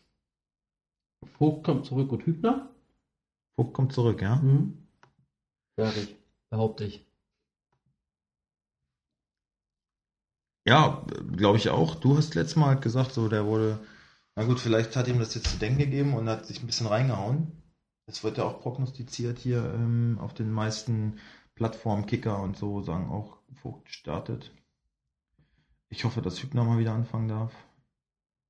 [1.38, 2.74] Vogt kommt zurück und Hübner.
[3.56, 4.36] Vogt kommt zurück, ja?
[4.36, 4.86] Mhm.
[5.78, 6.16] Fertig.
[6.50, 7.06] Behaupte ich.
[10.66, 11.02] Ja,
[11.34, 11.94] glaube ich auch.
[11.94, 13.80] Du hast letztes Mal halt gesagt, so der wurde,
[14.36, 16.88] na gut, vielleicht hat ihm das jetzt zu denken gegeben und hat sich ein bisschen
[16.88, 17.52] reingehauen.
[18.06, 21.18] Es wird ja auch prognostiziert hier ähm, auf den meisten
[21.54, 24.52] Plattformen, Kicker und so, sagen auch, Vogt startet.
[25.90, 27.52] Ich hoffe, dass Hübner mal wieder anfangen darf.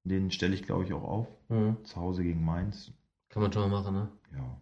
[0.05, 1.27] Den stelle ich, glaube ich, auch auf.
[1.49, 1.85] Mhm.
[1.85, 2.93] Zu Hause gegen Mainz.
[3.29, 4.09] Kann man schon mal machen, ne?
[4.33, 4.61] Ja.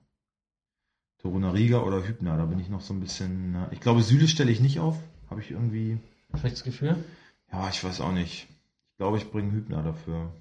[1.19, 3.55] Toruna Riga oder Hübner, da bin ich noch so ein bisschen.
[3.55, 4.97] äh, Ich glaube, Süle stelle ich nicht auf.
[5.31, 5.99] Habe ich irgendwie.
[6.37, 7.05] Schlechtes Gefühl?
[7.51, 8.49] Ja, ich weiß auch nicht.
[8.93, 10.33] Ich glaube, ich bringe Hübner dafür.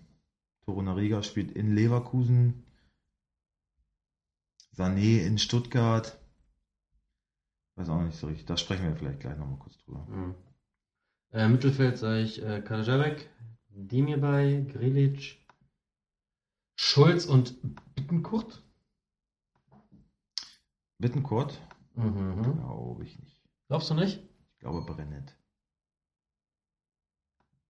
[0.66, 2.64] Toruna Riga spielt in Leverkusen.
[4.76, 6.20] Sané in Stuttgart.
[7.76, 8.46] Weiß auch nicht so richtig.
[8.46, 10.06] Da sprechen wir vielleicht gleich nochmal kurz drüber.
[10.10, 10.36] Mhm.
[11.32, 13.30] Äh, Mittelfeld sage ich äh, Kaderjabek,
[13.70, 15.38] Demirbay, Grilic,
[16.80, 17.56] Schulz und
[17.96, 18.64] Bittenkurt.
[21.00, 21.60] Bittenkurt?
[21.96, 22.42] Mhm.
[22.42, 23.42] Glaube ich nicht.
[23.68, 24.20] Glaubst du nicht?
[24.54, 25.36] Ich glaube Brennett.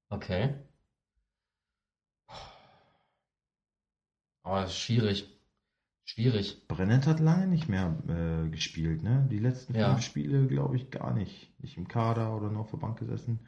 [0.10, 0.56] Okay.
[4.44, 5.37] Oh, das ist schwierig.
[6.10, 6.66] Schwierig.
[6.70, 9.28] Brennett hat lange nicht mehr äh, gespielt, ne?
[9.30, 9.90] Die letzten Ja.
[9.92, 11.54] fünf Spiele, glaube ich, gar nicht.
[11.62, 13.46] Nicht im Kader oder nur auf der Bank gesessen.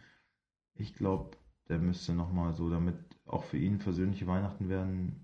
[0.75, 1.37] Ich glaube,
[1.69, 2.95] der müsste nochmal so, damit
[3.25, 5.23] auch für ihn persönliche Weihnachten werden,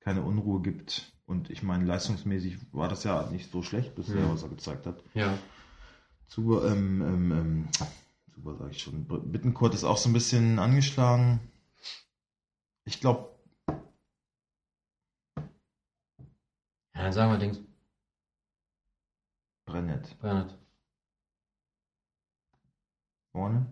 [0.00, 1.12] keine Unruhe gibt.
[1.26, 4.32] Und ich meine, leistungsmäßig war das ja nicht so schlecht bisher, Mhm.
[4.32, 5.00] was er gezeigt hat.
[5.14, 5.38] Ja.
[6.26, 7.68] Super, ähm, ähm, ähm,
[8.34, 9.04] super sage ich schon.
[9.06, 11.38] Bittenkurt ist auch so ein bisschen angeschlagen.
[12.84, 13.31] Ich glaube,
[17.02, 17.60] Ja, dann sagen wir Dings.
[19.66, 20.16] Brennett.
[20.20, 20.56] Bernhard.
[23.32, 23.66] Vorne.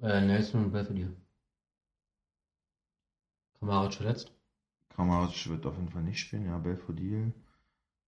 [0.00, 1.14] Äh, Nelson und Belfodil.
[3.58, 4.32] Kramaric verletzt.
[4.88, 7.34] Kramaric wird auf jeden Fall nicht spielen, ja, Belfodil.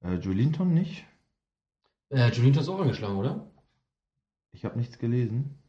[0.00, 1.04] Äh, Joelinton nicht.
[2.08, 3.46] Äh, Jolinton ist auch angeschlagen, oder?
[4.52, 5.62] Ich habe nichts gelesen.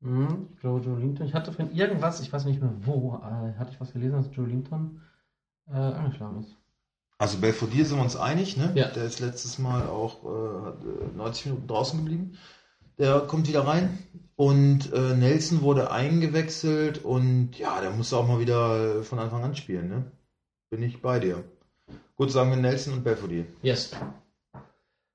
[0.00, 1.26] Mhm, ich glaube Jolinton.
[1.28, 4.34] Ich hatte von irgendwas, ich weiß nicht mehr wo, äh, hatte ich was gelesen, dass
[4.34, 5.00] Jolinton
[5.68, 6.56] äh, angeschlagen ist.
[7.18, 8.72] Also Belfodil sind wir uns einig, ne?
[8.74, 8.88] Ja.
[8.88, 12.38] Der ist letztes Mal auch äh, hat, äh, 90 Minuten draußen geblieben.
[12.98, 13.98] Der kommt wieder rein.
[14.36, 19.54] Und äh, Nelson wurde eingewechselt und ja, der muss auch mal wieder von Anfang an
[19.54, 20.10] spielen, ne?
[20.70, 21.44] Bin ich bei dir.
[22.16, 23.46] Gut, sagen wir Nelson und Belfodil.
[23.62, 23.92] Yes.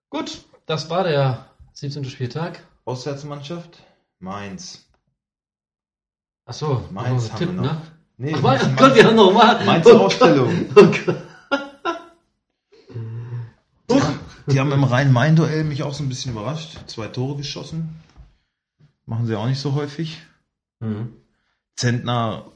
[0.10, 2.06] Gut, das war der 17.
[2.06, 2.64] Spieltag.
[2.86, 3.84] Auswärtsmannschaft?
[4.20, 4.90] Mainz.
[6.46, 7.64] Achso, Mainz haben wir noch.
[7.64, 7.82] ne?
[8.18, 9.66] Nee, Ach, mein Gott, wir haben noch mal.
[9.66, 10.66] Mainzer Aufstellung.
[10.76, 11.16] Oh Gott.
[14.52, 16.78] Die haben, im Rhein-Main-Duell mich auch so ein bisschen überrascht.
[16.88, 17.96] Zwei Tore geschossen.
[19.06, 20.22] Machen sie auch nicht so häufig.
[20.80, 21.14] Mhm.
[21.76, 22.52] Zentner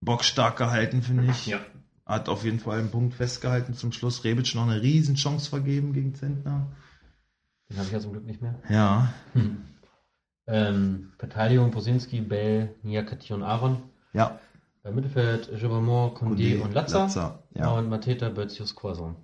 [0.00, 1.46] bockstark gehalten, finde ich.
[1.46, 1.60] Ja.
[2.06, 4.24] Hat auf jeden Fall einen Punkt festgehalten zum Schluss.
[4.24, 6.66] Rebic noch eine riesen Chance vergeben gegen Zentner.
[7.68, 8.54] Den habe ich ja zum Glück nicht mehr.
[8.68, 9.58] Ja, Hm.
[10.46, 13.82] Ähm, Verteidigung, Posinski, Bell, Niakati und Aaron.
[14.14, 14.38] ja.
[14.82, 17.42] Beim Mittelfeld Gibbermont, Condé und Latza.
[17.52, 17.72] Ja.
[17.72, 19.16] Und Mateta, Bözius, Quason.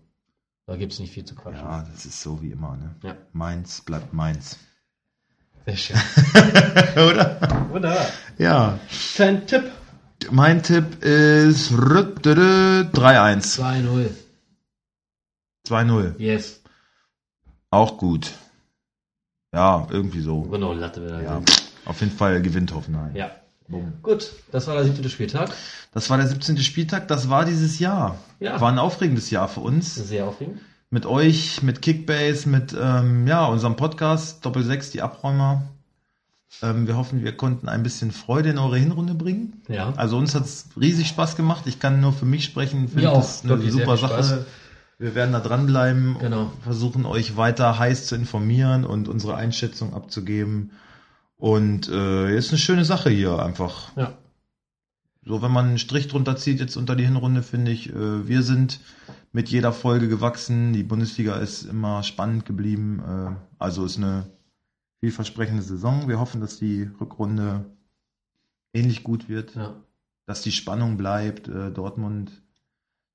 [0.67, 1.61] Da gibt es nicht viel zu quatschen.
[1.65, 2.77] ja, das ist so wie immer.
[2.77, 2.95] Ne?
[3.03, 3.17] Ja.
[3.33, 4.59] Mainz bleibt Mainz.
[5.67, 5.97] Sehr schön.
[6.97, 7.69] Oder?
[7.71, 8.07] Wunderbar.
[8.39, 8.79] Ja.
[9.15, 9.71] Kleinen Tipp.
[10.31, 13.61] Mein Tipp ist 3-1.
[13.61, 14.11] 2-0.
[15.69, 16.19] 2-0.
[16.19, 16.63] Yes.
[17.71, 18.33] Auch gut.
[19.53, 20.43] Ja, irgendwie so.
[20.43, 21.43] Genau, Latte Ja,
[21.85, 23.15] auf jeden Fall gewinnt Hoffenheim.
[23.15, 23.31] ja.
[23.69, 23.95] Bumm.
[24.03, 25.51] Gut, das war der siebte Spieltag.
[25.93, 26.59] Das war der 17.
[26.59, 28.19] Spieltag, das war dieses Jahr.
[28.41, 28.61] Ja.
[28.61, 29.95] War ein aufregendes Jahr für uns.
[29.95, 30.61] Sehr aufregend.
[30.91, 35.63] Mit euch, mit Kickbase, mit ähm, ja, unserem Podcast Doppel 6, die Abräumer.
[36.63, 39.63] Ähm, wir hoffen, wir konnten ein bisschen Freude in eure Hinrunde bringen.
[39.69, 39.93] Ja.
[39.97, 41.65] Also uns hat es riesig Spaß gemacht.
[41.67, 42.89] Ich kann nur für mich sprechen.
[42.89, 44.13] Finde das eine super Sache.
[44.23, 44.39] Spaß.
[44.99, 46.53] Wir werden da dranbleiben Genau.
[46.63, 50.71] versuchen euch weiter heiß zu informieren und unsere Einschätzung abzugeben.
[51.37, 53.95] Und äh, ist eine schöne Sache hier einfach.
[53.97, 54.17] Ja.
[55.27, 58.43] So, wenn man einen Strich drunter zieht jetzt unter die Hinrunde, finde ich, äh, wir
[58.43, 58.81] sind
[59.33, 60.73] mit jeder Folge gewachsen.
[60.73, 63.03] Die Bundesliga ist immer spannend geblieben.
[63.07, 64.27] Äh, also ist eine
[65.01, 66.09] vielversprechende Saison.
[66.09, 67.65] Wir hoffen, dass die Rückrunde
[68.73, 69.75] ähnlich gut wird, Ja.
[70.27, 71.49] dass die Spannung bleibt.
[71.49, 72.31] Äh, Dortmund,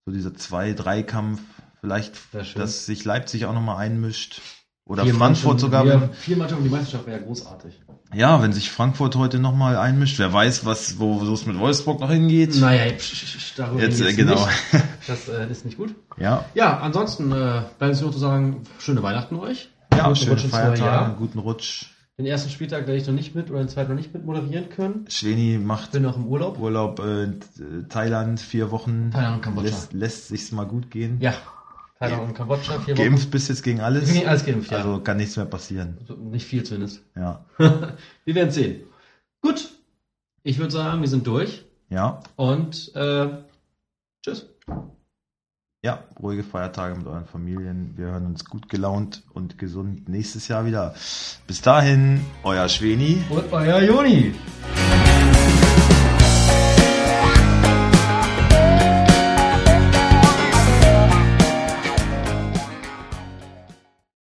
[0.05, 1.41] so dieser 2-3-Kampf,
[1.79, 4.41] vielleicht, dass sich Leipzig auch nochmal einmischt.
[4.89, 5.85] Oder Vier Frankfurt sogar.
[5.85, 7.79] Ja, vier Mannschaften die Meisterschaft wäre ja großartig.
[8.11, 12.09] Ja, wenn sich Frankfurt heute nochmal einmischt, wer weiß, was, wo es mit Wolfsburg noch
[12.09, 12.59] hingeht.
[12.59, 14.45] Naja, psch, darüber Jetzt, reden äh, wir genau.
[14.47, 14.83] Nicht.
[15.07, 15.93] Das äh, ist nicht gut.
[16.17, 19.69] Ja, Ja, ansonsten äh, bleibt es nur zu sagen, schöne Weihnachten euch.
[19.93, 21.85] ja Guten schöne Rutsch Feiertage, guten Rutsch.
[22.17, 24.69] Den ersten Spieltag werde ich noch nicht mit oder den zweiten noch nicht mit moderieren
[24.69, 25.05] können.
[25.07, 26.59] Schweni macht Bin noch im Urlaub.
[26.59, 27.27] Urlaub äh,
[27.89, 29.11] Thailand, vier Wochen.
[29.13, 29.69] Thailand und Kambodscha.
[29.69, 31.17] Lässt, lässt sich's mal gut gehen.
[31.21, 31.33] Ja,
[31.99, 33.03] Thailand und Kambodscha, vier Wochen.
[33.03, 34.11] Geimpft bist jetzt gegen alles.
[34.13, 34.77] Nee, alles geimpft, ja.
[34.77, 35.97] Also kann nichts mehr passieren.
[36.07, 37.01] So, Nicht viel zumindest.
[37.15, 37.43] Ja.
[38.25, 38.83] Wir werden sehen.
[39.41, 39.69] Gut,
[40.43, 41.65] Ich würde sagen, wir sind durch.
[41.89, 43.27] Ja, Und äh,
[44.23, 44.45] tschüss.
[45.83, 47.93] ja, ruhige Feiertage mit euren Familien.
[47.97, 50.93] Wir hören uns gut gelaunt und gesund nächstes Jahr wieder.
[51.47, 53.23] Bis dahin, euer Schweni.
[53.29, 54.33] Und euer Joni.